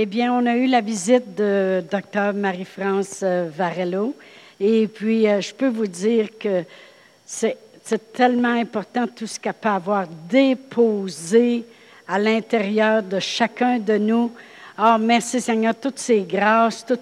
Eh 0.00 0.06
bien, 0.06 0.32
on 0.32 0.46
a 0.46 0.54
eu 0.54 0.68
la 0.68 0.80
visite 0.80 1.34
de 1.34 1.82
Dr. 1.90 2.32
Marie-France 2.32 3.18
euh, 3.24 3.50
Varello. 3.52 4.14
Et 4.60 4.86
puis, 4.86 5.26
euh, 5.26 5.40
je 5.40 5.52
peux 5.52 5.66
vous 5.66 5.88
dire 5.88 6.28
que 6.38 6.62
c'est 7.26 8.12
tellement 8.12 8.54
important 8.60 9.08
tout 9.08 9.26
ce 9.26 9.40
qu'elle 9.40 9.54
peut 9.54 9.68
avoir 9.68 10.06
déposé 10.30 11.64
à 12.06 12.16
l'intérieur 12.16 13.02
de 13.02 13.18
chacun 13.18 13.80
de 13.80 13.98
nous. 13.98 14.30
Oh, 14.78 14.98
merci 15.00 15.40
Seigneur, 15.40 15.74
toutes 15.74 15.98
ces 15.98 16.20
grâces, 16.20 16.86
tout, 16.86 17.00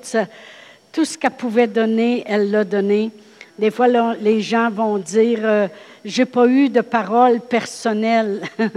tout 0.90 1.04
ce 1.04 1.18
qu'elle 1.18 1.32
pouvait 1.32 1.66
donner, 1.66 2.24
elle 2.26 2.50
l'a 2.50 2.64
donné. 2.64 3.10
Des 3.58 3.70
fois, 3.70 3.88
les 3.88 4.40
gens 4.40 4.70
vont 4.70 4.96
dire, 4.96 5.40
euh, 5.42 5.68
j'ai 6.02 6.24
pas 6.24 6.46
eu 6.46 6.70
de 6.70 6.80
parole 6.80 7.40
personnelle 7.40 8.40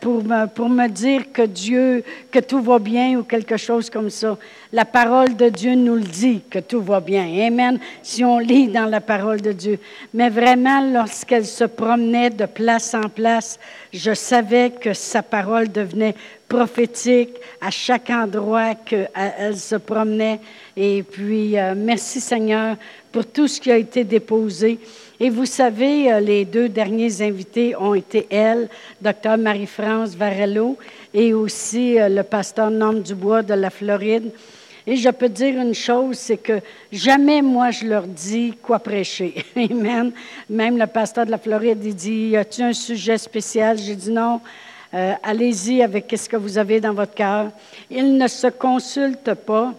pour, 0.00 0.22
me, 0.22 0.46
pour 0.46 0.68
me 0.68 0.88
dire 0.88 1.32
que 1.32 1.42
Dieu, 1.42 2.04
que 2.30 2.38
tout 2.38 2.62
va 2.62 2.78
bien 2.78 3.18
ou 3.18 3.24
quelque 3.24 3.56
chose 3.56 3.90
comme 3.90 4.10
ça. 4.10 4.38
La 4.72 4.84
parole 4.84 5.34
de 5.34 5.48
Dieu 5.48 5.74
nous 5.74 5.96
le 5.96 6.02
dit 6.02 6.42
que 6.48 6.60
tout 6.60 6.80
va 6.80 7.00
bien. 7.00 7.24
Amen. 7.46 7.78
Si 8.02 8.24
on 8.24 8.38
lit 8.38 8.68
dans 8.68 8.86
la 8.86 9.00
parole 9.00 9.40
de 9.40 9.52
Dieu. 9.52 9.78
Mais 10.12 10.30
vraiment, 10.30 10.80
lorsqu'elle 10.80 11.46
se 11.46 11.64
promenait 11.64 12.30
de 12.30 12.46
place 12.46 12.94
en 12.94 13.08
place, 13.08 13.58
je 13.92 14.14
savais 14.14 14.70
que 14.70 14.94
sa 14.94 15.22
parole 15.22 15.70
devenait 15.70 16.14
prophétique 16.48 17.34
à 17.60 17.70
chaque 17.70 18.10
endroit 18.10 18.74
qu'elle 18.76 19.56
se 19.56 19.76
promenait. 19.76 20.38
Et 20.76 21.02
puis, 21.02 21.58
euh, 21.58 21.74
merci 21.76 22.20
Seigneur 22.20 22.76
pour 23.10 23.26
tout 23.26 23.48
ce 23.48 23.60
qui 23.60 23.72
a 23.72 23.76
été 23.76 24.04
déposé. 24.04 24.78
Et 25.20 25.30
vous 25.30 25.46
savez, 25.46 26.12
euh, 26.12 26.20
les 26.20 26.44
deux 26.44 26.68
derniers 26.68 27.22
invités 27.22 27.76
ont 27.76 27.94
été 27.94 28.26
elle, 28.30 28.68
Dr. 29.00 29.36
Marie-France 29.38 30.16
Varello, 30.16 30.76
et 31.12 31.32
aussi 31.32 32.00
euh, 32.00 32.08
le 32.08 32.22
pasteur 32.24 32.70
Norm 32.70 33.00
Dubois 33.00 33.42
de 33.42 33.54
la 33.54 33.70
Floride. 33.70 34.32
Et 34.86 34.96
je 34.96 35.08
peux 35.08 35.28
dire 35.28 35.60
une 35.60 35.74
chose, 35.74 36.18
c'est 36.18 36.36
que 36.36 36.60
jamais 36.92 37.40
moi 37.40 37.70
je 37.70 37.86
leur 37.86 38.06
dis 38.06 38.54
quoi 38.60 38.80
prêcher. 38.80 39.34
Amen. 39.56 40.12
Même 40.50 40.78
le 40.78 40.86
pasteur 40.86 41.24
de 41.24 41.30
la 41.30 41.38
Floride, 41.38 41.82
il 41.84 41.94
dit, 41.94 42.28
y 42.30 42.36
a-t-il 42.36 42.64
un 42.64 42.72
sujet 42.72 43.16
spécial? 43.16 43.78
J'ai 43.78 43.94
dit 43.94 44.10
non. 44.10 44.40
Euh, 44.92 45.14
allez-y 45.22 45.82
avec 45.82 46.12
ce 46.16 46.28
que 46.28 46.36
vous 46.36 46.58
avez 46.58 46.80
dans 46.80 46.92
votre 46.92 47.14
cœur. 47.14 47.50
Ils 47.90 48.16
ne 48.16 48.28
se 48.28 48.48
consultent 48.48 49.34
pas. 49.34 49.72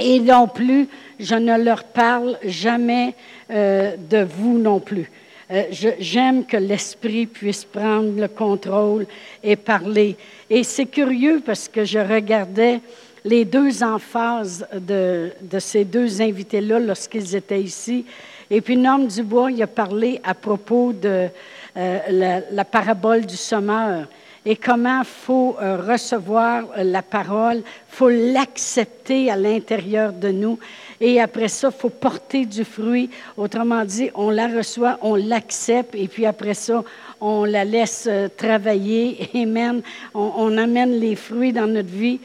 Et 0.00 0.18
non 0.18 0.48
plus, 0.48 0.88
je 1.18 1.34
ne 1.34 1.62
leur 1.62 1.84
parle 1.84 2.38
jamais 2.42 3.14
euh, 3.50 3.94
de 3.96 4.24
vous 4.24 4.58
non 4.58 4.80
plus. 4.80 5.10
Euh, 5.50 5.64
j'aime 5.98 6.46
que 6.46 6.56
l'esprit 6.56 7.26
puisse 7.26 7.64
prendre 7.64 8.18
le 8.18 8.28
contrôle 8.28 9.06
et 9.42 9.56
parler. 9.56 10.16
Et 10.48 10.64
c'est 10.64 10.86
curieux 10.86 11.42
parce 11.44 11.68
que 11.68 11.84
je 11.84 11.98
regardais 11.98 12.80
les 13.24 13.44
deux 13.44 13.82
emphases 13.82 14.66
de, 14.72 15.30
de 15.42 15.58
ces 15.58 15.84
deux 15.84 16.22
invités-là 16.22 16.78
lorsqu'ils 16.78 17.36
étaient 17.36 17.60
ici. 17.60 18.06
Et 18.50 18.60
puis 18.60 18.76
Norm 18.76 19.06
Dubois, 19.06 19.50
il 19.50 19.62
a 19.62 19.66
parlé 19.66 20.20
à 20.24 20.34
propos 20.34 20.92
de 20.92 21.28
euh, 21.76 21.98
la, 22.08 22.40
la, 22.50 22.64
parabole 22.64 23.26
du 23.26 23.36
sommeur 23.36 24.06
et 24.46 24.56
comment 24.56 25.02
faut 25.04 25.56
euh, 25.60 25.76
recevoir 25.76 26.64
euh, 26.76 26.82
la 26.82 27.02
parole, 27.02 27.62
faut 27.88 28.08
l'accepter 28.08 29.30
à 29.30 29.36
l'intérieur 29.36 30.12
de 30.12 30.28
nous. 30.28 30.58
Et 31.00 31.20
après 31.20 31.48
ça, 31.48 31.70
faut 31.70 31.90
porter 31.90 32.46
du 32.46 32.64
fruit. 32.64 33.10
Autrement 33.36 33.84
dit, 33.84 34.10
on 34.14 34.30
la 34.30 34.48
reçoit, 34.48 34.98
on 35.02 35.14
l'accepte, 35.16 35.94
et 35.94 36.08
puis 36.08 36.24
après 36.24 36.54
ça, 36.54 36.82
on 37.20 37.44
la 37.44 37.64
laisse 37.64 38.06
euh, 38.08 38.28
travailler. 38.34 39.28
Amen. 39.34 39.82
On, 40.14 40.32
on, 40.36 40.56
amène 40.56 40.98
les 40.98 41.16
fruits 41.16 41.52
dans 41.52 41.66
notre 41.66 41.90
vie. 41.90 42.20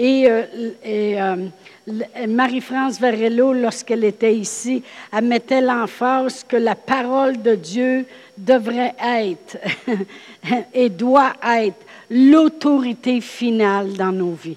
Et, 0.00 0.28
et 0.84 1.16
Marie-France 2.28 3.00
Varello, 3.00 3.52
lorsqu'elle 3.52 4.04
était 4.04 4.36
ici, 4.36 4.84
elle 5.12 5.24
mettait 5.24 5.60
l'emphase 5.60 6.44
que 6.46 6.56
la 6.56 6.76
parole 6.76 7.42
de 7.42 7.56
Dieu 7.56 8.06
devrait 8.38 8.94
être 9.04 9.58
et 10.74 10.88
doit 10.88 11.34
être 11.44 11.84
l'autorité 12.10 13.20
finale 13.20 13.92
dans 13.94 14.12
nos 14.12 14.32
vies. 14.32 14.56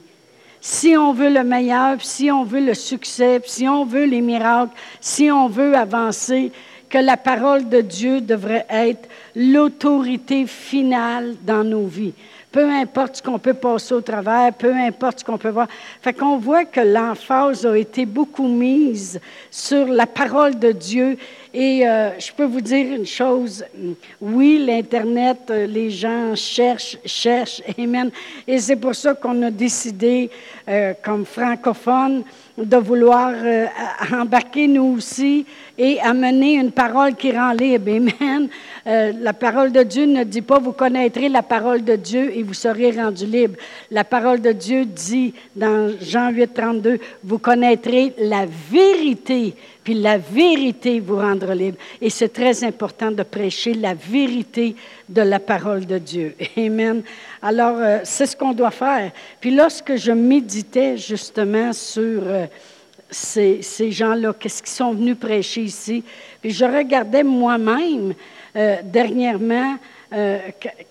Si 0.61 0.95
on 0.95 1.11
veut 1.11 1.29
le 1.29 1.43
meilleur, 1.43 2.01
si 2.01 2.31
on 2.31 2.43
veut 2.43 2.63
le 2.63 2.75
succès, 2.75 3.41
si 3.45 3.67
on 3.67 3.83
veut 3.83 4.05
les 4.05 4.21
miracles, 4.21 4.73
si 4.99 5.31
on 5.31 5.47
veut 5.47 5.75
avancer, 5.75 6.51
que 6.87 6.97
la 6.97 7.17
parole 7.17 7.69
de 7.69 7.81
Dieu 7.81 8.21
devrait 8.21 8.65
être 8.69 9.09
l'autorité 9.35 10.45
finale 10.45 11.35
dans 11.41 11.63
nos 11.63 11.87
vies 11.87 12.13
peu 12.51 12.69
importe 12.69 13.17
ce 13.17 13.23
qu'on 13.23 13.39
peut 13.39 13.53
passer 13.53 13.93
au 13.93 14.01
travers, 14.01 14.53
peu 14.53 14.73
importe 14.73 15.19
ce 15.19 15.25
qu'on 15.25 15.37
peut 15.37 15.49
voir. 15.49 15.67
Fait 16.01 16.13
qu'on 16.13 16.37
voit 16.37 16.65
que 16.65 16.81
l'emphase 16.81 17.65
a 17.65 17.77
été 17.77 18.05
beaucoup 18.05 18.47
mise 18.47 19.19
sur 19.49 19.87
la 19.87 20.05
parole 20.05 20.59
de 20.59 20.71
Dieu. 20.71 21.17
Et 21.53 21.87
euh, 21.87 22.17
je 22.19 22.31
peux 22.31 22.45
vous 22.45 22.61
dire 22.61 22.93
une 22.95 23.05
chose, 23.05 23.63
oui, 24.19 24.63
l'Internet, 24.65 25.39
euh, 25.49 25.65
les 25.65 25.89
gens 25.89 26.35
cherchent, 26.35 26.97
cherchent, 27.05 27.61
amen. 27.77 28.11
Et 28.47 28.59
c'est 28.59 28.75
pour 28.75 28.95
ça 28.95 29.13
qu'on 29.13 29.41
a 29.43 29.51
décidé, 29.51 30.29
euh, 30.67 30.93
comme 31.01 31.25
francophone, 31.25 32.23
de 32.57 32.77
vouloir 32.77 33.33
embarquer 34.13 34.67
nous 34.67 34.95
aussi 34.97 35.45
et 35.77 35.99
amener 35.99 36.55
une 36.55 36.71
parole 36.71 37.15
qui 37.15 37.31
rend 37.31 37.53
libre. 37.53 37.91
Amen. 37.91 38.49
Euh, 38.87 39.13
la 39.19 39.33
parole 39.33 39.71
de 39.71 39.83
Dieu 39.83 40.05
ne 40.05 40.23
dit 40.23 40.41
pas 40.41 40.59
vous 40.59 40.71
connaîtrez 40.71 41.29
la 41.29 41.43
parole 41.43 41.83
de 41.83 41.95
Dieu 41.95 42.35
et 42.35 42.43
vous 42.43 42.53
serez 42.53 42.91
rendu 42.91 43.25
libre. 43.25 43.55
La 43.89 44.03
parole 44.03 44.41
de 44.41 44.51
Dieu 44.51 44.85
dit 44.85 45.33
dans 45.55 45.91
Jean 46.01 46.31
8, 46.31 46.53
32, 46.53 46.99
vous 47.23 47.37
connaîtrez 47.37 48.13
la 48.19 48.45
vérité, 48.45 49.55
puis 49.83 49.95
la 49.95 50.17
vérité 50.17 50.99
vous 50.99 51.17
rendra 51.17 51.55
libre. 51.55 51.77
Et 52.01 52.09
c'est 52.09 52.29
très 52.29 52.63
important 52.63 53.11
de 53.11 53.23
prêcher 53.23 53.73
la 53.73 53.93
vérité 53.93 54.75
de 55.09 55.21
la 55.21 55.39
parole 55.39 55.85
de 55.85 55.97
Dieu. 55.97 56.35
Amen. 56.57 57.01
Alors, 57.41 57.77
euh, 57.77 57.99
c'est 58.03 58.25
ce 58.25 58.35
qu'on 58.35 58.53
doit 58.53 58.71
faire. 58.71 59.11
Puis 59.39 59.55
lorsque 59.55 59.95
je 59.95 60.11
méditais 60.11 60.97
justement 60.97 61.73
sur... 61.73 62.21
Euh, 62.25 62.45
ces, 63.11 63.61
ces 63.61 63.91
gens-là, 63.91 64.33
qu'est-ce 64.39 64.63
qu'ils 64.63 64.71
sont 64.71 64.93
venus 64.93 65.17
prêcher 65.19 65.63
ici. 65.63 66.03
Puis 66.41 66.51
je 66.51 66.63
regardais 66.63 67.23
moi-même 67.23 68.13
euh, 68.55 68.77
dernièrement, 68.83 69.77
euh, 70.13 70.39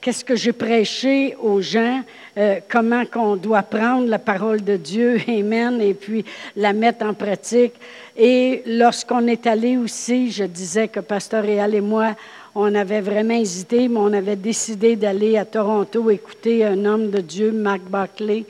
qu'est-ce 0.01 0.25
que 0.25 0.35
j'ai 0.35 0.53
prêché 0.53 1.37
aux 1.41 1.61
gens, 1.61 2.03
euh, 2.39 2.61
comment 2.71 3.05
qu'on 3.05 3.37
doit 3.37 3.63
prendre 3.63 4.09
la 4.09 4.19
parole 4.19 4.63
de 4.65 4.77
Dieu, 4.77 5.21
Amen, 5.29 5.81
et 5.81 5.93
puis 5.93 6.25
la 6.57 6.73
mettre 6.73 7.05
en 7.05 7.13
pratique. 7.13 7.75
Et 8.17 8.63
lorsqu'on 8.65 9.27
est 9.27 9.47
allé 9.47 9.77
aussi, 9.77 10.31
je 10.31 10.45
disais 10.45 10.89
que 10.89 11.01
Pasteur 11.01 11.45
Réal 11.45 11.75
et 11.75 11.83
moi, 11.83 12.17
on 12.55 12.75
avait 12.75 13.03
vraiment 13.03 13.35
hésité, 13.35 13.89
mais 13.89 13.99
on 13.99 14.13
avait 14.13 14.37
décidé 14.37 14.97
d'aller 14.97 15.37
à 15.37 15.45
Toronto 15.45 16.11
écouter 16.11 16.65
un 16.65 16.85
homme 16.87 17.11
de 17.11 17.21
Dieu, 17.21 17.53
Mark 17.53 17.83
Buckley. 17.83 18.45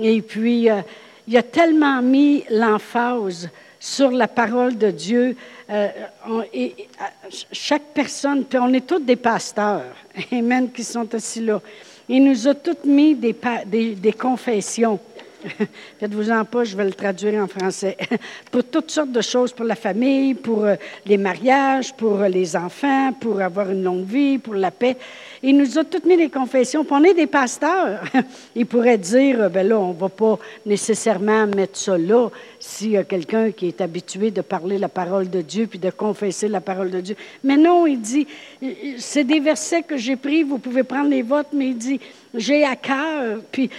Et 0.00 0.20
puis, 0.20 0.68
il 1.26 1.36
a 1.36 1.42
tellement 1.42 2.02
mis 2.02 2.44
l'emphase 2.50 3.48
sur 3.82 4.12
la 4.12 4.28
parole 4.28 4.78
de 4.78 4.92
Dieu. 4.92 5.36
Euh, 5.68 5.88
et, 6.54 6.72
chaque 7.50 7.86
personne, 7.92 8.44
on 8.54 8.72
est 8.72 8.86
tous 8.86 9.00
des 9.00 9.16
pasteurs, 9.16 9.96
amen, 10.32 10.70
qui 10.70 10.84
sont 10.84 11.12
assis 11.12 11.40
là. 11.40 11.60
Il 12.08 12.22
nous 12.22 12.46
a 12.46 12.54
tous 12.54 12.84
mis 12.84 13.16
des 13.16 14.12
confessions. 14.12 15.00
Faites-vous-en 16.00 16.44
pas, 16.44 16.64
je 16.64 16.76
vais 16.76 16.84
le 16.84 16.92
traduire 16.92 17.42
en 17.42 17.46
français. 17.46 17.96
pour 18.50 18.64
toutes 18.64 18.90
sortes 18.90 19.12
de 19.12 19.20
choses, 19.20 19.52
pour 19.52 19.64
la 19.64 19.74
famille, 19.74 20.34
pour 20.34 20.64
euh, 20.64 20.76
les 21.06 21.16
mariages, 21.16 21.94
pour 21.94 22.20
euh, 22.20 22.28
les 22.28 22.56
enfants, 22.56 23.12
pour 23.12 23.40
avoir 23.40 23.70
une 23.70 23.82
longue 23.82 24.04
vie, 24.04 24.38
pour 24.38 24.54
la 24.54 24.70
paix. 24.70 24.96
Il 25.42 25.56
nous 25.56 25.78
a 25.78 25.84
toutes 25.84 26.04
mis 26.04 26.16
des 26.16 26.28
confessions. 26.28 26.84
Puis 26.84 26.94
on 26.94 27.04
est 27.04 27.14
des 27.14 27.26
pasteurs. 27.26 28.02
Il 28.54 28.66
pourrait 28.66 28.98
dire, 28.98 29.50
ben 29.50 29.66
là, 29.66 29.78
on 29.78 29.92
ne 29.92 29.98
va 29.98 30.08
pas 30.08 30.38
nécessairement 30.66 31.46
mettre 31.46 31.78
ça 31.78 31.98
là 31.98 32.28
s'il 32.60 32.90
y 32.92 32.96
a 32.96 33.04
quelqu'un 33.04 33.50
qui 33.50 33.68
est 33.68 33.80
habitué 33.80 34.30
de 34.30 34.40
parler 34.40 34.78
la 34.78 34.88
parole 34.88 35.28
de 35.28 35.40
Dieu 35.40 35.66
puis 35.66 35.78
de 35.78 35.90
confesser 35.90 36.48
la 36.48 36.60
parole 36.60 36.90
de 36.90 37.00
Dieu. 37.00 37.16
Mais 37.42 37.56
non, 37.56 37.86
il 37.86 38.00
dit, 38.00 38.26
c'est 38.98 39.24
des 39.24 39.40
versets 39.40 39.82
que 39.82 39.96
j'ai 39.96 40.16
pris, 40.16 40.42
vous 40.42 40.58
pouvez 40.58 40.84
prendre 40.84 41.10
les 41.10 41.22
votes, 41.22 41.48
mais 41.52 41.68
il 41.68 41.76
dit, 41.76 42.00
j'ai 42.34 42.64
à 42.64 42.76
cœur. 42.76 43.40
Puis 43.50 43.70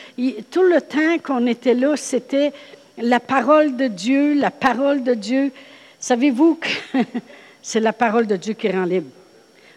tout 0.52 0.64
le 0.64 0.82
temps 0.82 1.18
qu'on 1.24 1.46
était 1.48 1.74
là, 1.74 1.96
c'était 1.96 2.54
la 2.98 3.20
parole 3.20 3.76
de 3.76 3.88
Dieu, 3.88 4.34
la 4.34 4.52
parole 4.52 5.04
de 5.04 5.14
Dieu. 5.14 5.52
Savez-vous 6.00 6.56
que 6.56 6.98
c'est 7.62 7.80
la 7.80 7.94
parole 7.94 8.28
de 8.28 8.36
Dieu 8.36 8.54
qui 8.54 8.70
rend 8.70 8.86
libre? 8.86 9.10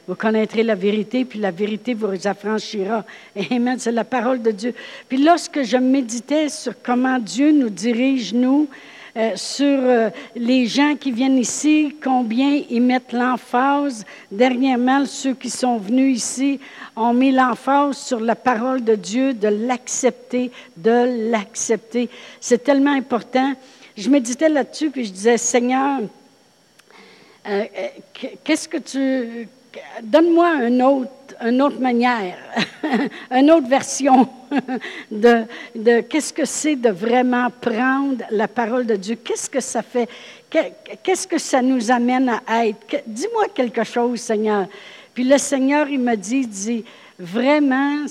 Vous 0.08 0.14
connaîtrez 0.14 0.62
la 0.62 0.76
vérité, 0.76 1.24
puis 1.24 1.40
la 1.40 1.50
vérité 1.50 1.92
vous 1.92 2.26
affranchira. 2.26 3.04
Amen. 3.50 3.76
C'est 3.78 3.90
la 3.90 4.04
parole 4.04 4.40
de 4.40 4.52
Dieu. 4.52 4.74
Puis 5.08 5.18
lorsque 5.18 5.62
je 5.62 5.76
méditais 5.76 6.48
sur 6.48 6.74
comment 6.80 7.18
Dieu 7.18 7.50
nous 7.50 7.70
dirige, 7.70 8.32
nous, 8.32 8.68
euh, 9.16 9.32
sur 9.34 9.64
euh, 9.66 10.10
les 10.34 10.66
gens 10.66 10.94
qui 10.94 11.10
viennent 11.10 11.38
ici, 11.38 11.96
combien 12.04 12.60
ils 12.68 12.82
mettent 12.82 13.14
l'emphase. 13.14 14.04
Dernièrement, 14.30 15.06
ceux 15.06 15.32
qui 15.32 15.48
sont 15.48 15.78
venus 15.78 16.18
ici 16.18 16.60
ont 16.94 17.14
mis 17.14 17.32
l'emphase 17.32 17.96
sur 17.96 18.20
la 18.20 18.34
parole 18.34 18.84
de 18.84 18.94
Dieu, 18.94 19.32
de 19.32 19.48
l'accepter, 19.48 20.50
de 20.76 21.30
l'accepter. 21.30 22.10
C'est 22.40 22.62
tellement 22.62 22.92
important. 22.92 23.54
Je 23.96 24.10
méditais 24.10 24.50
là-dessus, 24.50 24.90
puis 24.90 25.06
je 25.06 25.12
disais, 25.12 25.38
Seigneur, 25.38 26.00
euh, 27.48 27.64
qu'est-ce 28.44 28.68
que 28.68 28.78
tu... 28.78 29.48
Donne-moi 30.02 30.46
un 30.46 30.80
autre 30.80 31.10
une 31.44 31.62
autre 31.62 31.80
manière, 31.80 32.36
une 33.30 33.50
autre 33.50 33.68
version 33.68 34.28
de, 35.10 36.00
qu'est-ce 36.02 36.32
que 36.32 36.44
c'est 36.44 36.76
de 36.76 36.90
vraiment 36.90 37.48
prendre 37.60 38.24
la 38.30 38.48
parole 38.48 38.86
de 38.86 38.96
Dieu. 38.96 39.16
Qu'est-ce 39.16 39.50
que 39.50 39.60
ça 39.60 39.82
fait? 39.82 40.08
Qu'est-ce 41.02 41.26
que 41.26 41.38
ça 41.38 41.60
nous 41.60 41.90
amène 41.90 42.40
à 42.46 42.66
être? 42.66 43.02
Dis-moi 43.06 43.46
quelque 43.54 43.84
chose, 43.84 44.20
Seigneur. 44.20 44.66
Puis 45.12 45.24
le 45.24 45.38
Seigneur, 45.38 45.88
il 45.88 46.00
me 46.00 46.14
dit, 46.14 46.46
dit, 46.46 46.84
vraiment, 47.18 48.06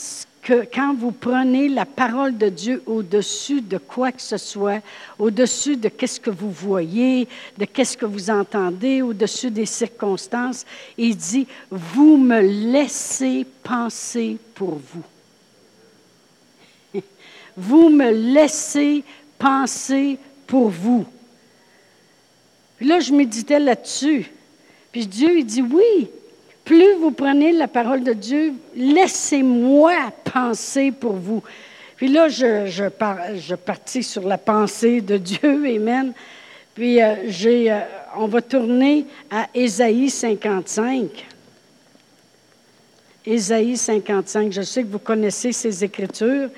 que 0.46 0.64
quand 0.72 0.94
vous 0.94 1.12
prenez 1.12 1.68
la 1.70 1.88
parole 1.88 2.38
de 2.38 2.50
Dieu 2.50 2.84
au-dessus 2.86 3.62
de 3.62 3.80
quoi 3.80 4.12
que 4.12 4.22
ce 4.22 4.38
soit, 4.38 4.80
au-dessus 5.18 5.76
de 5.76 5.90
qu'est-ce 5.90 6.20
que 6.20 6.30
vous 6.30 6.52
voyez, 6.52 7.28
de 7.58 7.66
qu'est-ce 7.66 7.98
que 7.98 8.06
vous 8.06 8.30
entendez, 8.30 9.02
au-dessus 9.02 9.50
des 9.50 9.66
circonstances, 9.66 10.64
il 11.00 11.18
dit, 11.18 11.48
vous 11.72 12.18
me 12.18 12.40
laissez 12.42 13.48
penser 13.64 14.38
pour 14.54 14.76
vous. 14.94 15.04
Vous 17.58 17.90
me 17.90 18.12
laissez 18.12 19.04
penser 19.40 20.20
pour 20.46 20.70
vous. 20.70 21.06
Puis 22.78 22.86
là, 22.86 23.00
je 23.00 23.14
méditais 23.14 23.60
là-dessus. 23.60 24.30
Puis 24.92 25.08
Dieu, 25.08 25.40
il 25.40 25.46
dit, 25.46 25.64
oui, 25.64 26.10
plus 26.66 26.96
vous 27.00 27.12
prenez 27.12 27.52
la 27.52 27.68
parole 27.68 28.04
de 28.04 28.14
Dieu, 28.14 28.54
laissez-moi 28.76 29.94
penser 30.34 30.92
pour 30.92 31.14
vous. 31.14 31.44
Puis 31.96 32.08
là, 32.08 32.28
je, 32.28 32.66
je, 32.66 32.84
je 33.36 33.56
partis 33.56 34.04
sur 34.04 34.28
la 34.28 34.38
pensée 34.38 35.00
de 35.00 35.18
Dieu, 35.18 35.64
Amen. 35.76 36.12
Puis 36.74 37.02
euh, 37.02 37.16
j'ai, 37.28 37.72
euh, 37.72 37.80
on 38.18 38.28
va 38.28 38.42
tourner 38.42 39.06
à 39.32 39.48
Ésaïe 39.54 40.10
55. 40.10 41.26
Ésaïe 43.26 43.78
55. 43.78 44.52
Je 44.52 44.62
sais 44.62 44.84
que 44.84 44.88
vous 44.88 45.00
connaissez 45.00 45.52
ces 45.54 45.84
écritures. 45.84 46.50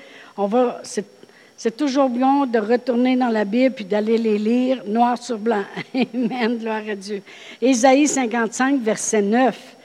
C'est 1.56 1.76
toujours 1.76 2.08
bon 2.08 2.46
de 2.46 2.58
retourner 2.58 3.16
dans 3.16 3.28
la 3.28 3.44
Bible 3.44 3.74
puis 3.74 3.84
d'aller 3.84 4.18
les 4.18 4.38
lire 4.38 4.82
noir 4.86 5.22
sur 5.22 5.38
blanc. 5.38 5.64
Amen, 5.94 6.58
gloire 6.58 6.82
à 6.88 6.94
Dieu. 6.96 7.22
Ésaïe 7.60 8.08
55, 8.08 8.80
verset 8.80 9.22
9. 9.22 9.76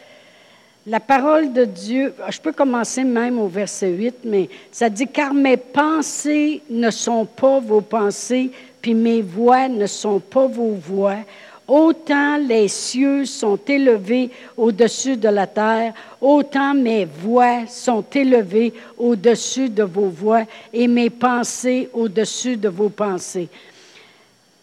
La 0.86 1.00
parole 1.00 1.54
de 1.54 1.64
Dieu, 1.64 2.14
je 2.30 2.42
peux 2.42 2.52
commencer 2.52 3.06
même 3.06 3.40
au 3.40 3.48
verset 3.48 3.90
8, 3.90 4.16
mais 4.26 4.50
ça 4.70 4.90
dit, 4.90 5.08
car 5.08 5.34
mes 5.34 5.56
pensées 5.56 6.62
ne 6.70 6.90
sont 6.90 7.24
pas 7.26 7.60
vos 7.62 7.80
pensées, 7.80 8.52
puis 8.82 8.94
mes 8.94 9.22
voix 9.22 9.70
ne 9.70 9.86
sont 9.86 10.20
pas 10.20 10.46
vos 10.46 10.74
voix. 10.74 11.20
Autant 11.66 12.36
les 12.36 12.68
cieux 12.68 13.24
sont 13.24 13.58
élevés 13.66 14.30
au-dessus 14.58 15.16
de 15.16 15.30
la 15.30 15.48
terre, 15.48 15.94
autant 16.20 16.74
mes 16.74 17.06
voix 17.06 17.66
sont 17.66 18.04
élevées 18.14 18.74
au-dessus 18.98 19.70
de 19.70 19.84
vos 19.84 20.10
voix 20.10 20.44
et 20.74 20.90
mes 20.90 21.10
pensées 21.10 21.88
au-dessus 21.94 22.58
de 22.58 22.68
vos 22.68 22.90
pensées. 22.90 23.48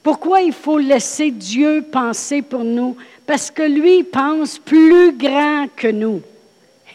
Pourquoi 0.02 0.43
il 0.43 0.52
faut 0.52 0.78
laisser 0.78 1.31
Dieu 1.31 1.84
penser 1.90 2.43
pour 2.43 2.64
nous? 2.64 2.96
Parce 3.30 3.52
que 3.52 3.62
lui 3.62 4.02
pense 4.02 4.58
plus 4.58 5.16
grand 5.16 5.68
que 5.76 5.86
nous. 5.86 6.20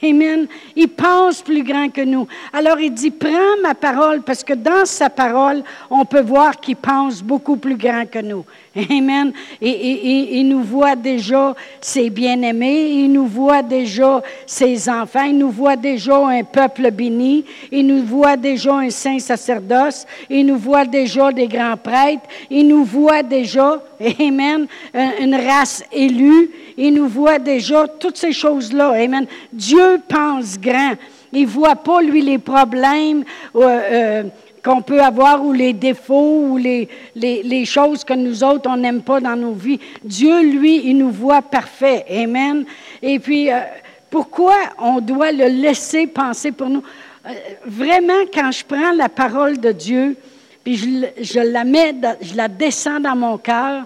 Amen. 0.04 0.48
Il 0.76 0.88
pense 0.90 1.42
plus 1.42 1.64
grand 1.64 1.90
que 1.90 2.02
nous. 2.02 2.28
Alors 2.54 2.80
il 2.80 2.94
dit, 2.94 3.12
prends 3.12 3.58
ma 3.62 3.76
parole, 3.76 4.22
parce 4.22 4.44
que 4.44 4.54
dans 4.54 4.86
sa 4.86 5.10
parole, 5.10 5.64
on 5.90 6.06
peut 6.06 6.22
voir 6.22 6.60
qu'il 6.60 6.76
pense 6.76 7.22
beaucoup 7.22 7.58
plus 7.58 7.78
grand 7.78 8.06
que 8.06 8.20
nous. 8.20 8.46
Amen. 8.76 9.32
Il 9.62 10.48
nous 10.50 10.64
voit 10.64 10.96
déjà 10.96 11.56
ses 11.80 12.10
bien-aimés, 12.10 12.90
il 12.90 13.12
nous 13.12 13.26
voit 13.26 13.62
déjà 13.62 14.22
ses 14.46 14.90
enfants, 14.90 15.24
il 15.24 15.38
nous 15.38 15.52
voit 15.52 15.78
déjà 15.78 16.18
un 16.28 16.44
peuple 16.44 16.92
béni, 16.92 17.46
il 17.72 17.88
nous 17.88 18.04
voit 18.04 18.36
déjà 18.36 18.76
un 18.76 18.90
saint 18.90 19.20
sacerdoce, 19.20 20.06
il 20.30 20.46
nous 20.46 20.58
voit 20.58 20.86
déjà 20.86 21.32
des 21.32 21.48
grands 21.48 21.78
prêtres, 21.78 22.24
il 22.50 22.68
nous 22.68 22.84
voit 22.84 23.24
déjà, 23.24 23.82
Amen, 24.20 24.68
une 24.94 25.36
race 25.36 25.84
élue, 25.92 26.52
il 26.78 26.94
nous 26.94 27.08
voit 27.08 27.40
déjà 27.40 27.88
toutes 27.88 28.18
ces 28.18 28.34
choses-là. 28.34 28.90
Amen. 28.92 29.26
Dieu 29.52 30.02
pense 30.08 30.60
grand. 30.60 30.94
Il 31.32 31.48
voit 31.48 31.76
pas, 31.76 32.02
lui, 32.02 32.22
les 32.22 32.38
problèmes. 32.38 33.24
Euh, 33.56 33.62
euh, 33.62 34.24
qu'on 34.64 34.82
peut 34.82 35.00
avoir 35.00 35.46
ou 35.46 35.54
les 35.54 35.74
défauts 35.74 36.48
ou 36.48 36.58
les, 36.58 36.90
les, 37.14 37.66
choses 37.66 38.04
que 38.04 38.16
nous 38.16 38.44
autres, 38.44 38.68
on 38.68 38.78
n'aime 38.78 39.04
pas 39.04 39.20
dans 39.20 39.36
nos 39.36 39.52
vies. 39.52 39.80
Dieu, 40.04 40.42
lui, 40.42 40.88
il 40.88 40.98
nous 40.98 41.12
voit 41.12 41.44
parfait. 41.44 42.04
Amen. 42.10 42.66
Et 43.00 43.20
puis, 43.20 43.52
euh, 43.52 43.60
pourquoi 44.10 44.56
on 44.80 45.02
doit 45.02 45.32
le 45.32 45.46
laisser 45.46 46.08
penser 46.08 46.52
pour 46.52 46.68
nous? 46.68 46.82
Vraiment, 47.64 48.26
quand 48.34 48.52
je 48.52 48.66
prends 48.66 48.92
la 48.92 49.08
parole 49.08 49.60
de 49.60 49.72
Dieu, 49.72 50.18
puis 50.64 50.78
je, 50.78 51.24
je 51.24 51.40
la 51.40 51.64
mets, 51.64 51.94
je 52.22 52.36
la 52.36 52.48
descends 52.48 53.00
dans 53.00 53.16
mon 53.16 53.38
cœur, 53.38 53.84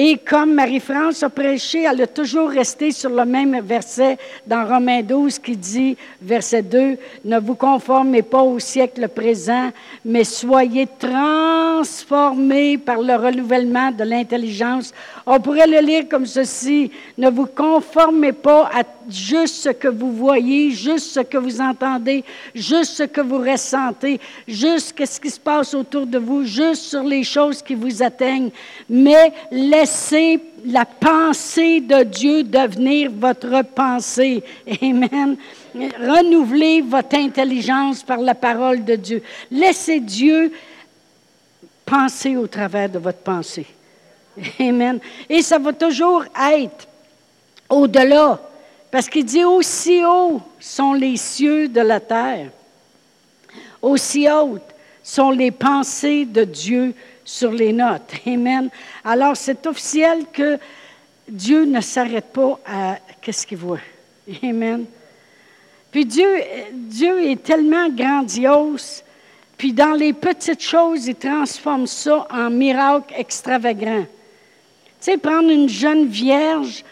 et 0.00 0.16
comme 0.16 0.54
Marie-France 0.54 1.24
a 1.24 1.28
prêché, 1.28 1.82
elle 1.82 2.02
a 2.02 2.06
toujours 2.06 2.50
resté 2.50 2.92
sur 2.92 3.10
le 3.10 3.24
même 3.24 3.60
verset 3.62 4.16
dans 4.46 4.64
Romains 4.64 5.02
12 5.02 5.40
qui 5.40 5.56
dit, 5.56 5.96
verset 6.22 6.62
2, 6.62 6.96
Ne 7.24 7.40
vous 7.40 7.56
conformez 7.56 8.22
pas 8.22 8.42
au 8.42 8.60
siècle 8.60 9.08
présent, 9.08 9.72
mais 10.04 10.22
soyez 10.22 10.86
transformés 11.00 12.78
par 12.78 12.98
le 12.98 13.16
renouvellement 13.16 13.90
de 13.90 14.04
l'intelligence. 14.04 14.94
On 15.26 15.40
pourrait 15.40 15.66
le 15.66 15.84
lire 15.84 16.04
comme 16.08 16.26
ceci, 16.26 16.92
Ne 17.16 17.28
vous 17.28 17.46
conformez 17.46 18.32
pas 18.32 18.70
à 18.72 18.84
juste 19.10 19.64
ce 19.64 19.70
que 19.70 19.88
vous 19.88 20.12
voyez, 20.12 20.70
juste 20.70 21.10
ce 21.10 21.20
que 21.20 21.38
vous 21.38 21.60
entendez, 21.60 22.22
juste 22.54 22.92
ce 22.92 23.02
que 23.02 23.22
vous 23.22 23.38
ressentez, 23.38 24.20
juste 24.46 24.94
ce 25.04 25.18
qui 25.18 25.30
se 25.30 25.40
passe 25.40 25.74
autour 25.74 26.06
de 26.06 26.18
vous, 26.18 26.44
juste 26.44 26.84
sur 26.84 27.02
les 27.02 27.24
choses 27.24 27.62
qui 27.62 27.74
vous 27.74 28.02
atteignent, 28.02 28.50
mais 28.88 29.32
laissez 29.50 29.87
la 30.64 30.84
pensée 30.84 31.80
de 31.80 32.02
Dieu 32.02 32.42
devenir 32.42 33.10
votre 33.10 33.62
pensée. 33.62 34.42
Amen. 34.82 35.36
Renouvelez 35.74 36.82
votre 36.82 37.16
intelligence 37.16 38.02
par 38.02 38.18
la 38.18 38.34
parole 38.34 38.84
de 38.84 38.96
Dieu. 38.96 39.22
Laissez 39.50 40.00
Dieu 40.00 40.52
penser 41.84 42.36
au 42.36 42.46
travers 42.46 42.88
de 42.88 42.98
votre 42.98 43.18
pensée. 43.18 43.66
Amen. 44.60 45.00
Et 45.28 45.42
ça 45.42 45.58
va 45.58 45.72
toujours 45.72 46.24
être 46.52 46.86
au-delà 47.68 48.40
parce 48.90 49.08
qu'il 49.08 49.24
dit 49.24 49.44
aussi 49.44 50.02
haut 50.04 50.40
sont 50.58 50.94
les 50.94 51.16
cieux 51.16 51.68
de 51.68 51.80
la 51.80 52.00
terre. 52.00 52.50
Aussi 53.82 54.28
hautes 54.28 54.62
sont 55.02 55.30
les 55.30 55.50
pensées 55.50 56.24
de 56.24 56.44
Dieu 56.44 56.94
sur 57.28 57.52
les 57.52 57.74
notes. 57.74 58.14
Amen. 58.26 58.70
Alors, 59.04 59.36
c'est 59.36 59.66
officiel 59.66 60.24
que 60.32 60.58
Dieu 61.28 61.66
ne 61.66 61.82
s'arrête 61.82 62.32
pas 62.32 62.58
à 62.66 62.96
qu'est-ce 63.20 63.46
qu'il 63.46 63.58
voit. 63.58 63.80
Amen. 64.42 64.86
Puis 65.90 66.06
Dieu, 66.06 66.28
Dieu 66.72 67.30
est 67.30 67.42
tellement 67.42 67.88
grandiose, 67.90 69.02
puis 69.58 69.72
dans 69.72 69.92
les 69.92 70.14
petites 70.14 70.62
choses, 70.62 71.06
il 71.06 71.16
transforme 71.16 71.86
ça 71.86 72.26
en 72.30 72.48
miracle 72.48 73.14
extravagant. 73.16 74.04
Tu 74.04 74.08
sais, 75.00 75.18
prendre 75.18 75.50
une 75.50 75.68
jeune 75.68 76.06
vierge 76.06 76.82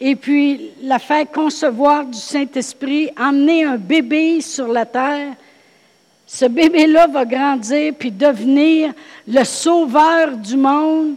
et 0.00 0.16
puis 0.16 0.70
la 0.82 0.98
faire 0.98 1.30
concevoir 1.30 2.06
du 2.06 2.18
Saint-Esprit, 2.18 3.10
emmener 3.18 3.64
un 3.64 3.76
bébé 3.76 4.40
sur 4.40 4.68
la 4.68 4.86
terre. 4.86 5.34
Ce 6.34 6.46
bébé-là 6.46 7.08
va 7.08 7.26
grandir 7.26 7.92
puis 7.98 8.10
devenir 8.10 8.94
le 9.28 9.44
sauveur 9.44 10.34
du 10.34 10.56
monde. 10.56 11.16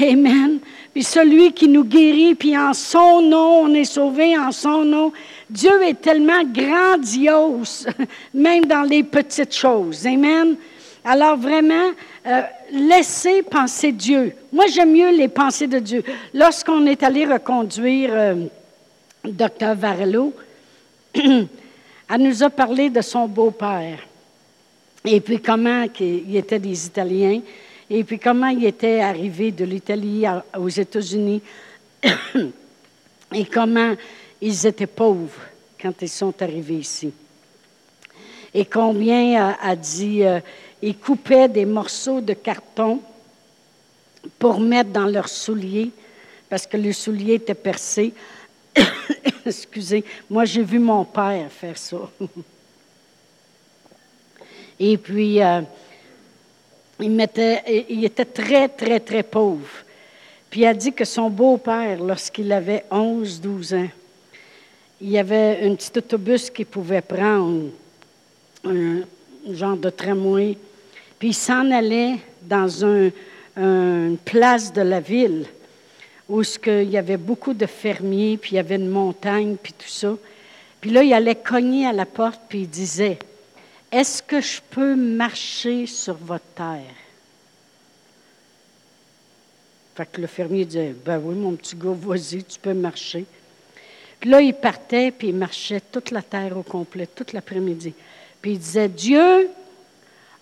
Amen. 0.00 0.58
Puis 0.92 1.04
celui 1.04 1.52
qui 1.52 1.68
nous 1.68 1.84
guérit, 1.84 2.34
puis 2.34 2.58
en 2.58 2.74
son 2.74 3.22
nom, 3.22 3.60
on 3.62 3.72
est 3.72 3.84
sauvé 3.84 4.36
en 4.36 4.50
son 4.50 4.84
nom. 4.84 5.12
Dieu 5.48 5.80
est 5.84 6.00
tellement 6.00 6.42
grandiose, 6.42 7.86
même 8.34 8.64
dans 8.64 8.82
les 8.82 9.04
petites 9.04 9.54
choses. 9.54 10.04
Amen. 10.04 10.56
Alors 11.04 11.36
vraiment, 11.36 11.92
euh, 12.26 12.42
laissez 12.72 13.44
penser 13.44 13.92
Dieu. 13.92 14.34
Moi, 14.52 14.66
j'aime 14.66 14.90
mieux 14.90 15.16
les 15.16 15.28
pensées 15.28 15.68
de 15.68 15.78
Dieu. 15.78 16.02
Lorsqu'on 16.34 16.84
est 16.86 17.04
allé 17.04 17.26
reconduire 17.26 18.10
euh, 18.12 18.34
Dr. 19.24 19.76
Varello, 19.76 20.34
elle 21.14 21.46
nous 22.18 22.42
a 22.42 22.50
parlé 22.50 22.90
de 22.90 23.02
son 23.02 23.28
beau-père. 23.28 24.07
Et 25.10 25.22
puis 25.22 25.40
comment 25.40 25.86
il 26.00 26.36
était 26.36 26.58
des 26.58 26.84
Italiens. 26.84 27.40
et 27.88 28.04
puis 28.04 28.18
comment 28.18 28.48
il 28.48 28.66
était 28.66 29.00
arrivé 29.00 29.50
de 29.52 29.64
l'Italie 29.64 30.24
aux 30.54 30.68
États-Unis 30.68 31.40
et 33.34 33.44
comment 33.46 33.94
ils 34.38 34.66
étaient 34.66 34.86
pauvres 34.86 35.40
quand 35.80 35.94
ils 36.02 36.10
sont 36.10 36.34
arrivés 36.42 36.80
ici. 36.80 37.10
Et 38.52 38.66
combien 38.66 39.56
a, 39.58 39.74
dit, 39.74 40.24
euh, 40.24 40.40
ils 40.82 40.98
coupaient 40.98 41.48
des 41.48 41.64
morceaux 41.64 42.20
de 42.20 42.34
carton 42.34 43.00
pour 44.38 44.60
mettre 44.60 44.90
dans 44.90 45.06
leurs 45.06 45.30
souliers, 45.30 45.90
parce 46.50 46.66
que 46.66 46.76
le 46.76 46.92
soulier 46.92 47.34
était 47.34 47.54
percé. 47.54 48.12
Excusez, 49.46 50.04
moi 50.28 50.44
j'ai 50.44 50.62
vu 50.62 50.78
mon 50.78 51.06
père 51.06 51.50
faire 51.50 51.78
ça. 51.78 52.10
Et 54.80 54.96
puis, 54.96 55.42
euh, 55.42 55.60
il, 57.00 57.10
mettait, 57.10 57.86
il 57.88 58.04
était 58.04 58.24
très, 58.24 58.68
très, 58.68 59.00
très 59.00 59.22
pauvre. 59.22 59.68
Puis 60.50 60.60
il 60.60 60.66
a 60.66 60.74
dit 60.74 60.92
que 60.92 61.04
son 61.04 61.28
beau-père, 61.28 62.02
lorsqu'il 62.02 62.50
avait 62.52 62.84
11-12 62.90 63.76
ans, 63.76 63.88
il 65.00 65.10
y 65.10 65.18
avait 65.18 65.60
un 65.62 65.74
petit 65.74 65.96
autobus 65.98 66.50
qu'il 66.50 66.66
pouvait 66.66 67.02
prendre, 67.02 67.66
un 68.64 69.02
genre 69.52 69.76
de 69.76 69.90
tramway, 69.90 70.56
puis 71.18 71.28
il 71.28 71.34
s'en 71.34 71.70
allait 71.70 72.16
dans 72.42 72.84
un, 72.84 73.10
une 73.56 74.18
place 74.24 74.72
de 74.72 74.82
la 74.82 75.00
ville 75.00 75.46
où 76.28 76.42
il 76.42 76.90
y 76.90 76.98
avait 76.98 77.16
beaucoup 77.16 77.54
de 77.54 77.66
fermiers, 77.66 78.36
puis 78.36 78.52
il 78.52 78.56
y 78.56 78.58
avait 78.58 78.76
une 78.76 78.88
montagne, 78.88 79.56
puis 79.62 79.72
tout 79.72 79.88
ça. 79.88 80.14
Puis 80.80 80.90
là, 80.90 81.02
il 81.02 81.12
allait 81.12 81.34
cogner 81.34 81.86
à 81.86 81.92
la 81.92 82.04
porte, 82.04 82.40
puis 82.48 82.60
il 82.60 82.68
disait, 82.68 83.18
Est-ce 83.90 84.22
que 84.22 84.40
je 84.40 84.60
peux 84.70 84.94
marcher 84.94 85.86
sur 85.86 86.14
votre 86.14 86.44
terre? 86.54 86.94
Fait 89.94 90.06
que 90.06 90.20
le 90.20 90.26
fermier 90.26 90.64
disait, 90.64 90.94
ben 91.04 91.18
oui, 91.18 91.34
mon 91.34 91.56
petit 91.56 91.74
gars, 91.74 91.94
vas-y, 91.94 92.44
tu 92.44 92.58
peux 92.60 92.74
marcher. 92.74 93.24
Puis 94.20 94.30
là, 94.30 94.40
il 94.40 94.54
partait, 94.54 95.10
puis 95.10 95.28
il 95.28 95.34
marchait 95.34 95.80
toute 95.80 96.10
la 96.10 96.22
terre 96.22 96.56
au 96.56 96.62
complet, 96.62 97.06
toute 97.06 97.32
l'après-midi. 97.32 97.94
Puis 98.40 98.52
il 98.52 98.58
disait, 98.58 98.88
Dieu, 98.88 99.50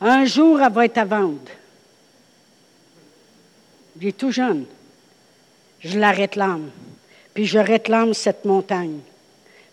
un 0.00 0.24
jour, 0.24 0.60
elle 0.60 0.72
va 0.72 0.84
être 0.84 0.98
à 0.98 1.04
vendre. 1.04 1.40
Il 4.00 4.08
est 4.08 4.16
tout 4.16 4.30
jeune. 4.30 4.66
Je 5.80 5.98
la 5.98 6.10
réclame. 6.10 6.70
Puis 7.32 7.46
je 7.46 7.58
réclame 7.58 8.12
cette 8.12 8.44
montagne. 8.44 8.98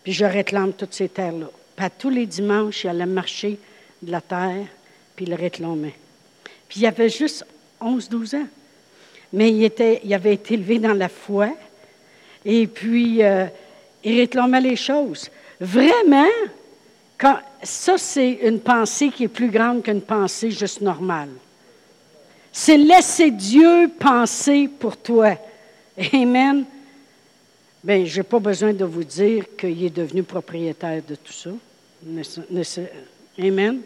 Puis 0.02 0.12
je 0.12 0.24
réclame 0.24 0.72
toutes 0.72 0.94
ces 0.94 1.08
terres-là. 1.08 1.50
Puis 1.76 1.86
tous 1.98 2.10
les 2.10 2.26
dimanches, 2.26 2.84
il 2.84 2.88
allait 2.88 3.06
marcher 3.06 3.58
de 4.00 4.10
la 4.10 4.20
terre, 4.20 4.66
puis 5.16 5.26
il 5.26 5.34
réclamait. 5.34 5.94
Puis 6.68 6.80
il 6.80 6.86
avait 6.86 7.08
juste 7.08 7.44
11-12 7.80 8.36
ans. 8.36 8.46
Mais 9.32 9.50
il, 9.50 9.64
était, 9.64 10.00
il 10.04 10.14
avait 10.14 10.34
été 10.34 10.54
élevé 10.54 10.78
dans 10.78 10.92
la 10.92 11.08
foi. 11.08 11.48
Et 12.44 12.66
puis, 12.66 13.22
euh, 13.22 13.46
il 14.04 14.20
réclamait 14.20 14.60
les 14.60 14.76
choses. 14.76 15.30
Vraiment, 15.60 16.28
ça, 17.62 17.96
c'est 17.96 18.32
une 18.42 18.60
pensée 18.60 19.08
qui 19.08 19.24
est 19.24 19.28
plus 19.28 19.50
grande 19.50 19.82
qu'une 19.82 20.02
pensée 20.02 20.50
juste 20.50 20.80
normale. 20.80 21.30
C'est 22.52 22.76
laisser 22.76 23.30
Dieu 23.30 23.90
penser 23.98 24.68
pour 24.68 24.96
toi. 24.96 25.36
Amen. 26.12 26.64
Bien, 27.84 28.02
je 28.06 28.16
n'ai 28.16 28.22
pas 28.22 28.38
besoin 28.38 28.72
de 28.72 28.86
vous 28.86 29.04
dire 29.04 29.44
qu'il 29.58 29.84
est 29.84 29.94
devenu 29.94 30.22
propriétaire 30.22 31.02
de 31.06 31.16
tout 31.16 31.34
ça. 31.34 31.50
Amen. 33.38 33.80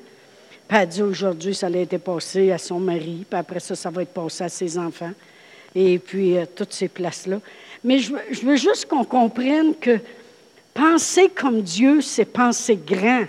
Puis 0.69 0.79
elle 0.79 0.89
dit 0.89 1.03
aujourd'hui, 1.03 1.53
ça 1.53 1.67
a 1.67 1.71
été 1.71 1.99
passé 1.99 2.53
à 2.53 2.59
son 2.59 2.79
mari, 2.79 3.27
puis 3.29 3.41
après 3.41 3.59
ça, 3.59 3.75
ça 3.75 3.91
va 3.91 4.03
être 4.03 4.15
passé 4.15 4.45
à 4.45 4.49
ses 4.49 4.79
enfants, 4.79 5.11
et 5.75 5.99
puis 5.99 6.37
euh, 6.37 6.45
toutes 6.55 6.73
ces 6.73 6.87
places-là. 6.87 7.41
Mais 7.83 7.99
je, 7.99 8.15
je 8.31 8.43
veux 8.43 8.55
juste 8.55 8.87
qu'on 8.87 9.03
comprenne 9.03 9.75
que 9.75 9.99
penser 10.73 11.29
comme 11.29 11.61
Dieu, 11.61 12.01
c'est 12.01 12.25
penser 12.25 12.77
grand. 12.77 13.25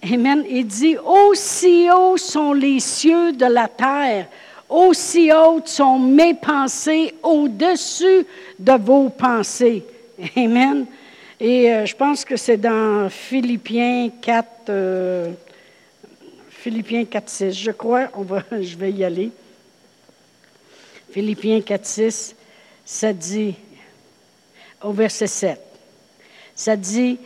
Amen. 0.00 0.44
Il 0.48 0.68
dit, 0.68 0.96
aussi 0.96 1.88
hauts 1.90 2.18
sont 2.18 2.52
les 2.52 2.78
cieux 2.78 3.32
de 3.32 3.46
la 3.46 3.66
terre, 3.66 4.28
aussi 4.68 5.30
hautes 5.32 5.68
sont 5.68 5.98
mes 5.98 6.34
pensées 6.34 7.14
au-dessus 7.22 8.26
de 8.58 8.72
vos 8.72 9.08
pensées. 9.08 9.84
Amen. 10.36 10.86
Et 11.40 11.72
euh, 11.72 11.86
je 11.86 11.94
pense 11.94 12.24
que 12.24 12.36
c'est 12.36 12.56
dans 12.56 13.08
Philippiens 13.10 14.10
4, 14.20 14.48
euh, 14.68 15.32
Philippiens 16.48 17.04
4, 17.04 17.28
6, 17.28 17.52
je 17.52 17.70
crois, 17.72 18.08
on 18.14 18.22
va, 18.22 18.42
je 18.60 18.76
vais 18.76 18.92
y 18.92 19.04
aller. 19.04 19.30
Philippiens 21.10 21.60
4, 21.60 21.84
6, 21.84 22.36
ça 22.84 23.12
dit, 23.12 23.54
au 24.82 24.92
verset 24.92 25.26
7, 25.26 25.60
ça 26.54 26.76
dit, 26.76 27.18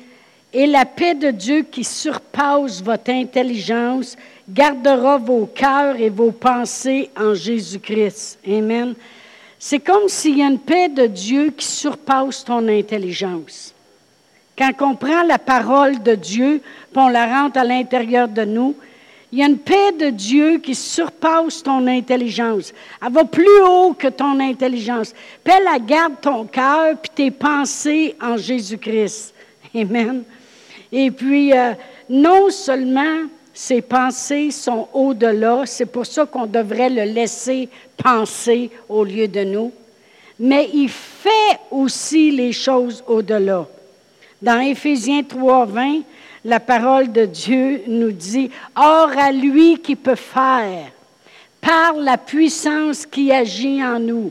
et 0.52 0.66
la 0.66 0.84
paix 0.84 1.14
de 1.14 1.30
Dieu 1.30 1.66
qui 1.70 1.84
surpasse 1.84 2.82
votre 2.82 3.10
intelligence 3.10 4.16
gardera 4.48 5.18
vos 5.18 5.46
cœurs 5.46 5.96
et 5.96 6.08
vos 6.08 6.30
pensées 6.30 7.10
en 7.16 7.34
Jésus-Christ. 7.34 8.38
Amen. 8.46 8.94
C'est 9.58 9.80
comme 9.80 10.08
s'il 10.08 10.38
y 10.38 10.42
a 10.42 10.46
une 10.46 10.58
paix 10.58 10.88
de 10.88 11.06
Dieu 11.06 11.50
qui 11.50 11.66
surpasse 11.66 12.44
ton 12.44 12.66
intelligence. 12.68 13.74
Quand 14.56 14.72
on 14.80 14.94
prend 14.94 15.22
la 15.22 15.38
parole 15.38 16.02
de 16.02 16.14
Dieu, 16.14 16.62
puis 16.92 17.12
la 17.12 17.42
rentre 17.42 17.58
à 17.58 17.64
l'intérieur 17.64 18.28
de 18.28 18.44
nous, 18.44 18.74
il 19.30 19.40
y 19.40 19.42
a 19.42 19.46
une 19.46 19.58
paix 19.58 19.92
de 19.92 20.08
Dieu 20.08 20.58
qui 20.58 20.74
surpasse 20.74 21.62
ton 21.62 21.86
intelligence. 21.86 22.72
Elle 23.04 23.12
va 23.12 23.24
plus 23.24 23.60
haut 23.62 23.92
que 23.92 24.08
ton 24.08 24.40
intelligence. 24.40 25.12
Puis 25.44 25.52
elle 25.52 25.84
garde 25.84 26.14
ton 26.22 26.44
cœur 26.44 26.96
puis 26.96 27.10
tes 27.14 27.30
pensées 27.30 28.16
en 28.22 28.38
Jésus-Christ. 28.38 29.34
Amen. 29.74 30.24
Et 30.92 31.10
puis, 31.10 31.52
euh, 31.52 31.72
non 32.08 32.50
seulement 32.50 33.26
ses 33.52 33.82
pensées 33.82 34.50
sont 34.50 34.88
au-delà, 34.92 35.62
c'est 35.66 35.86
pour 35.86 36.06
ça 36.06 36.26
qu'on 36.26 36.46
devrait 36.46 36.90
le 36.90 37.02
laisser 37.02 37.68
penser 37.96 38.70
au 38.88 39.04
lieu 39.04 39.26
de 39.26 39.44
nous, 39.44 39.72
mais 40.38 40.70
il 40.72 40.88
fait 40.88 41.58
aussi 41.70 42.30
les 42.30 42.52
choses 42.52 43.02
au-delà. 43.06 43.66
Dans 44.40 44.60
Éphésiens 44.60 45.24
3, 45.24 45.66
20, 45.66 46.00
la 46.44 46.60
parole 46.60 47.10
de 47.10 47.24
Dieu 47.24 47.82
nous 47.88 48.12
dit, 48.12 48.50
Or 48.76 49.10
à 49.18 49.32
lui 49.32 49.78
qui 49.78 49.96
peut 49.96 50.14
faire, 50.14 50.92
par 51.60 51.94
la 51.94 52.16
puissance 52.16 53.04
qui 53.04 53.32
agit 53.32 53.82
en 53.82 53.98
nous, 53.98 54.30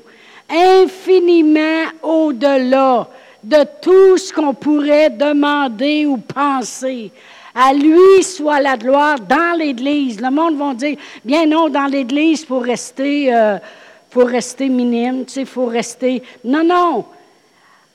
infiniment 0.49 1.91
au-delà 2.01 3.09
de 3.47 3.63
tout 3.81 4.17
ce 4.17 4.33
qu'on 4.33 4.53
pourrait 4.53 5.09
demander 5.09 6.05
ou 6.05 6.17
penser. 6.17 7.11
À 7.55 7.73
lui 7.73 8.21
soit 8.21 8.59
la 8.59 8.75
gloire 8.75 9.19
dans 9.19 9.57
l'Église. 9.57 10.19
Le 10.19 10.29
monde 10.29 10.57
va 10.57 10.73
dire, 10.73 10.97
bien 11.23 11.45
non, 11.45 11.69
dans 11.69 11.85
l'Église, 11.85 12.41
il 12.41 12.45
faut 12.45 12.59
rester, 12.59 13.33
euh, 13.33 13.57
faut 14.09 14.25
rester 14.25 14.67
minime, 14.67 15.23
il 15.35 15.45
faut 15.45 15.65
rester... 15.65 16.21
Non, 16.43 16.63
non, 16.63 17.05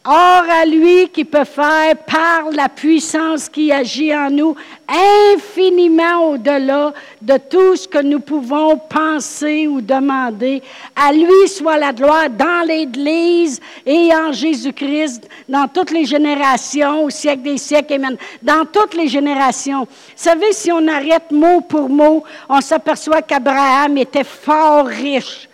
Or 0.05 0.43
à 0.51 0.67
lui 0.67 1.09
qui 1.11 1.25
peut 1.25 1.45
faire 1.45 1.97
par 1.99 2.51
la 2.51 2.69
puissance 2.69 3.49
qui 3.49 3.71
agit 3.71 4.13
en 4.13 4.31
nous 4.31 4.57
infiniment 4.89 6.31
au-delà 6.31 6.93
de 7.21 7.37
tout 7.37 7.77
ce 7.77 7.87
que 7.87 8.03
nous 8.03 8.19
pouvons 8.19 8.79
penser 8.79 9.69
ou 9.69 9.81
demander. 9.81 10.61
À 10.97 11.13
lui 11.13 11.47
soit 11.47 11.79
la 11.79 11.93
gloire 11.93 12.29
dans 12.29 12.67
l'Église 12.67 13.61
et 13.87 14.11
en 14.13 14.33
Jésus-Christ, 14.33 15.29
dans 15.49 15.69
toutes 15.69 15.93
les 15.93 16.05
générations, 16.05 17.05
au 17.05 17.11
siècle 17.11 17.43
des 17.43 17.59
siècles, 17.59 17.95
Amen. 17.95 18.17
Dans 18.43 18.65
toutes 18.65 18.95
les 18.95 19.07
générations. 19.07 19.83
Vous 19.83 19.87
savez, 20.17 20.53
si 20.53 20.73
on 20.73 20.89
arrête 20.89 21.31
mot 21.31 21.61
pour 21.61 21.89
mot, 21.89 22.25
on 22.49 22.61
s'aperçoit 22.61 23.23
qu'Abraham 23.23 23.97
était 23.99 24.25
fort 24.25 24.87
riche. 24.87 25.49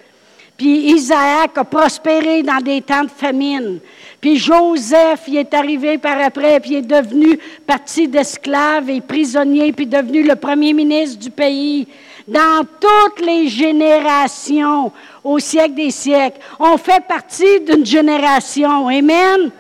Puis 0.59 0.91
Isaac 0.91 1.57
a 1.57 1.65
prospéré 1.65 2.43
dans 2.43 2.59
des 2.59 2.83
temps 2.83 3.05
de 3.05 3.11
famine. 3.11 3.79
Puis 4.21 4.37
Joseph, 4.37 5.23
il 5.29 5.37
est 5.37 5.55
arrivé 5.55 5.97
par 5.97 6.21
après, 6.21 6.59
puis 6.59 6.73
il 6.73 6.77
est 6.79 6.83
devenu 6.83 7.39
parti 7.67 8.09
d'esclave 8.09 8.91
et 8.91 9.01
prisonnier, 9.01 9.73
puis 9.73 9.87
devenu 9.87 10.25
le 10.25 10.35
premier 10.35 10.73
ministre 10.73 11.19
du 11.19 11.31
pays. 11.31 11.87
Dans 12.27 12.67
toutes 12.81 13.25
les 13.25 13.49
générations, 13.49 14.93
au 15.23 15.39
siècle 15.39 15.75
des 15.75 15.91
siècles, 15.91 16.39
on 16.59 16.77
fait 16.77 17.03
partie 17.07 17.61
d'une 17.61 17.87
génération. 17.87 18.89
Amen. 18.89 19.51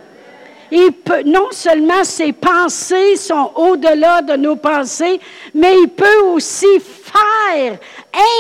Peut, 1.05 1.23
non 1.25 1.47
seulement 1.51 2.05
ses 2.05 2.33
pensées 2.33 3.17
sont 3.17 3.53
au-delà 3.55 4.21
de 4.21 4.35
nos 4.35 4.57
pensées, 4.57 5.19
mais 5.55 5.75
il 5.81 5.89
peut 5.89 6.25
aussi 6.35 6.67
faire 7.11 7.79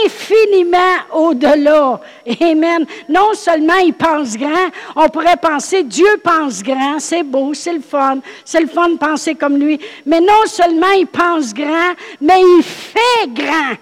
infiniment 0.04 0.78
au-delà. 1.12 2.00
Amen. 2.40 2.86
Non 3.08 3.34
seulement 3.34 3.76
il 3.76 3.94
pense 3.94 4.36
grand, 4.36 4.70
on 4.96 5.08
pourrait 5.08 5.36
penser 5.36 5.82
Dieu 5.82 6.20
pense 6.22 6.62
grand, 6.62 6.98
c'est 6.98 7.22
beau, 7.22 7.54
c'est 7.54 7.74
le 7.74 7.80
fun, 7.80 8.18
c'est 8.44 8.60
le 8.60 8.68
fun 8.68 8.90
de 8.90 8.96
penser 8.96 9.34
comme 9.34 9.58
lui, 9.58 9.80
mais 10.06 10.20
non 10.20 10.46
seulement 10.46 10.90
il 10.96 11.06
pense 11.06 11.52
grand, 11.52 11.94
mais 12.20 12.40
il 12.40 12.62
fait 12.62 13.28
grand. 13.32 13.76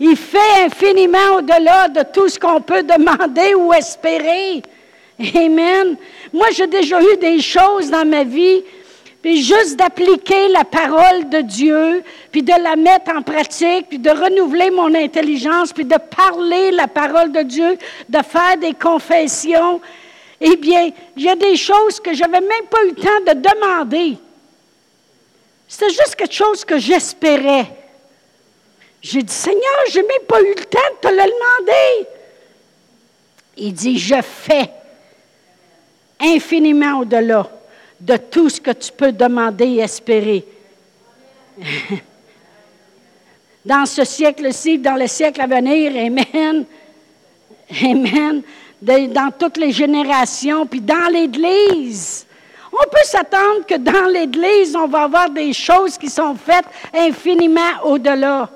Il 0.00 0.16
fait 0.16 0.64
infiniment 0.66 1.36
au-delà 1.38 1.88
de 1.88 2.02
tout 2.12 2.28
ce 2.28 2.38
qu'on 2.38 2.60
peut 2.60 2.84
demander 2.84 3.54
ou 3.54 3.72
espérer. 3.72 4.62
Amen. 5.34 5.96
Moi, 6.32 6.48
j'ai 6.52 6.68
déjà 6.68 7.00
eu 7.02 7.16
des 7.16 7.40
choses 7.40 7.90
dans 7.90 8.06
ma 8.06 8.22
vie, 8.22 8.62
puis 9.22 9.42
juste 9.42 9.76
d'appliquer 9.76 10.48
la 10.48 10.64
parole 10.64 11.28
de 11.28 11.40
Dieu, 11.40 12.04
puis 12.30 12.42
de 12.42 12.52
la 12.62 12.76
mettre 12.76 13.10
en 13.10 13.22
pratique, 13.22 13.88
puis 13.88 13.98
de 13.98 14.10
renouveler 14.10 14.70
mon 14.70 14.94
intelligence, 14.94 15.72
puis 15.72 15.84
de 15.84 15.96
parler 15.96 16.70
la 16.70 16.86
parole 16.86 17.32
de 17.32 17.42
Dieu, 17.42 17.76
de 18.08 18.18
faire 18.22 18.56
des 18.58 18.74
confessions. 18.74 19.80
Eh 20.40 20.56
bien, 20.56 20.90
il 21.16 21.22
y 21.24 21.28
a 21.28 21.34
des 21.34 21.56
choses 21.56 21.98
que 21.98 22.14
je 22.14 22.20
n'avais 22.20 22.40
même 22.40 22.66
pas 22.70 22.84
eu 22.84 22.90
le 22.90 22.94
temps 22.94 23.34
de 23.34 23.40
demander. 23.40 24.18
C'était 25.66 25.90
juste 25.90 26.14
quelque 26.14 26.34
chose 26.34 26.64
que 26.64 26.78
j'espérais. 26.78 27.66
J'ai 29.02 29.22
dit, 29.22 29.34
Seigneur, 29.34 29.80
je 29.90 29.98
n'ai 29.98 30.06
même 30.06 30.26
pas 30.28 30.40
eu 30.40 30.54
le 30.56 30.64
temps 30.64 30.78
de 31.02 31.08
te 31.08 31.12
le 31.12 31.22
demander. 31.22 32.08
Il 33.56 33.72
dit, 33.72 33.98
je 33.98 34.22
fais 34.22 34.70
infiniment 36.20 37.00
au-delà 37.00 37.50
de 38.00 38.16
tout 38.16 38.48
ce 38.48 38.60
que 38.60 38.70
tu 38.70 38.92
peux 38.92 39.12
demander 39.12 39.66
et 39.66 39.78
espérer. 39.80 40.44
dans 43.64 43.86
ce 43.86 44.04
siècle-ci, 44.04 44.78
dans 44.78 44.94
le 44.94 45.06
siècle 45.06 45.40
à 45.40 45.46
venir, 45.46 45.92
Amen. 45.96 46.64
Amen. 47.82 48.42
dans 48.80 49.30
toutes 49.36 49.58
les 49.58 49.72
générations, 49.72 50.66
puis 50.66 50.80
dans 50.80 51.12
l'Église. 51.12 52.26
On 52.72 52.88
peut 52.88 53.04
s'attendre 53.04 53.66
que 53.66 53.76
dans 53.76 54.06
l'Église, 54.06 54.76
on 54.76 54.86
va 54.86 55.02
avoir 55.02 55.30
des 55.30 55.52
choses 55.52 55.98
qui 55.98 56.08
sont 56.08 56.34
faites 56.34 56.66
infiniment 56.94 57.82
au-delà. 57.84 58.48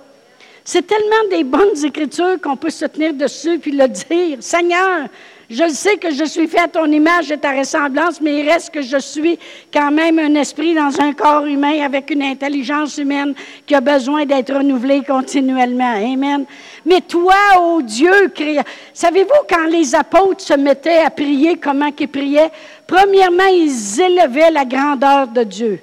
C'est 0.64 0.87
tellement 0.87 1.28
des 1.30 1.42
bonnes 1.42 1.84
écritures 1.84 2.40
qu'on 2.40 2.56
peut 2.56 2.70
se 2.70 2.84
tenir 2.84 3.14
dessus 3.14 3.58
puis 3.58 3.72
le 3.72 3.88
dire. 3.88 4.38
Seigneur, 4.40 5.08
je 5.52 5.68
sais 5.68 5.99
que 5.99 6.11
je 6.11 6.25
suis 6.25 6.49
fait 6.49 6.61
à 6.61 6.68
ton 6.68 6.87
image 6.87 7.30
et 7.30 7.37
ta 7.37 7.52
ressemblance, 7.52 8.21
mais 8.23 8.40
il 8.40 8.49
reste 8.49 8.71
que 8.71 8.80
je 8.80 8.97
suis 8.97 9.38
quand 9.73 9.90
même 9.90 10.18
un 10.18 10.35
esprit 10.35 10.75
dans 10.75 10.99
un 10.99 11.12
corps 11.12 11.44
humain 11.44 11.82
avec 11.85 12.11
une 12.11 12.23
intelligence 12.23 12.97
humaine 12.97 13.35
qui 13.66 13.75
a 13.75 13.82
besoin 13.82 14.25
d'être 14.25 14.54
renouvelée 14.54 15.02
continuellement. 15.02 15.92
Amen. 15.92 16.47
Mais 16.87 17.02
toi, 17.02 17.35
ô 17.61 17.82
Dieu, 17.82 18.28
créa... 18.35 18.62
savez-vous 18.94 19.47
quand 19.47 19.66
les 19.66 19.94
apôtres 19.94 20.42
se 20.42 20.54
mettaient 20.54 21.02
à 21.04 21.11
prier, 21.11 21.56
comment 21.56 21.90
ils 21.99 22.09
priaient? 22.09 22.50
Premièrement, 22.87 23.49
ils 23.52 24.00
élevaient 24.00 24.50
la 24.50 24.64
grandeur 24.64 25.28
de 25.28 25.42
Dieu. 25.42 25.80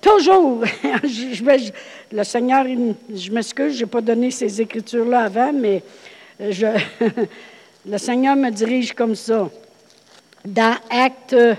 Toujours. 0.00 0.64
le 2.12 2.24
Seigneur, 2.24 2.66
je 3.14 3.30
m'excuse, 3.30 3.76
je 3.76 3.84
n'ai 3.84 3.90
pas 3.90 4.00
donné 4.00 4.32
ces 4.32 4.60
écritures-là 4.60 5.20
avant, 5.20 5.52
mais 5.52 5.80
je, 6.40 6.66
Le 7.86 7.96
Seigneur 7.96 8.36
me 8.36 8.50
dirige 8.50 8.92
comme 8.92 9.14
ça. 9.14 9.48
Dans 10.44 10.76
Acte, 10.90 11.32
euh, 11.32 11.54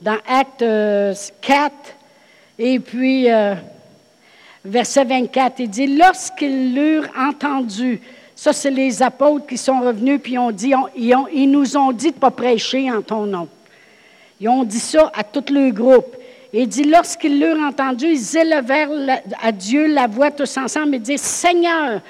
dans 0.00 0.18
Acte 0.26 0.64
4, 1.40 1.72
et 2.58 2.80
puis 2.80 3.30
euh, 3.30 3.54
verset 4.64 5.04
24, 5.04 5.60
il 5.60 5.70
dit, 5.70 5.96
lorsqu'ils 5.96 6.74
l'eurent 6.74 7.06
entendu, 7.16 8.00
ça 8.34 8.52
c'est 8.52 8.72
les 8.72 9.00
apôtres 9.04 9.46
qui 9.46 9.56
sont 9.56 9.80
revenus, 9.80 10.18
puis 10.20 10.36
ont 10.36 10.50
dit, 10.50 10.72
ils, 10.96 11.14
ils, 11.32 11.50
nous 11.50 11.76
ont 11.76 11.92
dit 11.92 12.10
de 12.10 12.16
ne 12.16 12.20
pas 12.20 12.32
prêcher 12.32 12.90
en 12.90 13.02
ton 13.02 13.26
nom. 13.26 13.48
Ils 14.40 14.48
ont 14.48 14.64
dit 14.64 14.80
ça 14.80 15.12
à 15.14 15.22
tout 15.22 15.44
le 15.52 15.70
groupe. 15.70 16.16
Il 16.52 16.66
dit, 16.66 16.84
lorsqu'ils 16.84 17.40
l'eurent 17.40 17.68
entendu, 17.68 18.06
ils 18.06 18.36
élevèrent 18.36 18.90
à 19.40 19.52
Dieu 19.52 19.86
la 19.86 20.06
voix 20.06 20.30
tous 20.30 20.56
ensemble 20.58 20.96
et 20.96 20.98
disent, 20.98 21.22
Seigneur, 21.22 22.02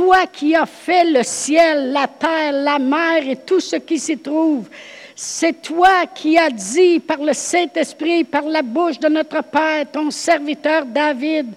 toi 0.00 0.26
qui 0.32 0.54
as 0.54 0.64
fait 0.64 1.04
le 1.04 1.22
ciel, 1.22 1.92
la 1.92 2.06
terre, 2.06 2.52
la 2.52 2.78
mer 2.78 3.22
et 3.28 3.36
tout 3.36 3.60
ce 3.60 3.76
qui 3.76 3.98
s'y 3.98 4.16
trouve, 4.16 4.66
c'est 5.14 5.60
toi 5.60 6.06
qui 6.14 6.38
as 6.38 6.48
dit 6.48 7.00
par 7.00 7.18
le 7.18 7.34
Saint-Esprit, 7.34 8.24
par 8.24 8.44
la 8.44 8.62
bouche 8.62 8.98
de 8.98 9.08
notre 9.08 9.42
Père, 9.42 9.84
ton 9.92 10.10
serviteur 10.10 10.86
David, 10.86 11.48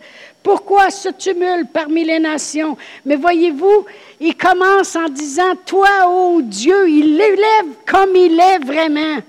pourquoi 0.43 0.89
ce 0.89 1.08
tumulte 1.08 1.71
parmi 1.71 2.03
les 2.03 2.19
nations? 2.19 2.75
Mais 3.06 3.15
voyez-vous, 3.15 3.86
il 4.19 4.36
commence 4.36 4.93
en 4.97 5.08
disant, 5.08 5.56
toi, 5.65 6.10
ô 6.10 6.41
Dieu, 6.41 6.89
il 6.89 7.15
l'élève 7.15 7.77
comme 7.86 8.13
il 8.13 8.38
est 8.38 8.60
vraiment. 8.60 9.21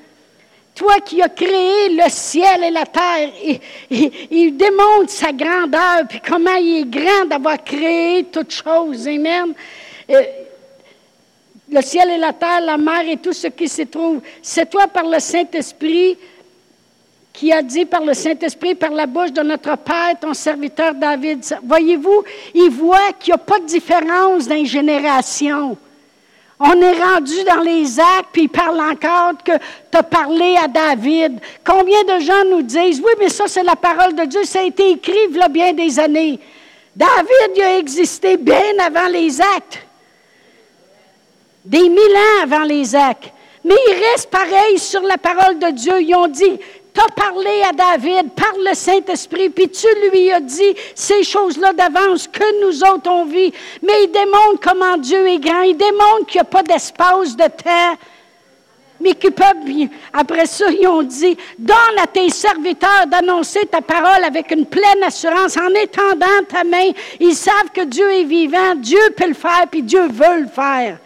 Toi 0.75 1.01
qui 1.05 1.23
as 1.23 1.29
créé 1.29 1.91
le 1.91 2.09
ciel 2.09 2.65
et 2.65 2.71
la 2.71 2.85
terre, 2.85 3.31
il, 3.91 4.57
démontre 4.57 5.11
sa 5.11 5.33
grandeur, 5.33 6.03
puis 6.09 6.21
comment 6.27 6.57
il 6.57 6.81
est 6.81 6.85
grand 6.85 7.27
d'avoir 7.27 7.63
créé 7.63 8.25
toutes 8.25 8.51
choses. 8.51 9.07
Amen. 9.07 9.55
Euh, 10.11 10.23
le 11.71 11.81
ciel 11.81 12.11
et 12.11 12.19
la 12.19 12.33
terre, 12.33 12.61
la 12.61 12.77
mer 12.77 13.09
et 13.09 13.17
tout 13.17 13.33
ce 13.33 13.47
qui 13.47 13.69
s'y 13.69 13.87
trouve. 13.87 14.21
C'est 14.43 14.69
toi 14.69 14.89
par 14.89 15.05
le 15.05 15.21
Saint-Esprit 15.21 16.19
qui 17.33 17.53
a 17.53 17.63
dit 17.63 17.85
par 17.85 18.05
le 18.05 18.15
Saint-Esprit, 18.15 18.75
par 18.75 18.91
la 18.91 19.07
bouche 19.07 19.33
de 19.33 19.43
notre 19.43 19.77
Père, 19.77 20.19
ton 20.21 20.35
serviteur 20.35 20.95
David. 20.95 21.45
Voyez-vous, 21.65 22.23
il 22.55 22.71
voit 22.71 23.13
qu'il 23.19 23.33
n'y 23.33 23.35
a 23.35 23.39
pas 23.39 23.59
de 23.59 23.67
différence 23.67 24.47
dans 24.47 24.55
les 24.55 24.67
générations. 24.67 25.77
On 26.61 26.81
est 26.81 27.03
rendu 27.03 27.43
dans 27.45 27.63
les 27.63 27.99
actes, 27.99 28.29
puis 28.33 28.43
il 28.43 28.49
parle 28.49 28.81
encore 28.81 29.33
que 29.45 29.53
tu 29.91 29.99
as 29.99 30.03
parlé 30.03 30.57
à 30.57 30.69
David. 30.69 31.41
Combien 31.65 32.05
de 32.05 32.21
gens 32.21 32.45
nous 32.49 32.63
disent, 32.63 33.01
oui, 33.01 33.13
mais 33.19 33.29
ça, 33.29 33.45
c'est 33.49 33.65
la 33.65 33.77
parole 33.77 34.15
de 34.15 34.25
Dieu, 34.25 34.45
ça 34.45 34.61
a 34.61 34.63
été 34.63 34.91
écrit 34.91 35.19
il 35.31 35.37
y 35.37 35.41
a 35.43 35.49
bien 35.49 35.73
des 35.73 35.99
années. 35.99 36.39
David 36.95 37.57
il 37.57 37.63
a 37.63 37.79
existé 37.79 38.37
bien 38.37 38.79
avant 38.81 39.09
les 39.09 39.41
actes, 39.41 39.85
des 41.65 41.89
mille 41.89 42.17
ans 42.17 42.43
avant 42.45 42.63
les 42.63 42.95
actes. 42.95 43.33
Mais 43.65 43.75
il 43.89 43.95
reste 43.95 44.31
pareil 44.31 44.79
sur 44.79 45.01
la 45.01 45.19
parole 45.19 45.59
de 45.59 45.71
Dieu. 45.71 46.03
Ils 46.03 46.15
ont 46.15 46.29
dit, 46.29 46.61
T'as 46.95 47.09
parlé 47.09 47.63
à 47.69 47.73
David 47.73 48.31
par 48.35 48.53
le 48.57 48.73
Saint-Esprit, 48.73 49.51
puis 49.51 49.69
tu 49.69 49.89
lui 50.09 50.31
as 50.31 50.41
dit 50.41 50.77
ces 50.95 51.25
choses-là 51.25 51.73
d'avance 51.73 52.29
que 52.29 52.65
nous 52.65 52.85
autres 52.85 53.11
on 53.11 53.25
vit. 53.25 53.53
Mais 53.83 54.05
il 54.05 54.13
démontre 54.13 54.61
comment 54.63 54.97
Dieu 54.97 55.27
est 55.27 55.41
grand. 55.41 55.63
Il 55.63 55.77
démontre 55.77 56.27
qu'il 56.29 56.37
n'y 56.37 56.43
a 56.43 56.45
pas 56.45 56.63
d'espace, 56.63 57.35
de 57.35 57.43
temps. 57.43 57.99
Mais 59.01 59.13
qu'ils 59.15 59.33
peuvent, 59.33 59.57
après 60.13 60.47
ça, 60.47 60.67
ils 60.71 60.87
ont 60.87 61.03
dit, 61.03 61.37
donne 61.59 61.99
à 62.01 62.07
tes 62.07 62.31
serviteurs 62.31 63.09
d'annoncer 63.09 63.67
ta 63.67 63.81
parole 63.81 64.23
avec 64.23 64.53
une 64.53 64.65
pleine 64.65 65.03
assurance 65.03 65.57
en 65.57 65.71
étendant 65.71 66.45
ta 66.49 66.63
main. 66.63 66.93
Ils 67.19 67.35
savent 67.35 67.71
que 67.75 67.83
Dieu 67.83 68.09
est 68.13 68.25
vivant, 68.25 68.77
Dieu 68.77 69.01
peut 69.17 69.27
le 69.27 69.35
faire, 69.35 69.67
puis 69.69 69.83
Dieu 69.83 70.03
veut 70.03 70.43
le 70.43 70.47
faire 70.47 70.99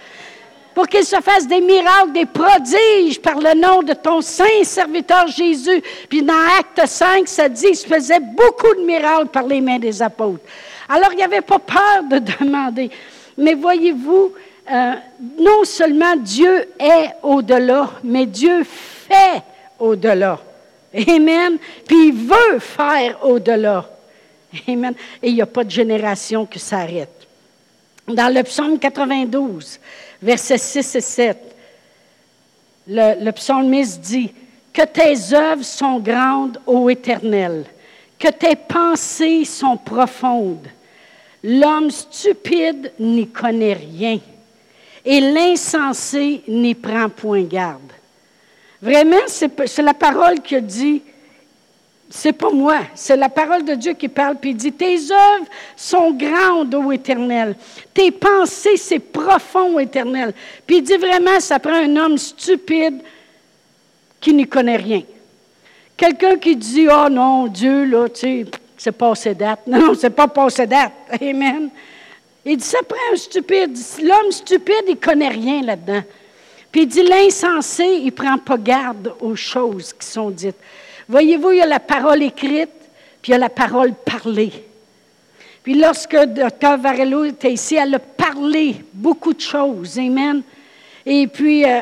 pour 0.79 0.87
qu'il 0.87 1.05
se 1.05 1.21
fasse 1.21 1.45
des 1.49 1.61
miracles, 1.61 2.12
des 2.12 2.25
prodiges 2.25 3.21
par 3.21 3.41
le 3.41 3.61
nom 3.61 3.83
de 3.83 3.95
ton 3.95 4.21
saint 4.21 4.62
serviteur 4.62 5.27
Jésus. 5.27 5.83
Puis 6.09 6.23
dans 6.23 6.38
Acte 6.57 6.87
5, 6.87 7.27
ça 7.27 7.49
dit 7.49 7.64
qu'il 7.64 7.77
se 7.77 7.85
faisait 7.85 8.21
beaucoup 8.21 8.73
de 8.77 8.87
miracles 8.87 9.27
par 9.27 9.43
les 9.43 9.61
mains 9.61 9.81
des 9.81 10.01
apôtres. 10.01 10.45
Alors, 10.88 11.09
il 11.11 11.17
n'y 11.17 11.25
avait 11.25 11.41
pas 11.41 11.59
peur 11.59 12.05
de 12.09 12.19
demander. 12.45 12.93
Mais 13.37 13.55
voyez-vous, 13.55 14.33
euh, 14.71 14.93
non 15.41 15.64
seulement 15.64 16.14
Dieu 16.14 16.69
est 16.79 17.11
au-delà, 17.25 17.91
mais 18.05 18.25
Dieu 18.25 18.62
fait 18.62 19.43
au-delà. 19.81 20.38
Amen. 20.95 21.59
Puis 21.88 22.07
il 22.11 22.14
veut 22.14 22.61
faire 22.61 23.19
au-delà. 23.25 23.85
Amen. 24.69 24.95
Et 25.25 25.31
il 25.31 25.35
n'y 25.35 25.43
a 25.43 25.47
pas 25.47 25.64
de 25.64 25.73
génération 25.73 26.47
qui 26.47 26.61
s'arrête. 26.61 27.27
Dans 28.07 28.33
le 28.33 28.45
psaume 28.45 28.79
92, 28.79 29.81
versets 30.20 30.59
6 30.59 30.96
et 30.96 31.00
7, 31.00 31.57
le, 32.88 33.24
le 33.24 33.33
psalmiste 33.33 34.00
dit, 34.00 34.33
Que 34.72 34.85
tes 34.85 35.35
œuvres 35.35 35.64
sont 35.64 35.98
grandes, 35.98 36.59
ô 36.66 36.88
Éternel, 36.88 37.64
que 38.18 38.28
tes 38.28 38.57
pensées 38.57 39.44
sont 39.44 39.76
profondes. 39.76 40.66
L'homme 41.42 41.90
stupide 41.90 42.92
n'y 42.98 43.28
connaît 43.28 43.74
rien, 43.74 44.18
et 45.04 45.20
l'insensé 45.20 46.42
n'y 46.48 46.74
prend 46.74 47.09
point 47.09 47.42
garde. 47.42 47.92
Vraiment, 48.83 49.16
c'est 49.26 49.83
la 49.83 49.94
parole 49.94 50.40
qui 50.40 50.61
dit 50.62 51.02
c'est 52.11 52.33
pas 52.33 52.51
moi, 52.51 52.79
c'est 52.94 53.16
la 53.16 53.29
parole 53.29 53.64
de 53.64 53.75
Dieu 53.75 53.92
qui 53.92 54.09
parle, 54.09 54.37
puis 54.37 54.51
il 54.51 54.57
dit, 54.57 54.73
tes 54.73 54.97
œuvres 55.11 55.47
sont 55.77 56.12
grandes, 56.12 56.75
ô 56.75 56.90
éternel. 56.90 57.55
Tes 57.92 58.11
pensées, 58.11 58.77
c'est 58.77 58.99
profond, 58.99 59.77
ô 59.77 59.81
éternel. 59.81 60.33
Puis 60.66 60.79
il 60.79 60.83
dit 60.83 60.97
vraiment, 60.97 61.38
ça 61.38 61.59
prend 61.59 61.75
un 61.75 61.97
homme 61.97 62.16
stupide 62.16 63.01
qui 64.21 64.33
n'y 64.33 64.47
connaît 64.47 64.77
rien. 64.77 65.03
Quelqu'un 65.97 66.38
qui 66.38 66.57
dit, 66.57 66.88
oh 66.90 67.09
non, 67.11 67.47
Dieu, 67.47 67.85
là, 67.85 68.09
tu 68.09 68.21
sais, 68.21 68.47
c'est 68.77 68.92
passé 68.92 69.35
date. 69.35 69.61
Non, 69.66 69.92
c'est 69.94 70.11
pas 70.11 70.29
passé 70.29 70.66
date. 70.66 70.92
Amen. 71.21 71.68
Il 72.44 72.57
dit, 72.57 72.64
ça 72.64 72.79
prend 72.88 72.97
un 73.12 73.16
stupide. 73.16 73.77
L'homme 74.03 74.31
stupide, 74.31 74.85
il 74.88 74.97
connaît 74.97 75.29
rien 75.29 75.61
là-dedans. 75.62 76.03
Puis 76.73 76.83
il 76.83 76.87
dit, 76.87 77.03
l'insensé, 77.03 77.85
il 78.03 78.12
prend 78.12 78.38
pas 78.38 78.57
garde 78.57 79.12
aux 79.21 79.37
choses 79.37 79.92
qui 79.92 80.07
sont 80.07 80.31
dites. 80.31 80.57
Voyez-vous, 81.09 81.53
il 81.53 81.59
y 81.59 81.62
a 81.62 81.66
la 81.66 81.81
parole 81.81 82.23
écrite, 82.23 82.71
puis 83.23 83.31
il 83.31 83.33
y 83.33 83.35
a 83.35 83.38
la 83.38 83.49
parole 83.49 83.94
parlée. 83.94 84.53
Puis 85.62 85.75
lorsque 85.75 86.16
Dr. 86.16 86.77
Varello 86.79 87.25
était 87.25 87.53
ici, 87.53 87.77
elle 87.77 87.94
a 87.94 87.99
parlé 87.99 88.77
beaucoup 88.92 89.33
de 89.33 89.40
choses. 89.40 89.99
Amen. 89.99 90.42
Et 91.07 91.27
puis, 91.27 91.64
euh, 91.64 91.81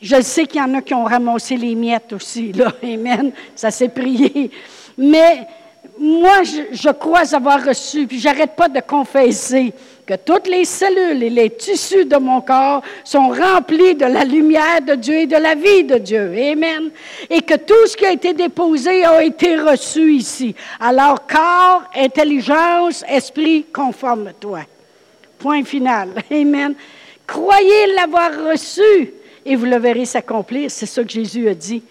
je 0.00 0.20
sais 0.20 0.46
qu'il 0.46 0.60
y 0.60 0.64
en 0.64 0.74
a 0.74 0.82
qui 0.82 0.94
ont 0.94 1.04
ramassé 1.04 1.56
les 1.56 1.74
miettes 1.74 2.12
aussi, 2.12 2.52
là. 2.52 2.72
Amen. 2.82 3.32
Ça 3.54 3.70
s'est 3.70 3.88
prié. 3.88 4.50
Mais 4.96 5.46
moi, 5.98 6.42
je, 6.44 6.90
crois 6.90 7.34
avoir 7.34 7.64
reçu, 7.64 8.06
puis 8.06 8.20
j'arrête 8.20 8.54
pas 8.54 8.68
de 8.68 8.80
confesser 8.80 9.72
que 10.06 10.14
toutes 10.14 10.46
les 10.46 10.64
cellules 10.64 11.22
et 11.22 11.30
les 11.30 11.50
tissus 11.50 12.04
de 12.04 12.16
mon 12.16 12.40
corps 12.40 12.82
sont 13.02 13.28
remplis 13.28 13.96
de 13.96 14.06
la 14.06 14.24
lumière 14.24 14.80
de 14.80 14.94
Dieu 14.94 15.14
et 15.14 15.26
de 15.26 15.36
la 15.36 15.56
vie 15.56 15.82
de 15.82 15.98
Dieu. 15.98 16.32
Amen. 16.32 16.90
Et 17.28 17.42
que 17.42 17.56
tout 17.56 17.86
ce 17.86 17.96
qui 17.96 18.06
a 18.06 18.12
été 18.12 18.32
déposé 18.32 19.04
a 19.04 19.22
été 19.22 19.56
reçu 19.56 20.14
ici. 20.14 20.54
Alors, 20.78 21.26
corps, 21.26 21.82
intelligence, 21.94 23.04
esprit, 23.08 23.66
conforme 23.72 24.32
toi. 24.38 24.60
Point 25.38 25.64
final. 25.64 26.10
Amen. 26.30 26.74
Croyez 27.26 27.92
l'avoir 27.94 28.30
reçu 28.50 29.12
et 29.44 29.56
vous 29.56 29.66
le 29.66 29.78
verrez 29.78 30.04
s'accomplir. 30.04 30.70
C'est 30.70 30.86
ça 30.86 31.02
que 31.02 31.10
Jésus 31.10 31.48
a 31.48 31.54
dit. 31.54 31.82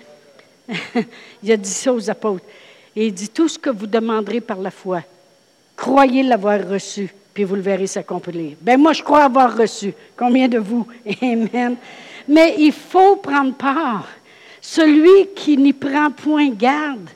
il 1.44 1.52
a 1.52 1.58
dit 1.58 1.70
ça 1.70 1.94
aux 1.94 2.10
apôtres. 2.10 2.46
Et 2.96 3.08
il 3.08 3.14
dit, 3.14 3.28
tout 3.28 3.50
ce 3.50 3.60
que 3.60 3.70
vous 3.70 3.88
demanderez 3.88 4.40
par 4.40 4.58
la 4.58 4.72
foi, 4.72 5.02
croyez 5.76 6.24
l'avoir 6.24 6.66
reçu, 6.66 7.14
puis 7.36 7.44
vous 7.44 7.56
le 7.56 7.62
verrez 7.62 7.86
s'accomplir. 7.86 8.54
Ben 8.62 8.80
moi, 8.80 8.94
je 8.94 9.04
crois 9.04 9.26
avoir 9.26 9.58
reçu. 9.58 9.94
Combien 10.18 10.48
de 10.48 10.58
vous? 10.58 10.88
Amen. 11.22 11.76
Mais 12.30 12.56
il 12.58 12.72
faut 12.72 13.18
prendre 13.18 13.54
part. 13.54 14.08
Celui 14.62 15.28
qui 15.36 15.58
n'y 15.58 15.74
prend 15.74 16.10
point 16.12 16.50
garde, 16.50 17.10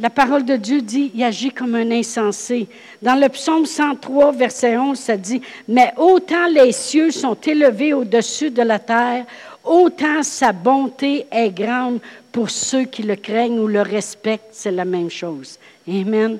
la 0.00 0.08
parole 0.08 0.46
de 0.46 0.56
Dieu 0.56 0.80
dit, 0.80 1.12
il 1.14 1.22
agit 1.22 1.50
comme 1.50 1.74
un 1.74 1.90
insensé. 1.90 2.68
Dans 3.02 3.20
le 3.20 3.28
psaume 3.28 3.66
103, 3.66 4.32
verset 4.32 4.78
11, 4.78 4.98
ça 4.98 5.18
dit, 5.18 5.42
Mais 5.68 5.92
autant 5.98 6.46
les 6.46 6.72
cieux 6.72 7.10
sont 7.10 7.34
élevés 7.34 7.92
au-dessus 7.92 8.50
de 8.50 8.62
la 8.62 8.78
terre, 8.78 9.26
autant 9.62 10.22
sa 10.22 10.52
bonté 10.52 11.26
est 11.30 11.50
grande 11.50 12.00
pour 12.32 12.48
ceux 12.48 12.84
qui 12.84 13.02
le 13.02 13.16
craignent 13.16 13.58
ou 13.58 13.66
le 13.66 13.82
respectent, 13.82 14.48
c'est 14.52 14.70
la 14.70 14.86
même 14.86 15.10
chose. 15.10 15.58
Amen. 15.86 16.38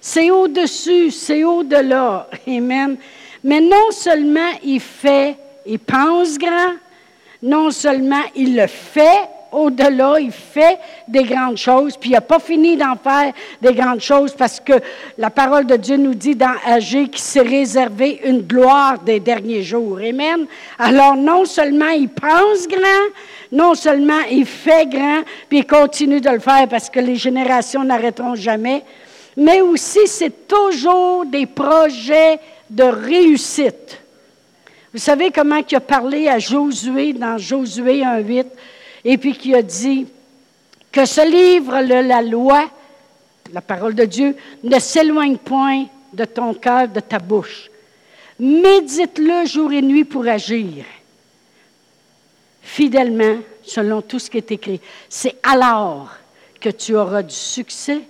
C'est 0.00 0.30
au-dessus, 0.30 1.10
c'est 1.10 1.44
au-delà. 1.44 2.28
Amen. 2.46 2.96
Mais 3.44 3.60
non 3.60 3.90
seulement 3.90 4.50
il 4.62 4.80
fait, 4.80 5.36
il 5.66 5.78
pense 5.78 6.38
grand, 6.38 6.74
non 7.42 7.70
seulement 7.70 8.22
il 8.34 8.56
le 8.56 8.66
fait 8.66 9.28
au-delà, 9.52 10.20
il 10.20 10.30
fait 10.30 10.78
des 11.08 11.24
grandes 11.24 11.56
choses, 11.56 11.96
puis 11.96 12.10
il 12.10 12.12
n'a 12.12 12.20
pas 12.20 12.38
fini 12.38 12.76
d'en 12.76 12.94
faire 12.96 13.32
des 13.60 13.74
grandes 13.74 14.00
choses 14.00 14.32
parce 14.32 14.60
que 14.60 14.74
la 15.18 15.30
parole 15.30 15.66
de 15.66 15.76
Dieu 15.76 15.96
nous 15.96 16.14
dit 16.14 16.36
dans 16.36 16.54
Agé 16.64 17.08
qu'il 17.08 17.20
s'est 17.20 17.40
réservé 17.40 18.20
une 18.24 18.42
gloire 18.42 18.98
des 19.00 19.20
derniers 19.20 19.62
jours. 19.62 19.98
Amen. 19.98 20.46
Alors 20.78 21.16
non 21.16 21.44
seulement 21.44 21.88
il 21.88 22.08
pense 22.08 22.68
grand, 22.68 23.08
non 23.50 23.74
seulement 23.74 24.20
il 24.30 24.46
fait 24.46 24.86
grand, 24.86 25.22
puis 25.48 25.58
il 25.58 25.66
continue 25.66 26.20
de 26.20 26.30
le 26.30 26.40
faire 26.40 26.68
parce 26.68 26.88
que 26.88 27.00
les 27.00 27.16
générations 27.16 27.82
n'arrêteront 27.82 28.36
jamais, 28.36 28.84
mais 29.36 29.60
aussi 29.60 30.06
c'est 30.06 30.48
toujours 30.48 31.24
des 31.26 31.46
projets 31.46 32.38
de 32.68 32.84
réussite. 32.84 34.00
Vous 34.92 34.98
savez 34.98 35.30
comment 35.30 35.62
il 35.68 35.76
a 35.76 35.80
parlé 35.80 36.28
à 36.28 36.38
Josué 36.38 37.12
dans 37.12 37.38
Josué 37.38 38.00
1.8 38.02 38.46
et 39.04 39.18
puis 39.18 39.34
qui 39.34 39.54
a 39.54 39.62
dit 39.62 40.06
que 40.90 41.04
ce 41.04 41.28
livre, 41.28 41.80
la 41.80 42.22
loi, 42.22 42.68
la 43.52 43.60
parole 43.60 43.94
de 43.94 44.04
Dieu, 44.04 44.36
ne 44.64 44.78
s'éloigne 44.78 45.36
point 45.36 45.86
de 46.12 46.24
ton 46.24 46.54
cœur, 46.54 46.88
de 46.88 47.00
ta 47.00 47.18
bouche. 47.18 47.70
Médite-le 48.38 49.46
jour 49.46 49.72
et 49.72 49.82
nuit 49.82 50.04
pour 50.04 50.26
agir 50.26 50.84
fidèlement 52.62 53.38
selon 53.62 54.00
tout 54.02 54.18
ce 54.18 54.30
qui 54.30 54.38
est 54.38 54.52
écrit. 54.52 54.80
C'est 55.08 55.36
alors 55.42 56.10
que 56.60 56.68
tu 56.68 56.94
auras 56.94 57.22
du 57.22 57.34
succès 57.34 58.00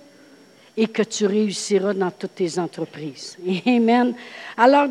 et 0.75 0.87
que 0.87 1.01
tu 1.01 1.25
réussiras 1.25 1.93
dans 1.93 2.11
toutes 2.11 2.35
tes 2.35 2.57
entreprises. 2.57 3.37
Amen. 3.65 4.13
Alors, 4.57 4.87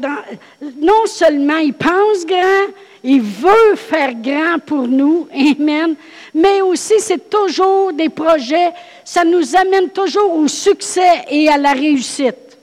non 0.78 1.06
seulement 1.06 1.56
il 1.56 1.72
pense 1.72 2.26
grand, 2.26 2.72
il 3.02 3.22
veut 3.22 3.76
faire 3.76 4.14
grand 4.14 4.58
pour 4.64 4.86
nous, 4.86 5.26
Amen, 5.32 5.94
mais 6.34 6.60
aussi 6.60 6.94
c'est 6.98 7.30
toujours 7.30 7.92
des 7.92 8.10
projets, 8.10 8.72
ça 9.04 9.24
nous 9.24 9.56
amène 9.56 9.88
toujours 9.90 10.34
au 10.34 10.48
succès 10.48 11.24
et 11.30 11.48
à 11.48 11.56
la 11.56 11.72
réussite. 11.72 12.58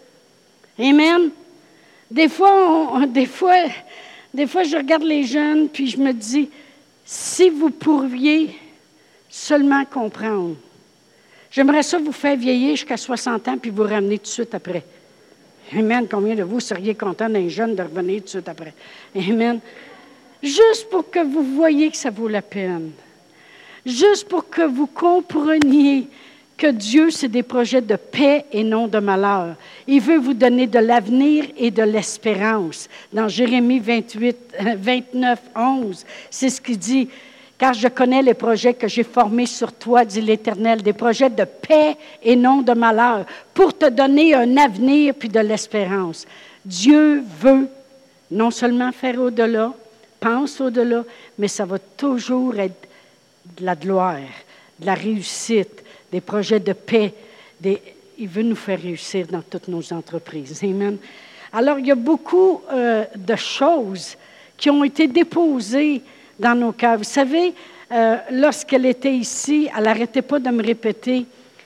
Amen. 0.80 1.32
Des 2.10 2.30
fois, 2.30 3.02
des 3.08 3.26
fois, 3.26 3.56
des 4.34 4.46
fois, 4.46 4.64
je 4.64 4.78
regarde 4.78 5.04
les 5.04 5.24
jeunes, 5.24 5.68
puis 5.68 5.88
je 5.88 5.98
me 5.98 6.14
dis, 6.14 6.50
si 7.04 7.50
vous 7.50 7.72
pourriez 7.72 8.56
seulement 9.30 9.84
comprendre 9.86 10.56
J'aimerais 11.58 11.82
ça 11.82 11.98
vous 11.98 12.12
faire 12.12 12.38
vieillir 12.38 12.76
jusqu'à 12.76 12.98
60 12.98 13.48
ans 13.48 13.58
puis 13.58 13.72
vous 13.72 13.82
ramener 13.82 14.20
tout 14.20 14.26
de 14.26 14.28
suite 14.28 14.54
après. 14.54 14.84
Amen. 15.76 16.06
Combien 16.08 16.36
de 16.36 16.44
vous 16.44 16.60
seriez 16.60 16.94
contents 16.94 17.28
d'un 17.28 17.50
jeune 17.50 17.74
de 17.74 17.82
revenir 17.82 18.20
tout 18.20 18.26
de 18.26 18.30
suite 18.30 18.48
après? 18.48 18.76
Amen. 19.16 19.60
Juste 20.44 20.88
pour 20.88 21.10
que 21.10 21.18
vous 21.18 21.42
voyez 21.56 21.90
que 21.90 21.98
ça 21.98 22.12
vaut 22.12 22.28
la 22.28 22.44
peine. 22.44 22.92
Juste 23.84 24.28
pour 24.28 24.48
que 24.48 24.62
vous 24.62 24.86
compreniez 24.86 26.08
que 26.58 26.68
Dieu, 26.68 27.10
c'est 27.10 27.28
des 27.28 27.42
projets 27.42 27.82
de 27.82 27.96
paix 27.96 28.46
et 28.52 28.64
non 28.64 28.88
de 28.88 29.00
malheur. 29.00 29.56
Il 29.88 30.02
veut 30.02 30.20
vous 30.20 30.36
donner 30.36 30.68
de 30.68 30.78
l'avenir 30.78 31.46
et 31.58 31.72
de 31.72 31.82
l'espérance. 31.82 32.88
Dans 33.12 33.28
Jérémie 33.28 33.80
28, 33.80 34.38
29, 34.78 35.40
11, 35.56 36.06
c'est 36.30 36.50
ce 36.52 36.62
qu'il 36.62 36.78
dit 36.78 37.10
car 37.58 37.74
je 37.74 37.88
connais 37.88 38.22
les 38.22 38.36
projets 38.36 38.74
que 38.74 38.88
j'ai 38.88 39.04
formés 39.04 39.48
sur 39.48 39.74
toi, 39.74 40.06
dit 40.06 40.22
l'Éternel, 40.22 40.84
des 40.84 40.94
projets 40.94 41.30
de 41.30 41.44
paix 41.44 41.98
et 42.22 42.36
non 42.36 42.62
de 42.62 42.74
malheur, 42.74 43.26
pour 43.54 43.76
te 43.76 43.90
donner 43.90 44.36
un 44.36 44.58
avenir 44.58 45.16
puis 45.16 45.30
de 45.30 45.40
l'espérance. 45.40 46.26
Dieu 46.64 47.24
veut 47.40 47.68
non 48.30 48.52
seulement 48.52 48.92
faire 48.92 49.20
au-delà, 49.20 49.74
pense 50.20 50.62
au-delà, 50.62 51.04
mais 51.38 51.48
ça 51.48 51.66
va 51.66 51.80
toujours 51.80 52.60
être 52.60 52.88
de 53.58 53.66
la 53.66 53.76
gloire, 53.76 54.20
de 54.80 54.86
la 54.86 54.94
réussite, 54.94 55.84
des 56.12 56.22
projets 56.22 56.60
de 56.60 56.74
paix. 56.74 57.14
il 57.64 58.28
veut 58.28 58.44
nous 58.44 58.56
faire 58.56 58.82
réussir 58.82 59.28
dans 59.28 59.42
toutes 59.42 59.68
nos 59.68 59.94
entreprises. 59.94 60.64
Amen. 60.64 60.98
Alors, 61.54 61.80
il 61.80 61.88
y 61.88 61.92
a 61.92 61.96
beaucoup 61.96 62.62
euh, 62.72 63.06
de 63.16 63.36
choses 63.36 64.16
qui 64.58 64.70
ont 64.70 64.84
été 64.84 65.08
déposées 65.08 66.02
dans 66.40 66.56
nos 66.56 66.72
cœurs. 66.72 66.98
Vous 66.98 67.04
savez, 67.04 67.54
euh, 67.92 68.18
lorsqu'elle 68.32 68.86
était 68.86 69.14
ici, 69.14 69.70
elle 69.76 69.84
n'arrêtait 69.84 70.22
pas 70.22 70.40
de 70.40 70.50
me 70.50 70.64
répéter, 70.64 71.26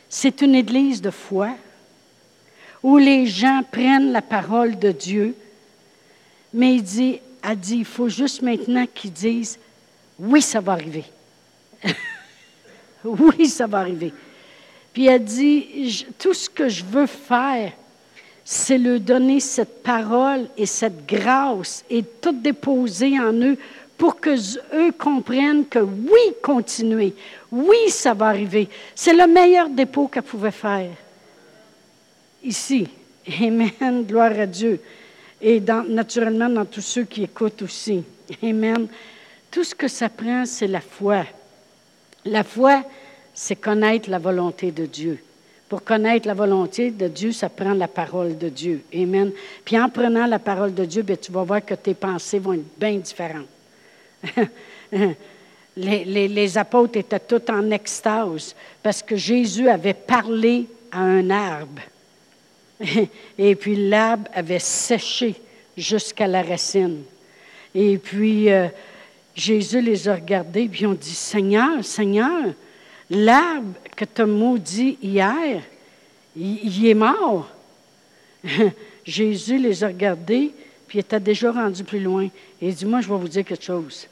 c'est 0.10 0.41
une 0.41 0.55
église 0.55 1.01
de 1.01 1.10
foi 1.10 1.49
où 2.84 2.97
les 2.97 3.25
gens 3.27 3.62
prennent 3.69 4.12
la 4.12 4.21
parole 4.21 4.77
de 4.77 4.91
Dieu, 4.91 5.36
mais 6.53 6.75
il 6.75 6.84
dit, 6.84 7.19
elle 7.43 7.57
dit, 7.57 7.77
il 7.77 7.86
faut 7.86 8.10
juste 8.10 8.41
maintenant 8.41 8.86
qu'ils 8.93 9.13
disent, 9.13 9.57
oui, 10.19 10.41
ça 10.41 10.60
va 10.60 10.73
arriver. 10.73 11.05
oui, 13.03 13.47
ça 13.47 13.67
va 13.67 13.79
arriver. 13.79 14.13
Puis 14.93 15.07
elle 15.07 15.23
dit, 15.23 16.05
tout 16.19 16.34
ce 16.34 16.49
que 16.49 16.67
je 16.67 16.84
veux 16.84 17.07
faire, 17.07 17.71
c'est 18.43 18.77
leur 18.77 18.99
donner 18.99 19.39
cette 19.39 19.84
parole 19.84 20.47
et 20.57 20.65
cette 20.65 21.05
grâce 21.05 21.86
et 21.89 22.03
tout 22.03 22.34
déposer 22.34 23.19
en 23.19 23.34
eux 23.34 23.57
pour 24.01 24.19
que 24.19 24.35
eux 24.75 24.91
comprennent 24.93 25.67
que 25.67 25.77
oui, 25.77 26.33
continuez. 26.41 27.13
Oui, 27.51 27.87
ça 27.89 28.15
va 28.15 28.29
arriver. 28.29 28.67
C'est 28.95 29.13
le 29.13 29.27
meilleur 29.27 29.69
dépôt 29.69 30.07
qu'elle 30.07 30.23
pouvait 30.23 30.49
faire. 30.49 30.89
Ici. 32.43 32.87
Amen. 33.39 34.03
Gloire 34.07 34.39
à 34.39 34.47
Dieu. 34.47 34.81
Et 35.39 35.59
naturellement 35.87 36.49
dans 36.49 36.65
tous 36.65 36.81
ceux 36.81 37.03
qui 37.03 37.25
écoutent 37.25 37.61
aussi. 37.61 38.03
Amen. 38.41 38.87
Tout 39.51 39.63
ce 39.63 39.75
que 39.75 39.87
ça 39.87 40.09
prend, 40.09 40.47
c'est 40.47 40.65
la 40.65 40.81
foi. 40.81 41.23
La 42.25 42.43
foi, 42.43 42.83
c'est 43.35 43.55
connaître 43.55 44.09
la 44.09 44.17
volonté 44.17 44.71
de 44.71 44.87
Dieu. 44.87 45.19
Pour 45.69 45.83
connaître 45.83 46.27
la 46.27 46.33
volonté 46.33 46.89
de 46.89 47.07
Dieu, 47.07 47.33
ça 47.33 47.49
prend 47.49 47.75
la 47.75 47.87
parole 47.87 48.35
de 48.35 48.49
Dieu. 48.49 48.81
Amen. 48.95 49.31
Puis 49.63 49.79
en 49.79 49.89
prenant 49.89 50.25
la 50.25 50.39
parole 50.39 50.73
de 50.73 50.85
Dieu, 50.85 51.03
bien, 51.03 51.17
tu 51.17 51.31
vas 51.31 51.43
voir 51.43 51.63
que 51.63 51.75
tes 51.75 51.93
pensées 51.93 52.39
vont 52.39 52.53
être 52.53 52.79
bien 52.79 52.95
différentes. 52.95 53.45
les, 55.77 56.57
apôtres 56.57 56.97
étaient 56.97 57.19
tous 57.19 57.51
en 57.51 57.71
extase 57.71 58.55
parce 58.84 59.01
que 59.01 59.15
Jésus 59.15 59.69
avait 59.69 59.93
parlé 59.93 60.67
à 60.91 60.99
un 60.99 61.29
arbre. 61.29 61.81
Et 63.38 63.55
puis 63.55 63.89
l'arbre 63.89 64.29
avait 64.34 64.60
séché 64.60 65.36
jusqu'à 65.77 66.27
la 66.27 66.41
racine. 66.41 67.03
Et 67.73 67.97
puis 67.97 68.51
euh, 68.51 68.67
Jésus 69.36 69.81
les 69.81 70.07
a 70.07 70.15
regardés, 70.15 70.69
ils 70.71 70.88
ont 70.88 70.93
dit, 70.93 71.13
Seigneur, 71.13 71.84
Seigneur, 71.84 72.53
l'arbre 73.10 73.73
que 73.95 74.05
tu 74.05 74.21
as 74.21 74.25
maudit 74.25 74.97
hier, 75.01 75.62
il, 76.36 76.88
est 76.88 76.93
mort. 76.93 77.49
Jésus 79.05 79.57
les 79.57 79.84
a 79.84 79.88
regardés, 79.88 80.51
puis 80.88 80.97
il 80.97 81.01
était 81.01 81.19
déjà 81.19 81.51
rendu 81.51 81.84
plus 81.84 81.99
loin. 81.99 82.25
Et 82.25 82.67
il 82.67 82.75
dit, 82.75 82.86
moi, 82.86 83.01
je 83.01 83.10
vais 83.10 83.17
vous 83.17 83.27
dire 83.27 83.45
quelque 83.45 83.63
chose. 83.63 84.07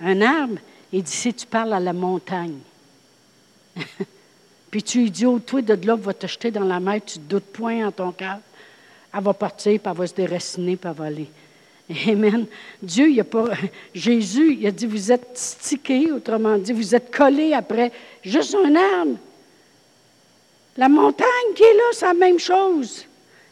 Un 0.00 0.20
arbre, 0.20 0.58
il 0.92 1.02
dit, 1.02 1.12
si 1.12 1.34
tu 1.34 1.46
parles 1.46 1.72
à 1.72 1.80
la 1.80 1.92
montagne, 1.92 2.58
puis 4.70 4.82
tu 4.82 5.00
lui 5.00 5.10
dis, 5.10 5.26
oh, 5.26 5.38
toi, 5.38 5.60
de 5.62 5.86
là, 5.86 5.96
va 5.96 6.14
te 6.14 6.26
jeter 6.26 6.50
dans 6.50 6.64
la 6.64 6.80
mer, 6.80 7.00
tu 7.04 7.18
ne 7.18 7.24
doutes 7.24 7.52
point 7.52 7.86
en 7.86 7.92
ton 7.92 8.12
cœur, 8.12 8.38
elle 9.12 9.22
va 9.22 9.32
partir, 9.34 9.78
puis 9.80 9.90
elle 9.90 9.96
va 9.96 10.06
se 10.06 10.14
déraciner, 10.14 10.76
puis 10.76 10.90
elle 10.90 10.96
va 10.96 11.04
aller. 11.04 11.28
Amen. 12.08 12.46
Dieu, 12.82 13.10
il 13.10 13.20
a 13.20 13.24
pas. 13.24 13.46
Jésus, 13.94 14.58
il 14.60 14.66
a 14.66 14.70
dit 14.70 14.86
Vous 14.86 15.10
êtes 15.10 15.30
stickés, 15.34 16.12
autrement 16.12 16.58
dit, 16.58 16.72
vous 16.72 16.94
êtes 16.94 17.14
collés 17.14 17.54
après 17.54 17.92
juste 18.22 18.54
un 18.54 18.74
arbre. 18.74 19.16
La 20.76 20.88
montagne 20.88 21.54
qui 21.56 21.62
est 21.62 21.74
là, 21.74 21.84
c'est 21.92 22.06
la 22.06 22.14
même 22.14 22.38
chose. 22.38 23.04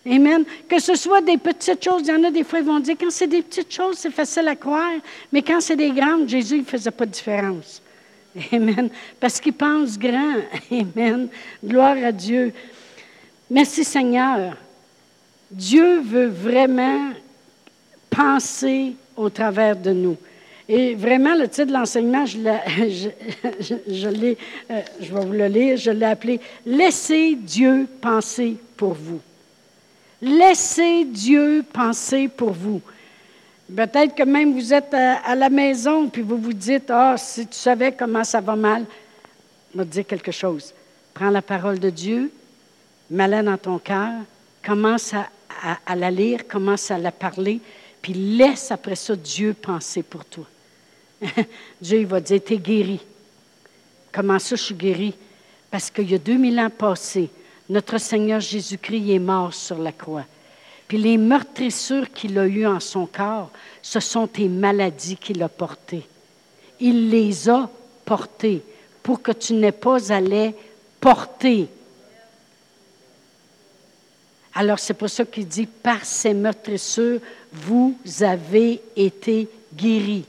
Amen. 0.06 0.44
Que 0.68 0.78
ce 0.78 0.94
soit 0.94 1.20
des 1.20 1.36
petites 1.36 1.82
choses, 1.82 2.02
il 2.04 2.08
y 2.08 2.12
en 2.12 2.22
a 2.22 2.30
des 2.30 2.44
fois, 2.44 2.60
ils 2.60 2.64
vont 2.64 2.78
dire 2.78 2.96
quand 2.98 3.10
c'est 3.10 3.26
des 3.26 3.42
petites 3.42 3.72
choses, 3.72 3.96
c'est 3.98 4.10
facile 4.10 4.46
à 4.46 4.54
croire, 4.54 4.92
mais 5.32 5.42
quand 5.42 5.60
c'est 5.60 5.76
des 5.76 5.90
grandes, 5.90 6.28
Jésus, 6.28 6.58
ne 6.58 6.64
faisait 6.64 6.92
pas 6.92 7.06
de 7.06 7.10
différence. 7.10 7.82
Amen. 8.52 8.88
Parce 9.18 9.40
qu'il 9.40 9.52
pense 9.52 9.98
grand. 9.98 10.36
Amen. 10.70 11.28
Gloire 11.64 11.96
à 12.04 12.12
Dieu. 12.12 12.52
Merci 13.50 13.84
Seigneur. 13.84 14.56
Dieu 15.50 16.00
veut 16.00 16.26
vraiment 16.26 17.10
penser 18.10 18.94
au 19.16 19.30
travers 19.30 19.76
de 19.76 19.92
nous. 19.92 20.16
Et 20.68 20.94
vraiment, 20.94 21.34
le 21.34 21.48
titre 21.48 21.66
de 21.66 21.72
l'enseignement, 21.72 22.26
je, 22.26 22.38
euh, 22.44 22.50
je 23.88 25.14
vais 25.14 25.24
vous 25.24 25.32
le 25.32 25.46
lire, 25.46 25.76
je 25.76 25.92
l'ai 25.92 26.06
appelé 26.06 26.40
Laissez 26.64 27.36
Dieu 27.36 27.86
penser 28.00 28.56
pour 28.76 28.94
vous. 28.94 29.20
Laissez 30.26 31.04
Dieu 31.04 31.64
penser 31.72 32.26
pour 32.26 32.50
vous. 32.50 32.82
Peut-être 33.74 34.12
que 34.12 34.24
même 34.24 34.54
vous 34.54 34.74
êtes 34.74 34.92
à, 34.92 35.36
la 35.36 35.48
maison, 35.48 36.08
puis 36.08 36.22
vous 36.22 36.36
vous 36.36 36.52
dites, 36.52 36.90
ah, 36.90 37.14
si 37.16 37.46
tu 37.46 37.56
savais 37.56 37.92
comment 37.92 38.24
ça 38.24 38.40
va 38.40 38.56
mal, 38.56 38.86
je 39.72 39.78
vais 39.78 39.84
te 39.84 39.90
dire 39.90 40.06
quelque 40.06 40.32
chose. 40.32 40.74
Prends 41.14 41.30
la 41.30 41.42
parole 41.42 41.78
de 41.78 41.90
Dieu, 41.90 42.32
mets-la 43.08 43.44
dans 43.44 43.56
ton 43.56 43.78
cœur, 43.78 44.14
commence 44.64 45.14
à, 45.14 45.94
la 45.94 46.10
lire, 46.10 46.48
commence 46.48 46.90
à 46.90 46.98
la 46.98 47.12
parler, 47.12 47.60
puis 48.02 48.12
laisse 48.12 48.72
après 48.72 48.96
ça 48.96 49.14
Dieu 49.14 49.54
penser 49.54 50.02
pour 50.02 50.24
toi. 50.24 50.46
Dieu 51.80 52.00
il 52.00 52.06
va 52.06 52.20
dire, 52.20 52.40
tu 52.44 52.54
es 52.54 52.58
guéri. 52.58 53.00
Comment 54.10 54.40
ça, 54.40 54.56
je 54.56 54.62
suis 54.62 54.74
guéri? 54.74 55.14
Parce 55.70 55.88
qu'il 55.88 56.10
y 56.10 56.16
a 56.16 56.18
2000 56.18 56.58
ans 56.58 56.70
passés, 56.70 57.30
notre 57.68 57.98
Seigneur 57.98 58.40
Jésus-Christ 58.40 59.10
est 59.10 59.18
mort 59.18 59.52
sur 59.52 59.78
la 59.78 59.92
croix. 59.92 60.24
Puis 60.86 60.98
les 60.98 61.18
meurtrissures 61.18 62.12
qu'il 62.12 62.38
a 62.38 62.46
eues 62.46 62.66
en 62.66 62.80
son 62.80 63.06
corps, 63.06 63.50
ce 63.82 63.98
sont 63.98 64.26
tes 64.26 64.48
maladies 64.48 65.16
qu'il 65.16 65.42
a 65.42 65.48
portées. 65.48 66.06
Il 66.78 67.10
les 67.10 67.48
a 67.48 67.68
portées 68.04 68.62
pour 69.02 69.20
que 69.20 69.32
tu 69.32 69.54
n'aies 69.54 69.72
pas 69.72 70.12
à 70.12 70.20
les 70.20 70.54
porter. 71.00 71.68
Alors 74.54 74.78
c'est 74.78 74.94
pour 74.94 75.10
ça 75.10 75.24
qu'il 75.24 75.46
dit, 75.46 75.66
par 75.66 76.04
ces 76.04 76.34
meurtrissures, 76.34 77.20
vous 77.52 77.96
avez 78.20 78.80
été 78.94 79.48
guéris. 79.74 80.24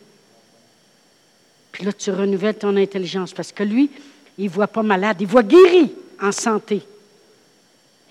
Puis 1.72 1.86
là, 1.86 1.94
tu 1.94 2.12
renouvelles 2.12 2.58
ton 2.58 2.76
intelligence 2.76 3.34
parce 3.34 3.52
que 3.52 3.64
lui, 3.64 3.92
il 4.38 4.46
ne 4.46 4.50
voit 4.50 4.68
pas 4.68 4.82
malade, 4.82 5.18
il 5.20 5.28
voit 5.28 5.44
guéri 5.44 5.94
en 6.22 6.32
santé. 6.32 6.82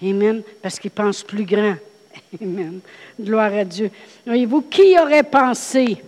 Amen. 0.02 0.42
Parce 0.62 0.78
qu'il 0.78 0.90
pense 0.90 1.22
plus 1.22 1.44
grand. 1.44 1.76
Amen. 2.42 2.80
Gloire 3.20 3.52
à 3.52 3.64
Dieu. 3.64 3.90
Voyez-vous, 4.26 4.62
qui 4.62 4.98
aurait 4.98 5.22
pensé 5.22 5.98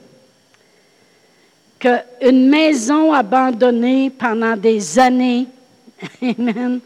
qu'une 1.79 2.49
maison 2.49 3.13
abandonnée 3.13 4.11
pendant 4.11 4.57
des 4.57 4.99
années, 4.99 5.47
Amen, 6.23 6.81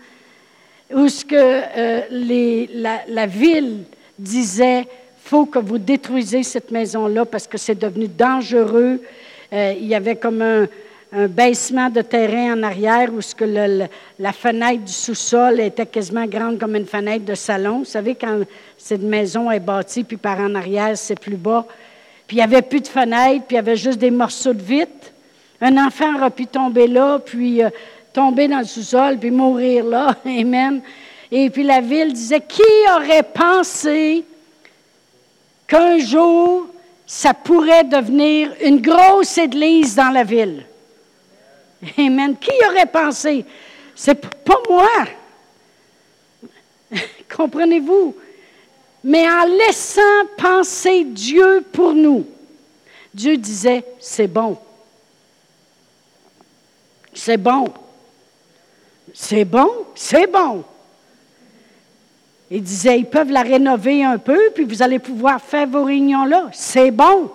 où 0.92 1.08
ce 1.08 1.24
euh, 1.32 2.98
la, 3.08 3.26
ville 3.26 3.84
disait, 4.18 4.86
faut 5.24 5.46
que 5.46 5.58
vous 5.58 5.78
détruisez 5.78 6.42
cette 6.42 6.70
maison-là 6.70 7.24
parce 7.24 7.46
que 7.46 7.56
c'est 7.56 7.78
devenu 7.78 8.06
dangereux, 8.06 9.00
euh, 9.52 9.74
il 9.78 9.86
y 9.86 9.94
avait 9.94 10.16
comme 10.16 10.42
un, 10.42 10.68
baissement 11.12 11.90
de 11.90 12.00
terrain 12.00 12.54
en 12.54 12.62
arrière 12.62 13.12
où 13.12 13.20
ce 13.20 13.34
que 13.34 13.44
la 14.18 14.32
fenêtre 14.32 14.84
du 14.84 14.92
sous-sol 14.92 15.60
était 15.60 15.84
quasiment 15.84 16.26
grande 16.26 16.58
comme 16.58 16.74
une 16.74 16.86
fenêtre 16.86 17.26
de 17.26 17.34
salon. 17.34 17.80
Vous 17.80 17.84
savez, 17.84 18.14
quand 18.14 18.40
cette 18.78 19.02
maison 19.02 19.50
est 19.50 19.60
bâtie, 19.60 20.04
puis 20.04 20.16
par 20.16 20.40
en 20.40 20.54
arrière, 20.54 20.96
c'est 20.96 21.20
plus 21.20 21.36
bas. 21.36 21.66
Puis 22.26 22.38
il 22.38 22.40
n'y 22.40 22.44
avait 22.44 22.62
plus 22.62 22.80
de 22.80 22.88
fenêtre, 22.88 23.44
puis 23.46 23.54
il 23.54 23.54
y 23.56 23.58
avait 23.58 23.76
juste 23.76 23.98
des 23.98 24.10
morceaux 24.10 24.54
de 24.54 24.62
vitre. 24.62 25.12
Un 25.60 25.76
enfant 25.76 26.16
aurait 26.16 26.30
pu 26.30 26.46
tomber 26.46 26.86
là, 26.86 27.18
puis 27.18 27.62
euh, 27.62 27.68
tomber 28.14 28.48
dans 28.48 28.60
le 28.60 28.64
sous-sol, 28.64 29.18
puis 29.18 29.30
mourir 29.30 29.84
là. 29.84 30.16
Amen. 30.24 30.80
Et 31.30 31.50
puis 31.50 31.62
la 31.62 31.82
ville 31.82 32.14
disait, 32.14 32.40
qui 32.40 32.62
aurait 32.96 33.22
pensé 33.22 34.24
qu'un 35.66 35.98
jour, 35.98 36.68
ça 37.06 37.34
pourrait 37.34 37.84
devenir 37.84 38.50
une 38.62 38.80
grosse 38.80 39.36
église 39.36 39.94
dans 39.94 40.10
la 40.10 40.24
ville? 40.24 40.64
Amen. 41.98 42.36
Qui 42.38 42.52
aurait 42.68 42.86
pensé? 42.86 43.44
C'est 43.94 44.14
pas 44.14 44.58
moi. 44.68 44.88
Comprenez-vous? 47.36 48.16
Mais 49.04 49.28
en 49.28 49.44
laissant 49.44 50.00
penser 50.36 51.04
Dieu 51.04 51.64
pour 51.72 51.92
nous, 51.92 52.26
Dieu 53.12 53.36
disait, 53.36 53.84
c'est 53.98 54.28
bon. 54.28 54.56
C'est 57.12 57.36
bon. 57.36 57.72
C'est 59.12 59.44
bon, 59.44 59.68
c'est 59.94 60.26
bon. 60.26 60.64
Il 62.50 62.62
disait, 62.62 62.98
ils 62.98 63.06
peuvent 63.06 63.30
la 63.30 63.42
rénover 63.42 64.04
un 64.04 64.18
peu, 64.18 64.50
puis 64.54 64.64
vous 64.64 64.82
allez 64.82 64.98
pouvoir 64.98 65.40
faire 65.40 65.66
vos 65.66 65.84
réunions 65.84 66.24
là. 66.24 66.48
C'est 66.52 66.90
bon. 66.90 67.30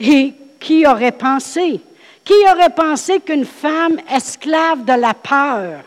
Et 0.00 0.34
qui 0.58 0.86
aurait 0.86 1.12
pensé? 1.12 1.80
Qui 2.26 2.34
aurait 2.52 2.74
pensé 2.74 3.20
qu'une 3.20 3.46
femme 3.46 3.98
esclave 4.14 4.84
de 4.84 4.92
la 4.92 5.14
peur, 5.14 5.80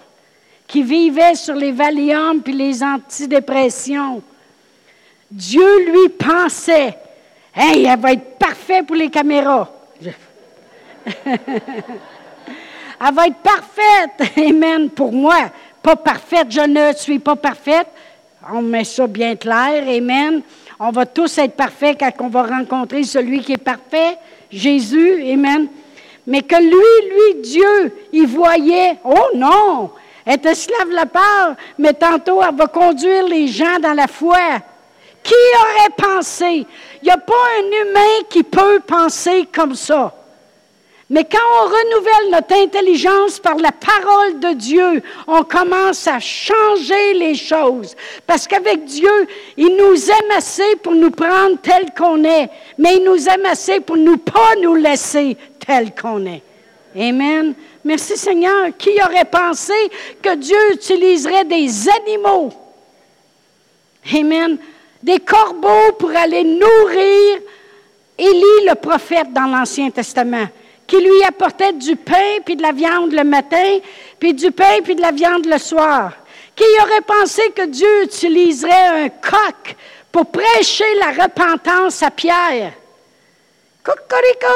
qui 0.66 0.82
vivait 0.82 1.36
sur 1.36 1.54
les 1.54 1.72
Valium 1.72 2.42
puis 2.42 2.54
les 2.54 2.82
antidépressions, 2.82 4.24
Dieu 5.30 5.92
lui 5.92 6.10
pensait, 6.10 6.98
hey, 7.54 7.86
elle 7.86 8.00
va 8.00 8.14
être 8.14 8.40
parfaite 8.40 8.88
pour 8.88 8.96
les 8.96 9.12
caméras. 9.12 9.70
elle 11.26 11.44
va 13.14 13.28
être 13.28 13.44
parfaite, 13.44 14.32
amen, 14.38 14.90
pour 14.90 15.12
moi 15.12 15.52
pas 15.82 15.96
parfaite, 15.96 16.48
je 16.50 16.62
ne 16.62 16.94
suis 16.94 17.20
pas 17.20 17.36
parfaite. 17.36 17.88
On 18.52 18.62
met 18.62 18.84
ça 18.84 19.08
bien 19.08 19.36
clair, 19.36 19.84
Amen. 19.88 20.42
On 20.80 20.92
va 20.92 21.06
tous 21.06 21.38
être 21.38 21.56
parfaits 21.56 21.98
quand 22.00 22.12
on 22.20 22.30
va 22.30 22.44
rencontrer 22.44 23.04
celui 23.04 23.42
qui 23.42 23.54
est 23.54 23.58
parfait, 23.58 24.18
Jésus, 24.52 25.22
Amen. 25.32 25.68
Mais 26.30 26.44
que 26.44 26.56
lui, 26.56 27.10
lui, 27.10 27.42
Dieu, 27.42 28.08
il 28.14 28.28
voyait, 28.28 29.00
oh 29.04 29.30
non, 29.34 29.90
esclave 30.28 30.92
la 30.92 31.08
peur, 31.08 31.56
mais 31.80 31.94
tantôt 31.94 32.44
elle 32.48 32.56
va 32.56 32.68
conduire 32.68 33.26
les 33.26 33.48
gens 33.48 33.80
dans 33.82 33.94
la 33.94 34.08
foi. 34.08 34.38
Qui 35.24 35.34
aurait 35.34 36.14
pensé? 36.16 36.68
Il 37.02 37.06
n'y 37.06 37.10
a 37.10 37.18
pas 37.18 37.34
un 37.34 37.66
humain 37.82 38.24
qui 38.30 38.44
peut 38.44 38.80
penser 38.86 39.48
comme 39.52 39.74
ça. 39.74 40.14
Mais 41.10 41.24
quand 41.24 41.38
on 41.62 41.66
renouvelle 41.66 42.32
notre 42.32 42.54
intelligence 42.54 43.40
par 43.40 43.56
la 43.56 43.72
parole 43.72 44.40
de 44.40 44.54
Dieu, 44.54 45.02
on 45.28 45.44
commence 45.44 46.08
à 46.08 46.20
changer 46.20 47.16
les 47.16 47.34
choses. 47.34 47.96
Parce 48.28 48.48
qu'avec 48.48 48.86
Dieu, 48.86 49.28
il 49.58 49.76
nous 49.76 50.10
aime 50.10 50.32
assez 50.38 50.76
pour 50.84 50.94
nous 50.94 51.10
prendre 51.10 51.58
tel 51.64 51.88
qu'on 51.98 52.24
est, 52.24 52.50
mais 52.78 52.98
il 52.98 53.04
nous 53.04 53.28
aime 53.28 53.46
assez 53.48 53.80
pour 53.80 53.98
ne 53.98 54.16
pas 54.18 54.56
nous 54.62 54.76
laisser 54.76 55.36
tel 55.66 55.96
qu'on 55.96 56.24
est. 56.28 56.44
Amen. 56.96 57.56
Merci 57.84 58.16
Seigneur. 58.16 58.70
Qui 58.78 58.92
aurait 59.04 59.26
pensé 59.26 59.74
que 60.22 60.36
Dieu 60.36 60.74
utiliserait 60.74 61.46
des 61.46 61.90
animaux? 61.90 62.52
Amen. 64.14 64.58
Des 65.02 65.20
corbeaux 65.20 65.94
pour 65.98 66.12
aller 66.12 66.44
nourrir 66.44 67.40
Élie 68.20 68.68
le 68.68 68.76
prophète 68.76 69.32
dans 69.32 69.46
l'Ancien 69.46 69.90
Testament 69.90 70.48
qui 70.90 71.00
lui 71.00 71.24
apportait 71.24 71.72
du 71.74 71.96
pain 71.96 72.40
puis 72.44 72.56
de 72.56 72.64
la 72.64 72.72
viande 72.72 73.14
le 73.14 73.24
matin, 73.24 73.78
puis 74.20 74.34
du 74.34 74.52
pain 74.52 74.80
puis 74.84 74.96
de 74.96 75.02
la 75.02 75.12
viande 75.12 75.46
le 75.46 75.60
soir. 75.60 76.14
Qui 76.56 76.66
aurait 76.82 77.02
pensé 77.02 77.44
que 77.56 77.68
Dieu 77.68 78.04
utiliserait 78.04 79.06
un 79.06 79.10
coq 79.10 79.76
pour 80.12 80.26
prêcher 80.26 80.96
la 80.96 81.24
repentance 81.24 82.02
à 82.02 82.10
Pierre? 82.10 82.74
Cocorico, 83.84 84.48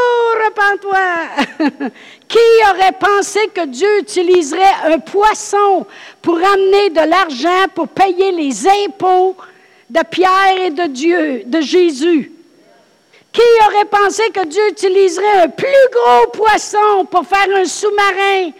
repens-toi! 0.46 1.90
Qui 2.28 2.40
aurait 2.72 2.98
pensé 3.00 3.40
que 3.54 3.68
Dieu 3.68 4.00
utiliserait 4.00 4.92
un 4.92 5.00
poisson 5.00 5.86
pour 6.22 6.36
amener 6.36 6.90
de 6.90 7.10
l'argent 7.10 7.68
pour 7.74 7.88
payer 7.88 8.32
les 8.32 8.68
impôts 8.68 9.38
de 9.90 10.02
Pierre 10.10 10.66
et 10.66 10.72
de 10.72 10.88
Dieu, 10.88 11.44
de 11.46 11.62
Jésus? 11.62 12.33
Qui 13.34 13.42
aurait 13.68 13.86
pensé 13.86 14.30
que 14.30 14.46
Dieu 14.46 14.70
utiliserait 14.70 15.42
un 15.42 15.50
plus 15.50 15.88
gros 15.92 16.28
poisson 16.28 17.06
pour 17.10 17.26
faire 17.26 17.48
un 17.56 17.66
sous-marin, 17.66 18.52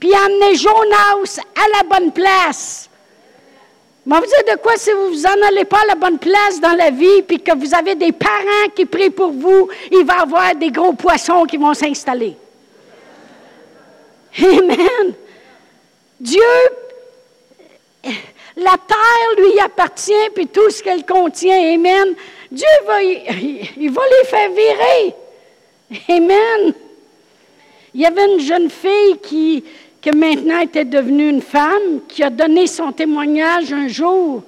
puis 0.00 0.14
amener 0.14 0.56
Jonas 0.56 1.38
à 1.54 1.68
la 1.76 1.82
bonne 1.82 2.10
place? 2.10 2.88
Mais 4.06 4.16
vous 4.16 4.26
dire 4.26 4.54
de 4.54 4.58
quoi 4.60 4.76
si 4.76 4.90
vous 4.92 5.08
vous 5.08 5.26
en 5.26 5.42
allez 5.46 5.66
pas 5.66 5.80
à 5.82 5.86
la 5.88 5.94
bonne 5.94 6.18
place 6.18 6.58
dans 6.60 6.72
la 6.72 6.90
vie, 6.90 7.22
puis 7.22 7.40
que 7.40 7.54
vous 7.54 7.74
avez 7.74 7.94
des 7.94 8.12
parents 8.12 8.70
qui 8.74 8.86
prient 8.86 9.10
pour 9.10 9.30
vous, 9.30 9.68
il 9.92 10.04
va 10.04 10.16
y 10.16 10.20
avoir 10.20 10.54
des 10.54 10.70
gros 10.70 10.94
poissons 10.94 11.44
qui 11.44 11.58
vont 11.58 11.74
s'installer. 11.74 12.34
Amen. 14.42 15.14
Dieu, 16.18 16.40
la 18.56 18.76
terre 18.88 19.36
lui 19.36 19.60
appartient, 19.60 20.30
puis 20.34 20.46
tout 20.46 20.70
ce 20.70 20.82
qu'elle 20.82 21.04
contient. 21.04 21.74
Amen. 21.74 22.14
Dieu 22.50 22.66
va, 22.86 23.02
il 23.02 23.90
va 23.90 24.02
les 24.10 24.28
faire 24.28 24.50
virer. 24.50 25.14
Amen. 26.08 26.74
Il 27.94 28.00
y 28.00 28.06
avait 28.06 28.32
une 28.32 28.40
jeune 28.40 28.70
fille 28.70 29.18
qui, 29.22 29.64
qui 30.00 30.10
maintenant 30.10 30.60
était 30.60 30.84
devenue 30.84 31.28
une 31.28 31.42
femme, 31.42 32.00
qui 32.08 32.22
a 32.22 32.30
donné 32.30 32.66
son 32.66 32.92
témoignage 32.92 33.72
un 33.72 33.88
jour. 33.88 34.42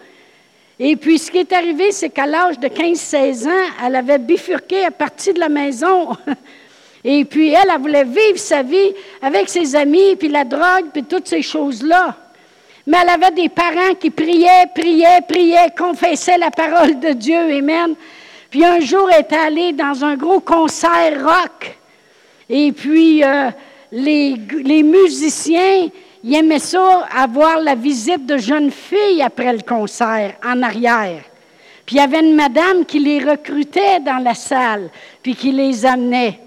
Et 0.78 0.96
puis, 0.96 1.18
ce 1.18 1.30
qui 1.30 1.38
est 1.38 1.52
arrivé, 1.52 1.92
c'est 1.92 2.10
qu'à 2.10 2.26
l'âge 2.26 2.58
de 2.58 2.68
15-16 2.68 3.46
ans, 3.46 3.70
elle 3.84 3.96
avait 3.96 4.18
bifurqué 4.18 4.84
à 4.84 4.90
partir 4.90 5.34
de 5.34 5.40
la 5.40 5.48
maison. 5.48 6.16
Et 7.04 7.24
puis, 7.24 7.52
elle, 7.52 7.70
elle 7.72 7.80
voulait 7.80 8.04
vivre 8.04 8.38
sa 8.38 8.62
vie 8.62 8.92
avec 9.20 9.48
ses 9.48 9.74
amis, 9.74 10.16
puis 10.16 10.28
la 10.28 10.44
drogue, 10.44 10.86
puis 10.92 11.02
toutes 11.02 11.26
ces 11.26 11.42
choses-là. 11.42 12.16
Mais 12.86 12.98
elle 13.02 13.10
avait 13.10 13.30
des 13.30 13.48
parents 13.48 13.94
qui 13.98 14.10
priaient, 14.10 14.66
priaient, 14.74 15.20
priaient, 15.26 15.72
confessaient 15.76 16.38
la 16.38 16.50
parole 16.50 16.98
de 16.98 17.12
Dieu. 17.12 17.38
Amen. 17.38 17.94
Puis 18.50 18.64
un 18.64 18.80
jour, 18.80 19.08
elle 19.10 19.20
est 19.20 19.32
allée 19.32 19.72
dans 19.72 20.04
un 20.04 20.16
gros 20.16 20.40
concert 20.40 21.24
rock. 21.24 21.78
Et 22.50 22.72
puis, 22.72 23.24
euh, 23.24 23.50
les, 23.92 24.82
musiciens, 24.82 25.88
ils 26.24 26.34
aimaient 26.34 26.58
ça, 26.58 27.06
avoir 27.16 27.60
la 27.60 27.74
visite 27.74 28.26
de 28.26 28.36
jeunes 28.36 28.70
filles 28.70 29.22
après 29.22 29.52
le 29.52 29.62
concert, 29.62 30.34
en 30.44 30.62
arrière. 30.62 31.22
Puis 31.86 31.96
il 31.96 31.98
y 31.98 32.02
avait 32.02 32.20
une 32.20 32.34
madame 32.34 32.84
qui 32.84 32.98
les 32.98 33.20
recrutait 33.20 34.00
dans 34.00 34.22
la 34.22 34.34
salle, 34.34 34.90
puis 35.22 35.34
qui 35.34 35.52
les 35.52 35.86
amenait. 35.86 36.38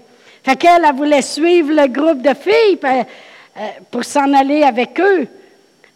Fait 0.42 0.56
qu'elle, 0.56 0.84
elle 0.88 0.94
voulait 0.94 1.22
suivre 1.22 1.72
le 1.72 1.88
groupe 1.88 2.22
de 2.22 2.34
filles 2.34 2.78
euh, 2.84 3.02
pour 3.90 4.04
s'en 4.04 4.32
aller 4.32 4.62
avec 4.62 5.00
eux. 5.00 5.26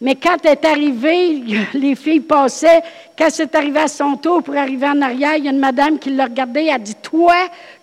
Mais 0.01 0.15
quand 0.15 0.37
elle 0.43 0.53
est 0.53 0.65
arrivée, 0.65 1.43
les 1.75 1.95
filles 1.95 2.21
passaient. 2.21 2.81
Quand 3.15 3.27
c'est 3.29 3.53
arrivé 3.53 3.79
à 3.79 3.87
son 3.87 4.17
tour 4.17 4.41
pour 4.41 4.55
arriver 4.55 4.87
en 4.87 4.99
arrière, 4.99 5.35
il 5.35 5.45
y 5.45 5.47
a 5.47 5.51
une 5.51 5.59
madame 5.59 5.99
qui 5.99 6.09
l'a 6.09 6.25
regardée. 6.25 6.63
Elle 6.63 6.75
a 6.75 6.79
dit 6.79 6.95
Toi, 6.95 7.35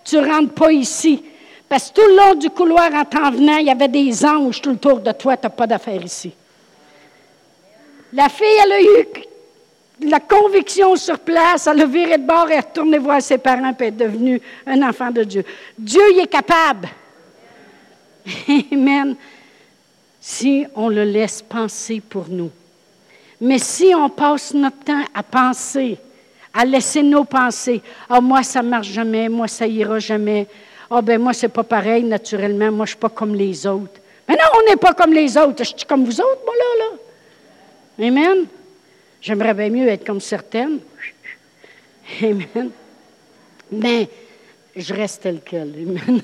tu 0.03 0.17
ne 0.17 0.27
rentres 0.27 0.53
pas 0.53 0.71
ici. 0.71 1.23
Parce 1.69 1.89
que 1.89 2.01
tout 2.01 2.07
le 2.07 2.17
long 2.17 2.35
du 2.35 2.49
couloir, 2.49 2.93
en 2.93 3.05
t'en 3.05 3.31
venant, 3.31 3.57
il 3.57 3.67
y 3.67 3.71
avait 3.71 3.87
des 3.87 4.25
anges 4.25 4.61
tout 4.61 4.71
autour 4.71 4.99
de 4.99 5.11
toi. 5.13 5.37
Tu 5.37 5.45
n'as 5.45 5.49
pas 5.49 5.65
d'affaire 5.65 6.03
ici. 6.03 6.33
La 8.11 8.27
fille, 8.27 8.47
elle 8.65 8.71
a 8.71 8.81
eu 8.81 10.09
la 10.09 10.19
conviction 10.19 10.95
sur 10.97 11.19
place. 11.19 11.67
Elle 11.67 11.81
a 11.81 11.85
viré 11.85 12.17
de 12.17 12.25
bord 12.25 12.49
et 12.49 12.55
est 12.55 12.59
retournée 12.59 12.97
voir 12.97 13.21
ses 13.21 13.37
parents 13.37 13.73
et 13.79 13.83
est 13.85 13.91
devenue 13.91 14.41
un 14.65 14.81
enfant 14.81 15.11
de 15.11 15.23
Dieu. 15.23 15.45
Dieu 15.77 16.01
y 16.15 16.19
est 16.19 16.27
capable. 16.27 16.89
Amen 18.73 19.15
si 20.19 20.65
on 20.75 20.89
le 20.89 21.03
laisse 21.03 21.41
penser 21.41 22.01
pour 22.01 22.27
nous. 22.29 22.51
Mais 23.41 23.59
si 23.59 23.93
on 23.95 24.09
passe 24.09 24.53
notre 24.53 24.79
temps 24.79 25.03
à 25.13 25.23
penser, 25.23 25.97
à 26.53 26.65
laisser 26.65 27.03
nos 27.03 27.23
pensées, 27.23 27.81
ah, 28.09 28.19
moi, 28.19 28.43
ça 28.43 28.61
marche 28.61 28.89
jamais, 28.89 29.29
moi, 29.29 29.47
ça 29.47 29.65
ira 29.65 29.99
jamais, 29.99 30.47
ah, 30.91 31.01
ben 31.01 31.21
moi, 31.21 31.33
c'est 31.33 31.49
pas 31.49 31.63
pareil, 31.63 32.03
naturellement, 32.03 32.71
moi, 32.71 32.85
je 32.85 32.91
suis 32.91 32.99
pas 32.99 33.09
comme 33.09 33.35
les 33.35 33.65
autres. 33.65 34.01
Mais 34.27 34.35
non, 34.35 34.43
on 34.55 34.69
n'est 34.69 34.77
pas 34.77 34.93
comme 34.93 35.13
les 35.13 35.37
autres. 35.37 35.63
Je 35.63 35.69
suis 35.69 35.85
comme 35.87 36.03
vous 36.03 36.19
autres, 36.19 36.41
moi, 36.45 36.53
là, 36.55 36.85
là. 36.85 38.07
Amen. 38.07 38.45
J'aimerais 39.21 39.53
bien 39.53 39.69
mieux 39.69 39.87
être 39.87 40.05
comme 40.05 40.21
certaines. 40.21 40.79
Amen. 42.21 42.71
Mais 43.71 44.09
je 44.75 44.93
reste 44.93 45.23
tel 45.23 45.41
quel. 45.45 45.73
Amen. 45.73 46.21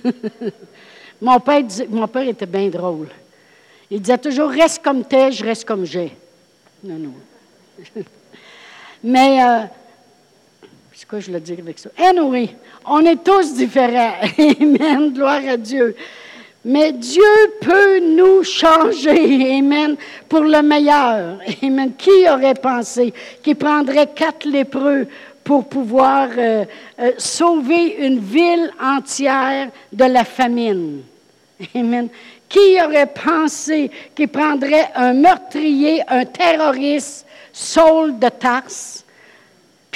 mon 1.21 1.39
père 2.08 2.27
était 2.27 2.45
bien 2.45 2.67
drôle. 2.69 3.08
Il 3.91 4.02
disait 4.02 4.17
toujours 4.17 4.50
reste 4.50 4.84
comme 4.84 5.04
t'es, 5.04 5.32
je 5.32 5.43
reste 5.43 5.65
comme 5.65 5.86
j'ai. 5.86 6.12
Non, 6.84 6.95
non. 6.98 7.13
Mais, 9.04 9.43
euh, 9.43 9.60
c'est 10.93 11.08
quoi 11.08 11.19
je 11.19 11.32
le 11.32 11.39
dire 11.39 11.60
avec 11.60 11.78
ça? 11.78 11.89
Anyway, 11.98 12.56
on 12.86 13.02
est 13.02 13.24
tous 13.24 13.54
différents. 13.54 14.15
Amen. 14.38 15.13
Gloire 15.13 15.41
à 15.48 15.58
Dieu. 15.58 15.95
Mais 16.63 16.91
Dieu 16.93 17.21
peut 17.62 18.00
nous 18.00 18.43
changer, 18.43 19.60
Amen, 19.60 19.95
pour 20.28 20.41
le 20.41 20.63
meilleur. 20.63 21.38
Amen. 21.62 21.91
Qui 21.95 22.28
aurait 22.28 22.56
pensé 22.56 23.13
qu'il 23.43 23.56
prendrait 23.56 24.08
quatre 24.08 24.48
lépreux 24.48 25.08
pour 25.43 25.69
pouvoir 25.69 26.30
euh, 26.36 26.65
euh, 27.00 27.12
sauver 27.19 27.98
une 28.04 28.17
ville 28.17 28.71
entière 28.82 29.69
de 29.93 30.06
la 30.06 30.24
famine? 30.24 31.04
Amen. 31.76 32.10
Qui 32.47 32.77
aurait 32.81 33.08
pensé 33.08 33.89
qu'il 34.15 34.27
prendrait 34.27 34.91
un 34.95 35.13
meurtrier, 35.13 36.01
un 36.08 36.25
terroriste, 36.25 37.25
Saul 37.51 38.19
de 38.19 38.29
Tarse, 38.29 39.05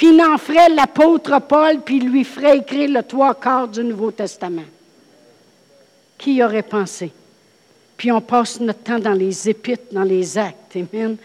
puis 0.00 0.14
il 0.14 0.22
en 0.22 0.38
ferait 0.38 0.70
l'apôtre 0.70 1.38
Paul, 1.42 1.80
puis 1.84 2.00
lui 2.00 2.24
ferait 2.24 2.56
écrire 2.56 2.88
le 2.90 3.02
trois 3.02 3.34
quarts 3.34 3.68
du 3.68 3.84
Nouveau 3.84 4.10
Testament? 4.10 4.64
Qui 6.16 6.42
aurait 6.42 6.62
pensé? 6.62 7.12
Puis 7.98 8.10
on 8.10 8.22
passe 8.22 8.58
notre 8.60 8.82
temps 8.82 8.98
dans 8.98 9.12
les 9.12 9.50
épîtres, 9.50 9.92
dans 9.92 10.02
les 10.02 10.38
actes. 10.38 10.74
Amen. 10.74 11.18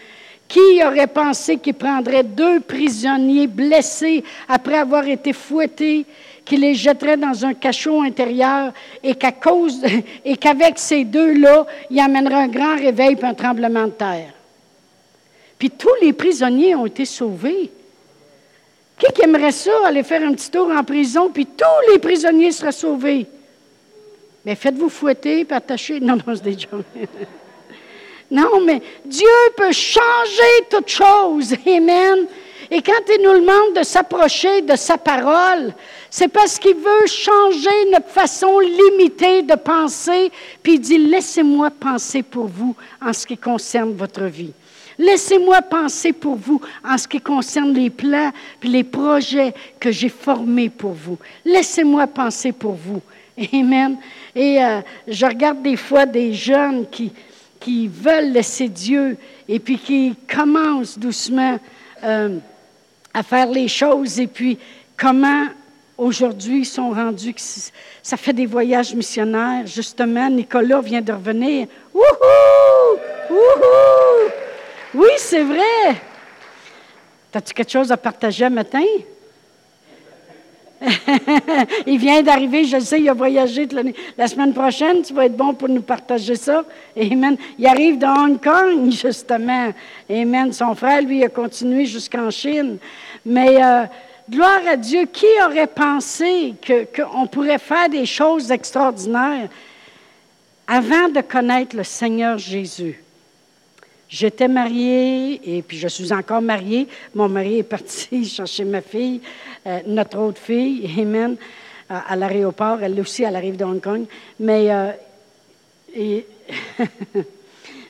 Qui 0.46 0.84
aurait 0.84 1.06
pensé 1.06 1.56
qu'il 1.56 1.72
prendrait 1.72 2.22
deux 2.22 2.60
prisonniers 2.60 3.46
blessés 3.46 4.22
après 4.46 4.76
avoir 4.76 5.08
été 5.08 5.32
fouettés 5.32 6.04
qu'il 6.46 6.60
les 6.60 6.74
jetterait 6.74 7.16
dans 7.16 7.44
un 7.44 7.52
cachot 7.52 8.00
intérieur 8.00 8.72
et 9.02 9.14
qu'à 9.14 9.32
cause 9.32 9.82
et 10.24 10.36
qu'avec 10.36 10.78
ces 10.78 11.04
deux-là, 11.04 11.66
il 11.90 12.00
amènerait 12.00 12.44
un 12.44 12.48
grand 12.48 12.76
réveil 12.76 13.16
et 13.20 13.24
un 13.24 13.34
tremblement 13.34 13.84
de 13.84 13.90
terre. 13.90 14.32
Puis 15.58 15.70
tous 15.70 15.94
les 16.00 16.12
prisonniers 16.12 16.74
ont 16.74 16.86
été 16.86 17.04
sauvés. 17.04 17.70
Qui, 18.98 19.12
qui 19.12 19.22
aimerait 19.22 19.52
ça, 19.52 19.72
aller 19.84 20.02
faire 20.02 20.22
un 20.22 20.32
petit 20.32 20.50
tour 20.50 20.70
en 20.70 20.82
prison, 20.82 21.30
puis 21.30 21.44
tous 21.44 21.92
les 21.92 21.98
prisonniers 21.98 22.52
seraient 22.52 22.72
sauvés? 22.72 23.26
Mais 24.44 24.54
faites-vous 24.54 24.88
fouetter 24.88 25.40
et 25.40 25.52
attacher. 25.52 26.00
Non, 26.00 26.16
non, 26.16 26.34
c'est 26.34 26.44
des 26.44 26.58
gens. 26.58 26.68
non, 28.30 28.60
mais 28.64 28.80
Dieu 29.04 29.26
peut 29.56 29.72
changer 29.72 30.66
toute 30.70 30.88
chose. 30.88 31.54
Amen. 31.66 32.26
Et 32.70 32.82
quand 32.82 32.92
il 33.08 33.22
nous 33.22 33.40
demande 33.40 33.76
de 33.76 33.84
s'approcher 33.84 34.62
de 34.62 34.76
sa 34.76 34.98
parole, 34.98 35.72
c'est 36.10 36.28
parce 36.28 36.58
qu'il 36.58 36.74
veut 36.74 37.06
changer 37.06 37.90
notre 37.92 38.08
façon 38.08 38.58
limitée 38.58 39.42
de 39.42 39.54
penser, 39.54 40.32
puis 40.62 40.74
il 40.74 40.80
dit, 40.80 40.98
laissez-moi 40.98 41.70
penser 41.70 42.22
pour 42.22 42.46
vous 42.46 42.74
en 43.00 43.12
ce 43.12 43.26
qui 43.26 43.36
concerne 43.36 43.92
votre 43.92 44.24
vie. 44.24 44.52
Laissez-moi 44.98 45.60
penser 45.62 46.12
pour 46.12 46.36
vous 46.36 46.60
en 46.82 46.96
ce 46.96 47.06
qui 47.06 47.20
concerne 47.20 47.74
les 47.74 47.90
plans 47.90 48.32
puis 48.58 48.70
les 48.70 48.84
projets 48.84 49.52
que 49.78 49.90
j'ai 49.90 50.08
formés 50.08 50.70
pour 50.70 50.92
vous. 50.92 51.18
Laissez-moi 51.44 52.06
penser 52.06 52.52
pour 52.52 52.72
vous. 52.72 53.02
Amen. 53.52 53.98
Et 54.34 54.62
euh, 54.62 54.80
je 55.06 55.26
regarde 55.26 55.62
des 55.62 55.76
fois 55.76 56.06
des 56.06 56.32
jeunes 56.32 56.88
qui, 56.88 57.12
qui 57.60 57.88
veulent 57.88 58.32
laisser 58.32 58.68
Dieu 58.68 59.18
et 59.46 59.58
puis 59.58 59.78
qui 59.78 60.14
commencent 60.26 60.98
doucement 60.98 61.58
euh, 62.02 62.38
à 63.16 63.22
faire 63.22 63.50
les 63.50 63.66
choses 63.66 64.20
et 64.20 64.26
puis 64.26 64.58
comment 64.94 65.46
aujourd'hui 65.96 66.58
ils 66.58 66.66
sont 66.66 66.90
rendus 66.90 67.34
ça 68.02 68.16
fait 68.18 68.34
des 68.34 68.44
voyages 68.44 68.94
missionnaires. 68.94 69.66
Justement, 69.66 70.28
Nicolas 70.28 70.82
vient 70.82 71.00
de 71.00 71.12
revenir. 71.12 71.66
Wouhou! 71.94 72.98
Wouhou! 73.30 74.30
Oui, 74.94 75.08
c'est 75.16 75.42
vrai. 75.42 75.96
As-tu 77.34 77.52
quelque 77.52 77.72
chose 77.72 77.90
à 77.90 77.96
partager 77.96 78.48
matin? 78.48 78.84
il 81.86 81.98
vient 81.98 82.22
d'arriver, 82.22 82.64
je 82.64 82.78
sais, 82.78 83.00
il 83.00 83.08
a 83.08 83.14
voyagé 83.14 83.66
la 84.16 84.26
semaine 84.26 84.52
prochaine. 84.52 85.02
Tu 85.02 85.14
vas 85.14 85.26
être 85.26 85.36
bon 85.36 85.54
pour 85.54 85.68
nous 85.68 85.82
partager 85.82 86.36
ça. 86.36 86.64
Amen. 86.96 87.36
Il 87.58 87.66
arrive 87.66 87.98
de 87.98 88.06
Hong 88.06 88.40
Kong, 88.40 88.90
justement. 88.90 89.72
Amen. 90.08 90.52
Son 90.52 90.74
frère, 90.74 91.02
lui, 91.02 91.24
a 91.24 91.28
continué 91.28 91.86
jusqu'en 91.86 92.30
Chine. 92.30 92.78
Mais 93.28 93.60
euh, 93.60 93.86
gloire 94.30 94.60
à 94.68 94.76
Dieu, 94.76 95.04
qui 95.12 95.26
aurait 95.44 95.66
pensé 95.66 96.54
qu'on 96.94 97.26
pourrait 97.26 97.58
faire 97.58 97.88
des 97.88 98.06
choses 98.06 98.52
extraordinaires 98.52 99.48
avant 100.68 101.08
de 101.08 101.20
connaître 101.22 101.76
le 101.76 101.82
Seigneur 101.82 102.38
Jésus? 102.38 103.02
J'étais 104.08 104.46
mariée 104.46 105.40
et 105.56 105.62
puis 105.62 105.76
je 105.76 105.88
suis 105.88 106.12
encore 106.12 106.40
mariée. 106.40 106.86
Mon 107.16 107.28
mari 107.28 107.58
est 107.58 107.62
parti 107.64 108.24
chercher 108.28 108.64
ma 108.64 108.80
fille, 108.80 109.20
euh, 109.66 109.80
notre 109.88 110.18
autre 110.18 110.40
fille, 110.40 110.88
Amen, 110.96 111.36
à, 111.88 112.14
l'aéroport. 112.14 112.78
Elle 112.80 113.00
aussi, 113.00 113.24
elle 113.24 113.34
arrive 113.34 113.56
de 113.56 113.64
Hong 113.64 113.80
Kong. 113.80 114.04
Mais, 114.38 114.68
euh, 114.70 116.20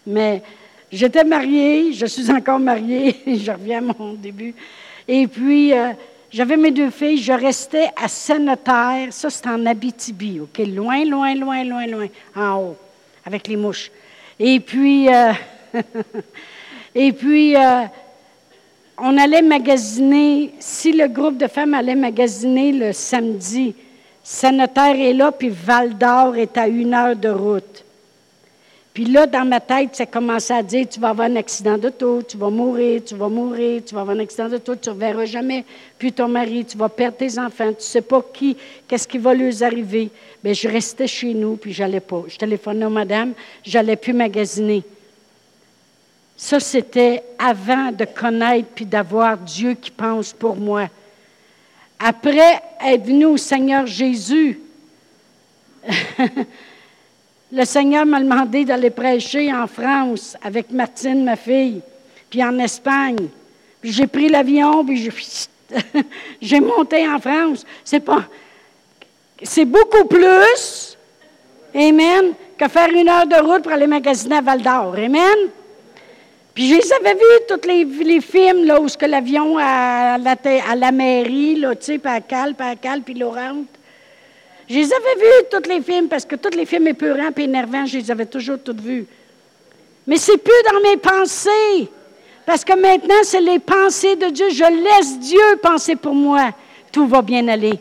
mais 0.06 0.42
j'étais 0.90 1.24
mariée, 1.24 1.92
je 1.92 2.06
suis 2.06 2.30
encore 2.30 2.58
mariée, 2.58 3.16
je 3.26 3.52
reviens 3.52 3.86
à 3.86 3.92
mon 3.98 4.14
début. 4.14 4.54
Et 5.08 5.26
puis, 5.26 5.72
euh, 5.72 5.92
j'avais 6.30 6.56
mes 6.56 6.70
deux 6.70 6.90
filles, 6.90 7.18
je 7.18 7.32
restais 7.32 7.88
à 7.96 8.08
Sainte-Terre, 8.08 9.08
ça 9.10 9.30
c'est 9.30 9.46
en 9.46 9.64
Abitibi, 9.66 10.40
OK? 10.40 10.58
Loin, 10.66 11.04
loin, 11.04 11.34
loin, 11.34 11.64
loin, 11.64 11.86
loin, 11.86 12.06
en 12.34 12.56
haut, 12.56 12.76
avec 13.24 13.46
les 13.48 13.56
mouches. 13.56 13.90
Et 14.38 14.60
puis, 14.60 15.08
Et 16.94 17.12
puis, 17.12 17.56
euh, 17.56 17.82
on 18.98 19.16
allait 19.18 19.42
magasiner, 19.42 20.54
si 20.58 20.92
le 20.92 21.08
groupe 21.08 21.36
de 21.36 21.46
femmes 21.46 21.74
allait 21.74 21.94
magasiner 21.94 22.72
le 22.72 22.92
samedi, 22.92 23.74
Sanitaire 24.22 24.96
est 24.98 25.12
là, 25.12 25.30
puis 25.30 25.50
Val 25.50 25.96
d'Or 25.96 26.36
est 26.36 26.56
à 26.56 26.66
une 26.66 26.94
heure 26.94 27.14
de 27.14 27.28
route. 27.28 27.84
Puis 28.96 29.04
là, 29.04 29.26
dans 29.26 29.44
ma 29.44 29.60
tête, 29.60 29.94
ça 29.94 30.06
commençait 30.06 30.54
à 30.54 30.62
dire, 30.62 30.88
tu 30.88 30.98
vas 30.98 31.10
avoir 31.10 31.28
un 31.28 31.36
accident 31.36 31.76
d'auto, 31.76 32.22
tu 32.22 32.38
vas 32.38 32.48
mourir, 32.48 33.02
tu 33.04 33.14
vas 33.14 33.28
mourir, 33.28 33.82
tu 33.84 33.94
vas 33.94 34.00
avoir 34.00 34.16
un 34.16 34.20
accident 34.20 34.48
d'auto, 34.48 34.74
tu 34.74 34.88
ne 34.88 34.94
reverras 34.94 35.26
jamais 35.26 35.66
puis 35.98 36.14
ton 36.14 36.28
mari, 36.28 36.64
tu 36.64 36.78
vas 36.78 36.88
perdre 36.88 37.18
tes 37.18 37.38
enfants, 37.38 37.68
tu 37.72 37.76
ne 37.76 37.80
sais 37.80 38.00
pas 38.00 38.24
qui, 38.32 38.56
qu'est-ce 38.88 39.06
qui 39.06 39.18
va 39.18 39.34
leur 39.34 39.62
arriver. 39.62 40.08
Bien, 40.42 40.54
je 40.54 40.66
restais 40.66 41.06
chez 41.06 41.34
nous, 41.34 41.56
puis 41.56 41.74
j'allais 41.74 42.00
pas. 42.00 42.24
Je 42.26 42.38
téléphonais 42.38 42.86
à 42.86 42.88
madame, 42.88 43.34
j'allais 43.62 43.96
plus 43.96 44.14
magasiner. 44.14 44.82
Ça, 46.34 46.58
c'était 46.58 47.22
avant 47.38 47.92
de 47.92 48.06
connaître 48.06 48.68
puis 48.74 48.86
d'avoir 48.86 49.36
Dieu 49.36 49.74
qui 49.74 49.90
pense 49.90 50.32
pour 50.32 50.56
moi. 50.56 50.88
Après 51.98 52.62
être 52.82 53.04
venu 53.04 53.26
au 53.26 53.36
Seigneur 53.36 53.84
Jésus, 53.84 54.58
le 57.56 57.64
Seigneur 57.64 58.04
m'a 58.04 58.20
demandé 58.20 58.66
d'aller 58.66 58.90
prêcher 58.90 59.50
en 59.50 59.66
France 59.66 60.36
avec 60.44 60.70
Martine, 60.70 61.24
ma 61.24 61.36
fille, 61.36 61.80
puis 62.28 62.44
en 62.44 62.58
Espagne. 62.58 63.28
J'ai 63.82 64.06
pris 64.06 64.28
l'avion, 64.28 64.84
puis 64.84 65.10
j'ai 66.42 66.60
monté 66.60 67.08
en 67.08 67.18
France. 67.18 67.64
C'est 67.82 68.00
pas. 68.00 68.24
Beaucoup 69.64 70.04
plus, 70.04 70.98
Amen, 71.74 72.34
que 72.58 72.68
faire 72.68 72.90
une 72.90 73.08
heure 73.08 73.26
de 73.26 73.36
route 73.36 73.62
pour 73.62 73.72
aller 73.72 73.86
magasiner 73.86 74.36
à 74.36 74.40
Val 74.42 74.60
d'Or. 74.60 74.94
Amen? 74.94 75.50
Puis 76.54 76.68
je 76.68 76.74
les 76.74 76.92
avais 76.92 77.14
vus, 77.14 77.46
tous 77.48 77.66
les, 77.66 78.20
films, 78.20 78.70
où 78.80 78.86
l'avion 79.06 79.56
à 79.58 80.18
la, 80.18 80.92
mairie, 80.92 81.56
là, 81.56 81.74
tu 81.74 81.84
sais, 81.84 82.00
à 82.04 82.20
Cal, 82.20 82.54
à 82.58 82.76
Cal, 82.76 83.00
puis 83.00 83.14
Laurent. 83.14 83.64
Je 84.68 84.74
les 84.74 84.92
avais 84.92 85.14
vus, 85.16 85.46
tous 85.50 85.68
les 85.68 85.80
films, 85.80 86.08
parce 86.08 86.24
que 86.24 86.36
tous 86.36 86.56
les 86.56 86.66
films 86.66 86.88
épeurants 86.88 87.30
et 87.36 87.42
énervants, 87.42 87.86
je 87.86 87.98
les 87.98 88.10
avais 88.10 88.26
toujours 88.26 88.58
tous 88.62 88.76
vus. 88.76 89.06
Mais 90.06 90.16
c'est 90.16 90.38
plus 90.38 90.62
dans 90.72 90.80
mes 90.80 90.96
pensées. 90.96 91.88
Parce 92.44 92.64
que 92.64 92.74
maintenant, 92.74 93.22
c'est 93.22 93.40
les 93.40 93.58
pensées 93.58 94.16
de 94.16 94.26
Dieu. 94.30 94.46
Je 94.50 94.64
laisse 94.64 95.18
Dieu 95.18 95.58
penser 95.60 95.96
pour 95.96 96.14
moi. 96.14 96.50
Tout 96.92 97.06
va 97.06 97.22
bien 97.22 97.46
aller. 97.48 97.78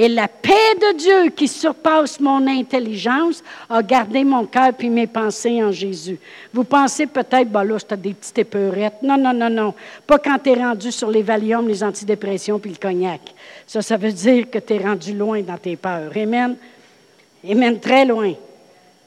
Et 0.00 0.08
la 0.08 0.28
paix 0.28 0.74
de 0.80 0.96
Dieu 0.96 1.30
qui 1.30 1.48
surpasse 1.48 2.20
mon 2.20 2.46
intelligence 2.46 3.42
a 3.68 3.82
gardé 3.82 4.22
mon 4.22 4.46
cœur 4.46 4.72
puis 4.72 4.90
mes 4.90 5.08
pensées 5.08 5.62
en 5.62 5.72
Jésus. 5.72 6.20
Vous 6.52 6.62
pensez 6.62 7.06
peut-être, 7.06 7.48
bah 7.48 7.64
là, 7.64 7.78
c'est 7.78 8.00
des 8.00 8.14
petites 8.14 8.38
épeurettes. 8.38 9.02
Non, 9.02 9.16
non, 9.16 9.32
non, 9.32 9.50
non. 9.50 9.74
Pas 10.06 10.18
quand 10.18 10.38
tu 10.38 10.50
es 10.50 10.54
rendu 10.54 10.92
sur 10.92 11.10
les 11.10 11.22
Valium, 11.22 11.66
les 11.66 11.82
antidépressions 11.82 12.60
puis 12.60 12.70
le 12.70 12.76
cognac. 12.76 13.20
Ça, 13.68 13.82
ça 13.82 13.96
veut 13.96 14.10
dire 14.10 14.50
que 14.50 14.58
tu 14.58 14.74
es 14.74 14.78
rendu 14.78 15.16
loin 15.16 15.42
dans 15.42 15.58
tes 15.58 15.76
peurs. 15.76 16.10
Amen. 16.16 16.56
Amen, 17.48 17.78
très 17.78 18.04
loin. 18.04 18.32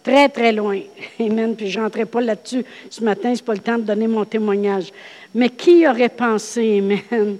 Très, 0.02 0.30
très 0.30 0.54
loin. 0.54 0.80
Amen. 1.20 1.54
Puis 1.58 1.70
je 1.70 1.82
n'entrerai 1.82 2.06
pas 2.06 2.22
là-dessus. 2.22 2.64
Ce 2.90 3.04
matin, 3.04 3.36
ce 3.36 3.42
n'est 3.42 3.46
pas 3.46 3.54
le 3.54 3.60
temps 3.60 3.78
de 3.78 3.84
donner 3.84 4.08
mon 4.08 4.24
témoignage. 4.24 4.94
Mais 5.36 5.50
qui 5.50 5.86
aurait 5.86 6.08
pensé, 6.08 6.78
Amen? 6.78 7.38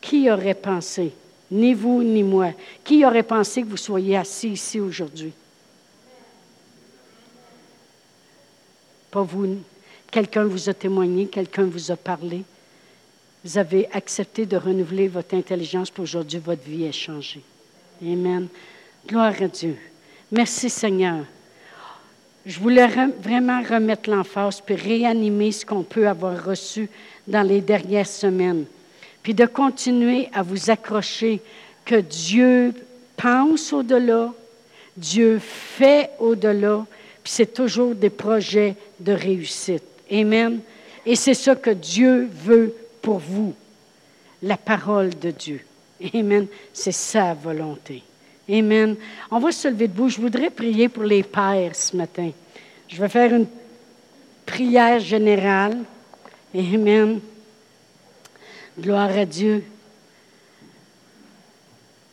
Qui 0.00 0.30
aurait 0.30 0.54
pensé? 0.54 1.12
ni 1.54 1.72
vous 1.72 2.02
ni 2.02 2.22
moi. 2.22 2.52
Qui 2.82 3.04
aurait 3.04 3.22
pensé 3.22 3.62
que 3.62 3.68
vous 3.68 3.76
soyez 3.76 4.16
assis 4.16 4.50
ici 4.50 4.80
aujourd'hui? 4.80 5.32
Pas 9.10 9.22
vous. 9.22 9.58
Quelqu'un 10.10 10.44
vous 10.44 10.68
a 10.68 10.74
témoigné, 10.74 11.26
quelqu'un 11.26 11.64
vous 11.64 11.90
a 11.90 11.96
parlé. 11.96 12.42
Vous 13.44 13.58
avez 13.58 13.88
accepté 13.92 14.46
de 14.46 14.56
renouveler 14.56 15.06
votre 15.06 15.34
intelligence 15.34 15.90
pour 15.90 16.04
aujourd'hui, 16.04 16.38
votre 16.38 16.64
vie 16.64 16.84
est 16.84 16.92
changée. 16.92 17.42
Amen. 18.02 18.48
Gloire 19.06 19.34
à 19.38 19.48
Dieu. 19.48 19.76
Merci 20.32 20.70
Seigneur. 20.70 21.26
Je 22.46 22.58
voulais 22.58 22.88
vraiment 23.20 23.62
remettre 23.62 24.08
l'emphase 24.08 24.62
puis 24.62 24.74
réanimer 24.74 25.52
ce 25.52 25.66
qu'on 25.66 25.82
peut 25.82 26.08
avoir 26.08 26.42
reçu 26.42 26.88
dans 27.26 27.42
les 27.42 27.60
dernières 27.60 28.06
semaines 28.06 28.64
puis 29.22 29.34
de 29.34 29.46
continuer 29.46 30.28
à 30.32 30.42
vous 30.42 30.70
accrocher 30.70 31.40
que 31.84 31.96
Dieu 31.96 32.72
pense 33.16 33.72
au-delà, 33.72 34.32
Dieu 34.96 35.38
fait 35.38 36.10
au-delà, 36.18 36.86
puis 37.22 37.32
c'est 37.32 37.52
toujours 37.52 37.94
des 37.94 38.10
projets 38.10 38.76
de 39.00 39.12
réussite. 39.12 39.82
Amen. 40.12 40.60
Et 41.06 41.16
c'est 41.16 41.34
ça 41.34 41.56
que 41.56 41.70
Dieu 41.70 42.28
veut 42.30 42.74
pour 43.04 43.18
vous, 43.18 43.54
la 44.42 44.56
parole 44.56 45.10
de 45.10 45.30
Dieu. 45.30 45.60
Amen. 46.14 46.46
C'est 46.72 46.90
sa 46.90 47.34
volonté. 47.34 48.02
Amen. 48.48 48.96
On 49.30 49.38
va 49.38 49.52
se 49.52 49.68
lever 49.68 49.88
debout. 49.88 50.08
Je 50.08 50.20
voudrais 50.20 50.48
prier 50.48 50.88
pour 50.88 51.04
les 51.04 51.22
pères 51.22 51.76
ce 51.76 51.94
matin. 51.94 52.30
Je 52.88 53.00
vais 53.00 53.08
faire 53.10 53.32
une 53.34 53.46
prière 54.46 55.00
générale. 55.00 55.78
Amen. 56.54 57.20
Gloire 58.80 59.16
à 59.18 59.26
Dieu. 59.26 59.62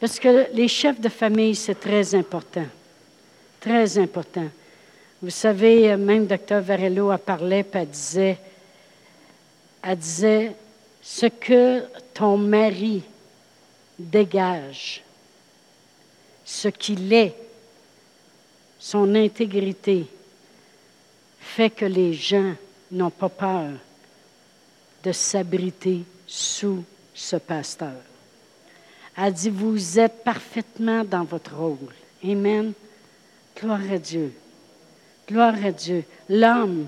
Parce 0.01 0.19
que 0.19 0.53
les 0.53 0.67
chefs 0.67 0.99
de 0.99 1.09
famille, 1.09 1.55
c'est 1.55 1.79
très 1.79 2.13
important. 2.15 2.65
Très 3.61 3.97
important. 3.97 4.49
Vous 5.21 5.29
savez, 5.29 5.95
même 5.95 6.25
Dr. 6.25 6.59
Varello 6.59 7.11
a 7.11 7.17
parlé, 7.17 7.63
puis 7.63 7.79
elle 7.79 7.87
disait, 7.87 8.37
elle 9.83 9.97
disait, 9.97 10.55
ce 11.01 11.25
que 11.25 11.83
ton 12.13 12.37
mari 12.37 13.03
dégage, 13.97 15.03
ce 16.45 16.67
qu'il 16.67 17.11
est, 17.11 17.35
son 18.79 19.15
intégrité, 19.15 20.05
fait 21.39 21.69
que 21.69 21.85
les 21.85 22.13
gens 22.13 22.53
n'ont 22.91 23.09
pas 23.09 23.29
peur 23.29 23.71
de 25.03 25.11
s'abriter 25.11 26.03
sous 26.27 26.83
ce 27.13 27.35
pasteur. 27.35 28.01
Elle 29.17 29.33
dit, 29.33 29.49
vous 29.49 29.99
êtes 29.99 30.23
parfaitement 30.23 31.03
dans 31.03 31.23
votre 31.23 31.55
rôle. 31.55 31.93
Amen. 32.23 32.73
Gloire 33.57 33.81
à 33.91 33.97
Dieu. 33.97 34.33
Gloire 35.27 35.55
à 35.63 35.71
Dieu. 35.71 36.03
L'homme, 36.29 36.87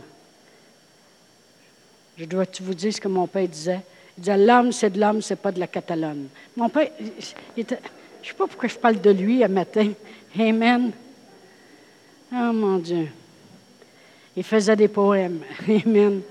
je 2.17 2.25
dois 2.25 2.45
vous 2.61 2.73
dire 2.73 2.93
ce 2.93 3.01
que 3.01 3.07
mon 3.07 3.27
père 3.27 3.47
disait? 3.47 3.81
Il 4.17 4.21
disait, 4.21 4.37
l'homme, 4.37 4.71
c'est 4.71 4.91
de 4.91 4.99
l'homme, 4.99 5.21
c'est 5.21 5.35
pas 5.35 5.51
de 5.51 5.59
la 5.59 5.67
Catalogne. 5.67 6.27
Mon 6.55 6.69
père, 6.69 6.89
je 6.99 7.61
ne 7.61 7.65
sais 7.65 8.33
pas 8.37 8.47
pourquoi 8.47 8.69
je 8.69 8.77
parle 8.77 9.01
de 9.01 9.09
lui 9.09 9.43
un 9.43 9.47
matin. 9.47 9.91
Amen. 10.39 10.91
Oh 12.31 12.53
mon 12.53 12.77
Dieu. 12.77 13.07
Il 14.35 14.43
faisait 14.43 14.75
des 14.75 14.87
poèmes. 14.87 15.41
Amen. 15.85 16.21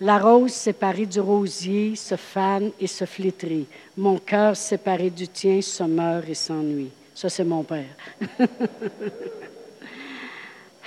La 0.00 0.18
rose 0.18 0.52
séparée 0.52 1.06
du 1.06 1.18
rosier 1.18 1.96
se 1.96 2.14
fane 2.16 2.70
et 2.78 2.86
se 2.86 3.04
flétrit. 3.04 3.66
Mon 3.96 4.18
cœur 4.18 4.56
séparé 4.56 5.10
du 5.10 5.26
tien 5.26 5.60
se 5.60 5.82
meurt 5.82 6.28
et 6.28 6.34
s'ennuie. 6.34 6.90
Ça, 7.14 7.28
c'est 7.28 7.44
mon 7.44 7.64
père. 7.64 7.88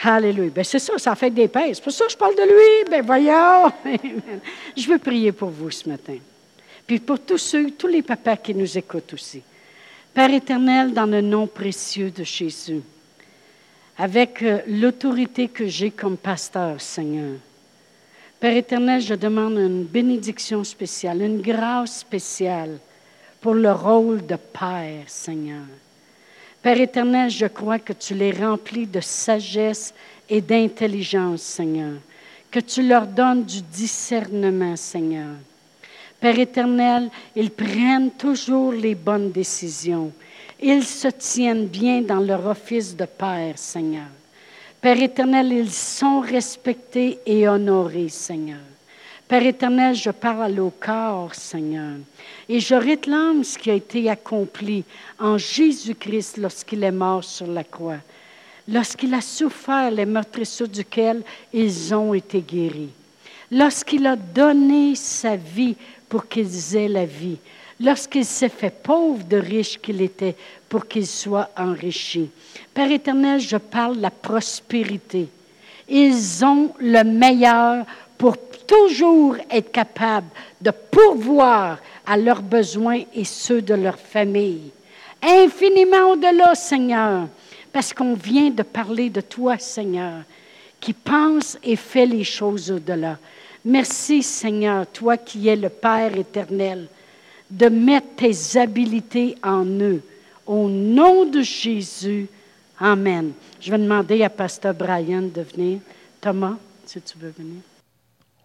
Alléluia. 0.04 0.50
Ben, 0.50 0.64
c'est 0.64 0.80
ça, 0.80 0.98
ça 0.98 1.16
fait 1.16 1.30
des 1.30 1.48
pères. 1.48 1.70
C'est 1.74 1.84
pour 1.84 1.92
ça 1.92 2.06
que 2.06 2.12
je 2.12 2.18
parle 2.18 2.36
de 2.36 2.44
lui. 2.44 2.90
Ben, 2.90 3.06
voyons. 3.06 3.72
je 4.78 4.88
veux 4.88 4.98
prier 4.98 5.32
pour 5.32 5.50
vous 5.50 5.70
ce 5.70 5.88
matin. 5.88 6.18
Puis 6.88 7.00
pour 7.00 7.20
tous 7.20 7.38
ceux, 7.38 7.72
tous 7.72 7.88
les 7.88 8.02
papas 8.02 8.38
qui 8.38 8.56
nous 8.56 8.78
écoutent 8.78 9.14
aussi. 9.14 9.42
Père 10.14 10.34
éternel, 10.34 10.94
dans 10.94 11.06
le 11.06 11.22
nom 11.22 11.48
précieux 11.48 12.12
de 12.12 12.24
Jésus, 12.24 12.82
avec 13.98 14.42
euh, 14.42 14.60
l'autorité 14.68 15.48
que 15.48 15.68
j'ai 15.68 15.92
comme 15.92 16.18
pasteur, 16.18 16.82
Seigneur, 16.82 17.38
Père 18.42 18.58
éternel, 18.58 19.00
je 19.02 19.14
demande 19.14 19.54
une 19.54 19.84
bénédiction 19.84 20.64
spéciale, 20.64 21.22
une 21.22 21.42
grâce 21.42 22.00
spéciale 22.00 22.80
pour 23.40 23.54
le 23.54 23.72
rôle 23.72 24.26
de 24.26 24.36
Père, 24.36 25.04
Seigneur. 25.06 25.62
Père 26.62 26.80
éternel, 26.80 27.30
je 27.30 27.48
crois 27.48 27.80
que 27.80 27.94
tu 27.94 28.14
les 28.14 28.32
remplis 28.32 28.86
de 28.86 29.00
sagesse 29.00 29.94
et 30.30 30.42
d'intelligence, 30.42 31.42
Seigneur. 31.42 31.94
Que 32.52 32.60
tu 32.60 32.84
leur 32.84 33.08
donnes 33.08 33.44
du 33.44 33.62
discernement, 33.62 34.76
Seigneur. 34.76 35.36
Père 36.20 36.38
éternel, 36.38 37.10
ils 37.36 37.50
prennent 37.50 38.12
toujours 38.12 38.74
les 38.74 38.94
bonnes 38.94 39.32
décisions. 39.32 40.12
Ils 40.62 40.84
se 40.84 41.08
tiennent 41.08 41.66
bien 41.66 42.02
dans 42.02 42.20
leur 42.20 42.46
office 42.46 42.96
de 42.96 43.06
Père, 43.06 43.58
Seigneur. 43.58 44.06
Père 44.80 45.02
éternel, 45.02 45.52
ils 45.52 45.72
sont 45.72 46.20
respectés 46.20 47.20
et 47.26 47.48
honorés, 47.48 48.10
Seigneur. 48.10 48.60
Père 49.28 49.46
éternel, 49.46 49.96
je 49.96 50.12
parle 50.12 50.60
au 50.60 50.72
corps, 50.72 51.34
Seigneur. 51.34 51.96
Et 52.54 52.60
je 52.60 52.76
réclame 52.76 53.46
ce 53.46 53.58
qui 53.58 53.72
a 53.72 53.76
été 53.76 54.10
accompli 54.10 54.84
en 55.18 55.38
Jésus-Christ 55.38 56.36
lorsqu'il 56.36 56.84
est 56.84 56.92
mort 56.92 57.24
sur 57.24 57.48
la 57.48 57.64
croix. 57.64 58.00
Lorsqu'il 58.68 59.14
a 59.14 59.22
souffert 59.22 59.90
les 59.90 60.06
meurtrissures 60.06 60.68
duquel 60.68 61.24
ils 61.54 61.96
ont 61.96 62.14
été 62.14 62.42
guéris. 62.42 62.90
Lorsqu'il 63.52 64.06
a 64.06 64.18
donné 64.18 64.96
sa 64.96 65.38
vie 65.38 65.78
pour 66.10 66.28
qu'ils 66.28 66.76
aient 66.76 66.90
la 66.90 67.06
vie. 67.06 67.38
Lorsqu'il 67.80 68.26
s'est 68.26 68.50
fait 68.50 68.84
pauvre 68.84 69.24
de 69.24 69.38
riche 69.38 69.80
qu'il 69.80 70.02
était 70.02 70.36
pour 70.68 70.90
qu'il 70.90 71.08
soit 71.08 71.52
enrichi. 71.56 72.30
Père 72.74 72.92
éternel, 72.92 73.40
je 73.40 73.56
parle 73.56 73.96
de 73.96 74.02
la 74.02 74.12
prospérité. 74.12 75.30
Ils 75.88 76.44
ont 76.44 76.74
le 76.82 77.04
meilleur 77.04 77.86
pour 78.18 78.36
toujours 78.72 79.36
être 79.50 79.72
capables 79.72 80.30
de 80.62 80.72
pourvoir 80.72 81.80
à 82.06 82.18
leurs 82.18 82.42
besoins 82.42 83.02
et 83.14 83.26
ceux 83.26 83.62
de 83.62 83.74
leur 83.74 83.98
famille. 83.98 84.72
Infiniment 85.22 86.12
au-delà, 86.12 86.56
Seigneur, 86.56 87.28
parce 87.74 87.94
qu'on 87.94 88.14
vient 88.14 88.50
de 88.50 88.64
parler 88.64 89.10
de 89.10 89.22
toi, 89.22 89.58
Seigneur, 89.58 90.24
qui 90.80 90.94
pense 90.94 91.58
et 91.64 91.76
fait 91.76 92.06
les 92.06 92.24
choses 92.24 92.72
au-delà. 92.72 93.18
Merci, 93.64 94.24
Seigneur, 94.24 94.88
toi 94.88 95.18
qui 95.18 95.48
es 95.48 95.56
le 95.56 95.70
Père 95.70 96.18
éternel, 96.18 96.88
de 97.50 97.68
mettre 97.68 98.16
tes 98.16 98.58
habiletés 98.58 99.36
en 99.44 99.66
eux. 99.66 100.02
Au 100.48 100.68
nom 100.70 101.26
de 101.26 101.42
Jésus, 101.42 102.28
Amen. 102.80 103.34
Je 103.60 103.70
vais 103.70 103.78
demander 103.78 104.24
à 104.24 104.30
Pasteur 104.30 104.74
Brian 104.74 105.22
de 105.22 105.42
venir. 105.42 105.80
Thomas, 106.20 106.58
si 106.84 107.00
tu 107.00 107.16
veux 107.20 107.30
venir. 107.38 107.62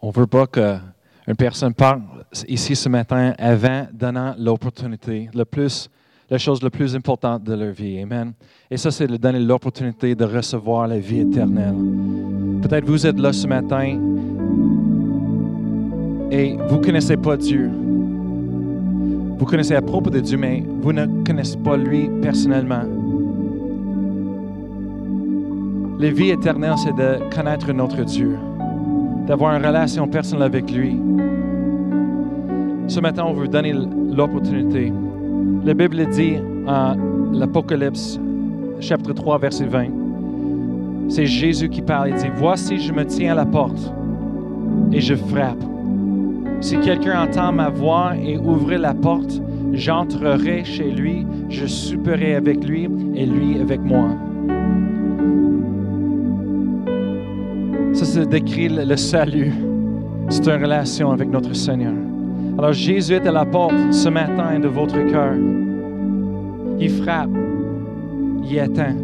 On 0.06 0.10
ne 0.10 0.14
veut 0.14 0.28
pas 0.28 0.46
qu'une 0.46 1.34
personne 1.36 1.74
parle 1.74 2.00
ici 2.46 2.76
ce 2.76 2.88
matin 2.88 3.32
avant 3.38 3.88
donnant 3.92 4.36
l'opportunité, 4.38 5.28
la 5.34 6.38
chose 6.38 6.62
la 6.62 6.70
plus 6.70 6.94
importante 6.94 7.42
de 7.42 7.52
leur 7.52 7.72
vie. 7.72 7.98
Amen. 7.98 8.32
Et 8.70 8.76
ça, 8.76 8.92
c'est 8.92 9.08
de 9.08 9.16
donner 9.16 9.40
l'opportunité 9.40 10.14
de 10.14 10.24
recevoir 10.24 10.86
la 10.86 11.00
vie 11.00 11.22
éternelle. 11.22 11.74
Peut-être 12.62 12.84
vous 12.84 13.04
êtes 13.04 13.18
là 13.18 13.32
ce 13.32 13.48
matin 13.48 13.98
et 16.30 16.56
vous 16.68 16.76
ne 16.76 16.84
connaissez 16.84 17.16
pas 17.16 17.36
Dieu. 17.36 17.68
Vous 19.38 19.44
connaissez 19.44 19.74
à 19.74 19.82
propos 19.82 20.10
de 20.10 20.20
Dieu, 20.20 20.38
mais 20.38 20.62
vous 20.82 20.92
ne 20.92 21.24
connaissez 21.24 21.56
pas 21.56 21.76
lui 21.76 22.08
personnellement. 22.22 22.84
La 25.98 26.10
vie 26.10 26.30
éternelle, 26.30 26.74
c'est 26.76 26.94
de 26.94 27.28
connaître 27.34 27.72
notre 27.72 28.04
Dieu, 28.04 28.38
d'avoir 29.26 29.56
une 29.56 29.66
relation 29.66 30.06
personnelle 30.06 30.44
avec 30.44 30.70
lui. 30.70 31.00
Ce 32.88 33.00
matin, 33.00 33.24
on 33.26 33.32
veut 33.32 33.48
donner 33.48 33.72
l'opportunité. 33.72 34.92
La 35.64 35.74
Bible 35.74 36.06
dit 36.10 36.36
en 36.66 36.94
l'Apocalypse, 37.32 38.20
chapitre 38.80 39.12
3, 39.12 39.38
verset 39.38 39.66
20, 39.66 39.86
c'est 41.08 41.26
Jésus 41.26 41.68
qui 41.68 41.82
parle. 41.82 42.10
Il 42.10 42.14
dit, 42.14 42.30
Voici, 42.36 42.78
je 42.78 42.92
me 42.92 43.04
tiens 43.04 43.32
à 43.32 43.34
la 43.34 43.46
porte 43.46 43.92
et 44.92 45.00
je 45.00 45.14
frappe. 45.14 45.62
Si 46.60 46.78
quelqu'un 46.78 47.22
entend 47.22 47.52
ma 47.52 47.68
voix 47.68 48.12
et 48.16 48.38
ouvre 48.38 48.74
la 48.74 48.94
porte, 48.94 49.40
j'entrerai 49.72 50.64
chez 50.64 50.90
lui, 50.90 51.26
je 51.48 51.66
souperai 51.66 52.34
avec 52.34 52.64
lui 52.64 52.88
et 53.14 53.26
lui 53.26 53.60
avec 53.60 53.80
moi. 53.80 54.08
Décrit 58.24 58.70
le 58.70 58.96
salut. 58.96 59.52
C'est 60.30 60.46
une 60.46 60.62
relation 60.62 61.10
avec 61.10 61.28
notre 61.28 61.54
Seigneur. 61.54 61.92
Alors 62.58 62.72
Jésus 62.72 63.12
est 63.12 63.26
à 63.26 63.32
la 63.32 63.44
porte 63.44 63.74
ce 63.92 64.08
matin 64.08 64.58
de 64.58 64.68
votre 64.68 64.98
cœur. 65.10 65.34
Il 66.80 66.90
frappe. 66.90 67.28
Il 68.48 68.58
attend. 68.58 68.96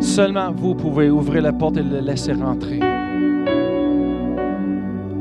Seulement 0.00 0.50
vous 0.50 0.74
pouvez 0.74 1.08
ouvrir 1.08 1.42
la 1.42 1.52
porte 1.52 1.76
et 1.76 1.84
le 1.84 2.00
laisser 2.00 2.32
rentrer. 2.32 2.80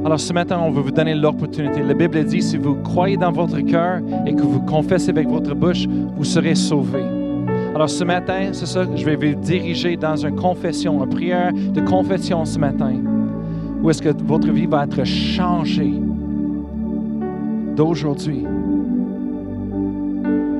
Alors 0.03 0.19
ce 0.19 0.33
matin, 0.33 0.59
on 0.59 0.71
veut 0.71 0.81
vous 0.81 0.91
donner 0.91 1.13
l'opportunité. 1.13 1.83
La 1.83 1.93
Bible 1.93 2.23
dit, 2.25 2.41
si 2.41 2.57
vous 2.57 2.75
croyez 2.75 3.17
dans 3.17 3.31
votre 3.31 3.59
cœur 3.59 3.99
et 4.25 4.33
que 4.33 4.41
vous 4.41 4.61
confessez 4.61 5.11
avec 5.11 5.27
votre 5.27 5.53
bouche, 5.53 5.85
vous 5.87 6.23
serez 6.23 6.55
sauvés. 6.55 7.18
Alors 7.75 7.89
ce 7.89 8.03
matin, 8.03 8.49
c'est 8.51 8.65
ça, 8.65 8.83
je 8.95 9.05
vais 9.05 9.15
vous 9.15 9.39
diriger 9.39 9.95
dans 9.95 10.15
une 10.15 10.35
confession, 10.35 11.03
une 11.03 11.09
prière 11.09 11.53
de 11.53 11.81
confession 11.81 12.43
ce 12.43 12.59
matin. 12.59 12.93
Où 13.81 13.89
est-ce 13.89 14.01
que 14.01 14.09
votre 14.23 14.51
vie 14.51 14.65
va 14.65 14.83
être 14.83 15.03
changée 15.05 15.93
d'aujourd'hui? 17.75 18.45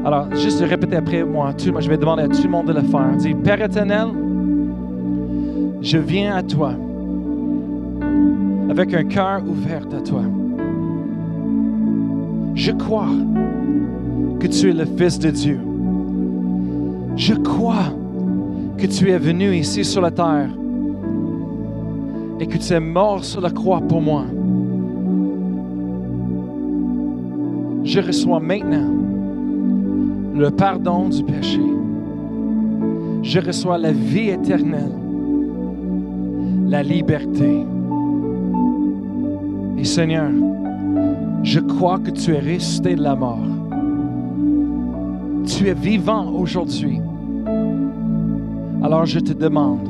Alors, 0.06 0.34
juste 0.34 0.62
répéter 0.62 0.96
après 0.96 1.24
moi, 1.24 1.54
moi, 1.72 1.82
je 1.82 1.90
vais 1.90 1.98
demander 1.98 2.24
à 2.24 2.28
tout 2.30 2.44
le 2.44 2.50
monde 2.50 2.68
de 2.68 2.74
le 2.74 2.82
faire. 2.82 3.16
Dis, 3.18 3.34
Père 3.34 3.62
éternel, 3.62 4.08
je 5.82 5.98
viens 5.98 6.36
à 6.36 6.44
toi 6.44 6.72
avec 8.70 8.94
un 8.94 9.04
cœur 9.04 9.42
ouvert 9.46 9.84
à 9.98 10.02
toi. 10.02 10.22
Je 12.56 12.72
crois 12.72 13.10
que 14.40 14.48
tu 14.48 14.70
es 14.70 14.74
le 14.74 14.86
Fils 14.86 15.20
de 15.20 15.32
Dieu. 15.32 15.60
Je 17.20 17.34
crois 17.34 17.94
que 18.78 18.88
tu 18.88 19.12
es 19.12 19.18
venu 19.18 19.54
ici 19.54 19.84
sur 19.84 20.00
la 20.00 20.10
terre 20.10 20.50
et 22.40 22.48
que 22.48 22.58
tu 22.58 22.72
es 22.72 22.80
mort 22.80 23.26
sur 23.26 23.42
la 23.42 23.50
croix 23.50 23.82
pour 23.82 24.02
moi. 24.02 24.24
Je 27.84 28.00
reçois 28.00 28.40
maintenant 28.40 28.90
le 30.34 30.50
pardon 30.50 31.10
du 31.10 31.22
péché. 31.24 31.60
Je 33.22 33.40
reçois 33.42 33.78
la 33.78 33.92
vie 33.92 34.30
éternelle, 34.30 34.96
la 36.70 36.82
liberté. 36.82 37.66
Et 39.78 39.84
Seigneur, 39.84 40.32
je 41.44 41.60
crois 41.60 42.00
que 42.00 42.12
tu 42.12 42.34
es 42.34 42.40
resté 42.40 42.96
de 42.96 43.04
la 43.04 43.18
mort. 43.18 43.46
Tu 45.46 45.68
es 45.68 45.74
vivant 45.74 46.32
aujourd'hui. 46.32 47.02
Alors 48.82 49.06
je 49.06 49.20
te 49.20 49.34
demande 49.34 49.84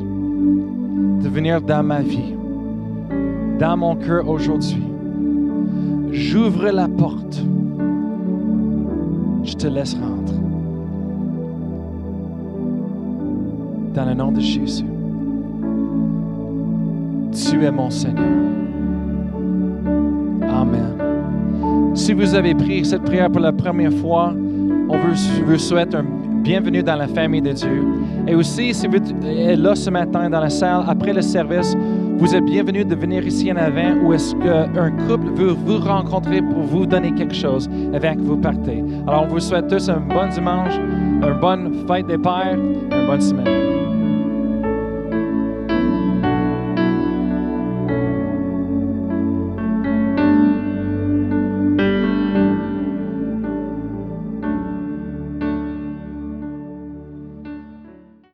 de 1.22 1.30
venir 1.30 1.62
dans 1.62 1.84
ma 1.84 2.02
vie, 2.02 2.34
dans 3.60 3.78
mon 3.78 3.96
cœur 3.96 4.28
aujourd'hui. 4.28 4.82
J'ouvre 6.12 6.70
la 6.72 6.88
porte. 6.88 7.44
Je 9.44 9.54
te 9.54 9.68
laisse 9.68 9.94
rentrer. 9.94 10.36
Dans 13.94 14.06
le 14.06 14.14
nom 14.16 14.32
de 14.32 14.40
Jésus. 14.40 14.86
Tu 17.32 17.64
es 17.64 17.72
mon 17.72 17.90
Seigneur. 17.90 18.26
Amen. 20.50 21.94
Si 21.94 22.14
vous 22.14 22.34
avez 22.34 22.56
pris 22.56 22.86
cette 22.86 23.04
prière 23.04 23.30
pour 23.30 23.42
la 23.42 23.52
première 23.52 23.94
fois, 23.94 24.34
on 24.90 24.98
vous, 24.98 25.58
souhaite 25.58 25.94
un 25.94 26.04
bienvenue 26.50 26.82
dans 26.82 26.96
la 26.96 27.08
famille 27.08 27.44
de 27.44 27.52
Dieu. 27.52 27.84
Et 28.28 28.34
aussi, 28.34 28.74
si 28.74 28.88
vous 28.88 28.96
êtes 28.96 29.14
là 29.60 29.76
ce 29.76 29.92
matin 29.92 30.32
dans 30.32 30.40
la 30.40 30.50
salle, 30.50 30.84
après 30.88 31.14
le 31.14 31.22
service, 31.22 31.76
vous 32.18 32.34
êtes 32.34 32.44
bienvenue 32.44 32.84
de 32.84 32.96
venir 32.96 33.24
ici 33.24 33.52
en 33.52 33.58
avant 33.58 33.94
ou 34.02 34.14
est-ce 34.14 34.34
qu'un 34.38 34.90
couple 35.08 35.30
veut 35.36 35.52
vous 35.52 35.78
rencontrer 35.78 36.42
pour 36.42 36.64
vous 36.64 36.88
donner 36.88 37.14
quelque 37.14 37.36
chose 37.36 37.70
avant 37.94 38.16
que 38.16 38.22
vous 38.22 38.38
partez. 38.38 38.84
Alors, 39.08 39.26
on 39.26 39.28
vous 39.28 39.40
souhaite 39.40 39.68
tous 39.68 39.90
un 39.90 40.00
bon 40.00 40.28
dimanche, 40.28 40.74
une 40.76 41.38
bonne 41.40 41.86
fête 41.88 42.08
des 42.08 42.18
pères, 42.18 42.58
une 42.58 43.06
bonne 43.06 43.22
semaine. 43.22 43.79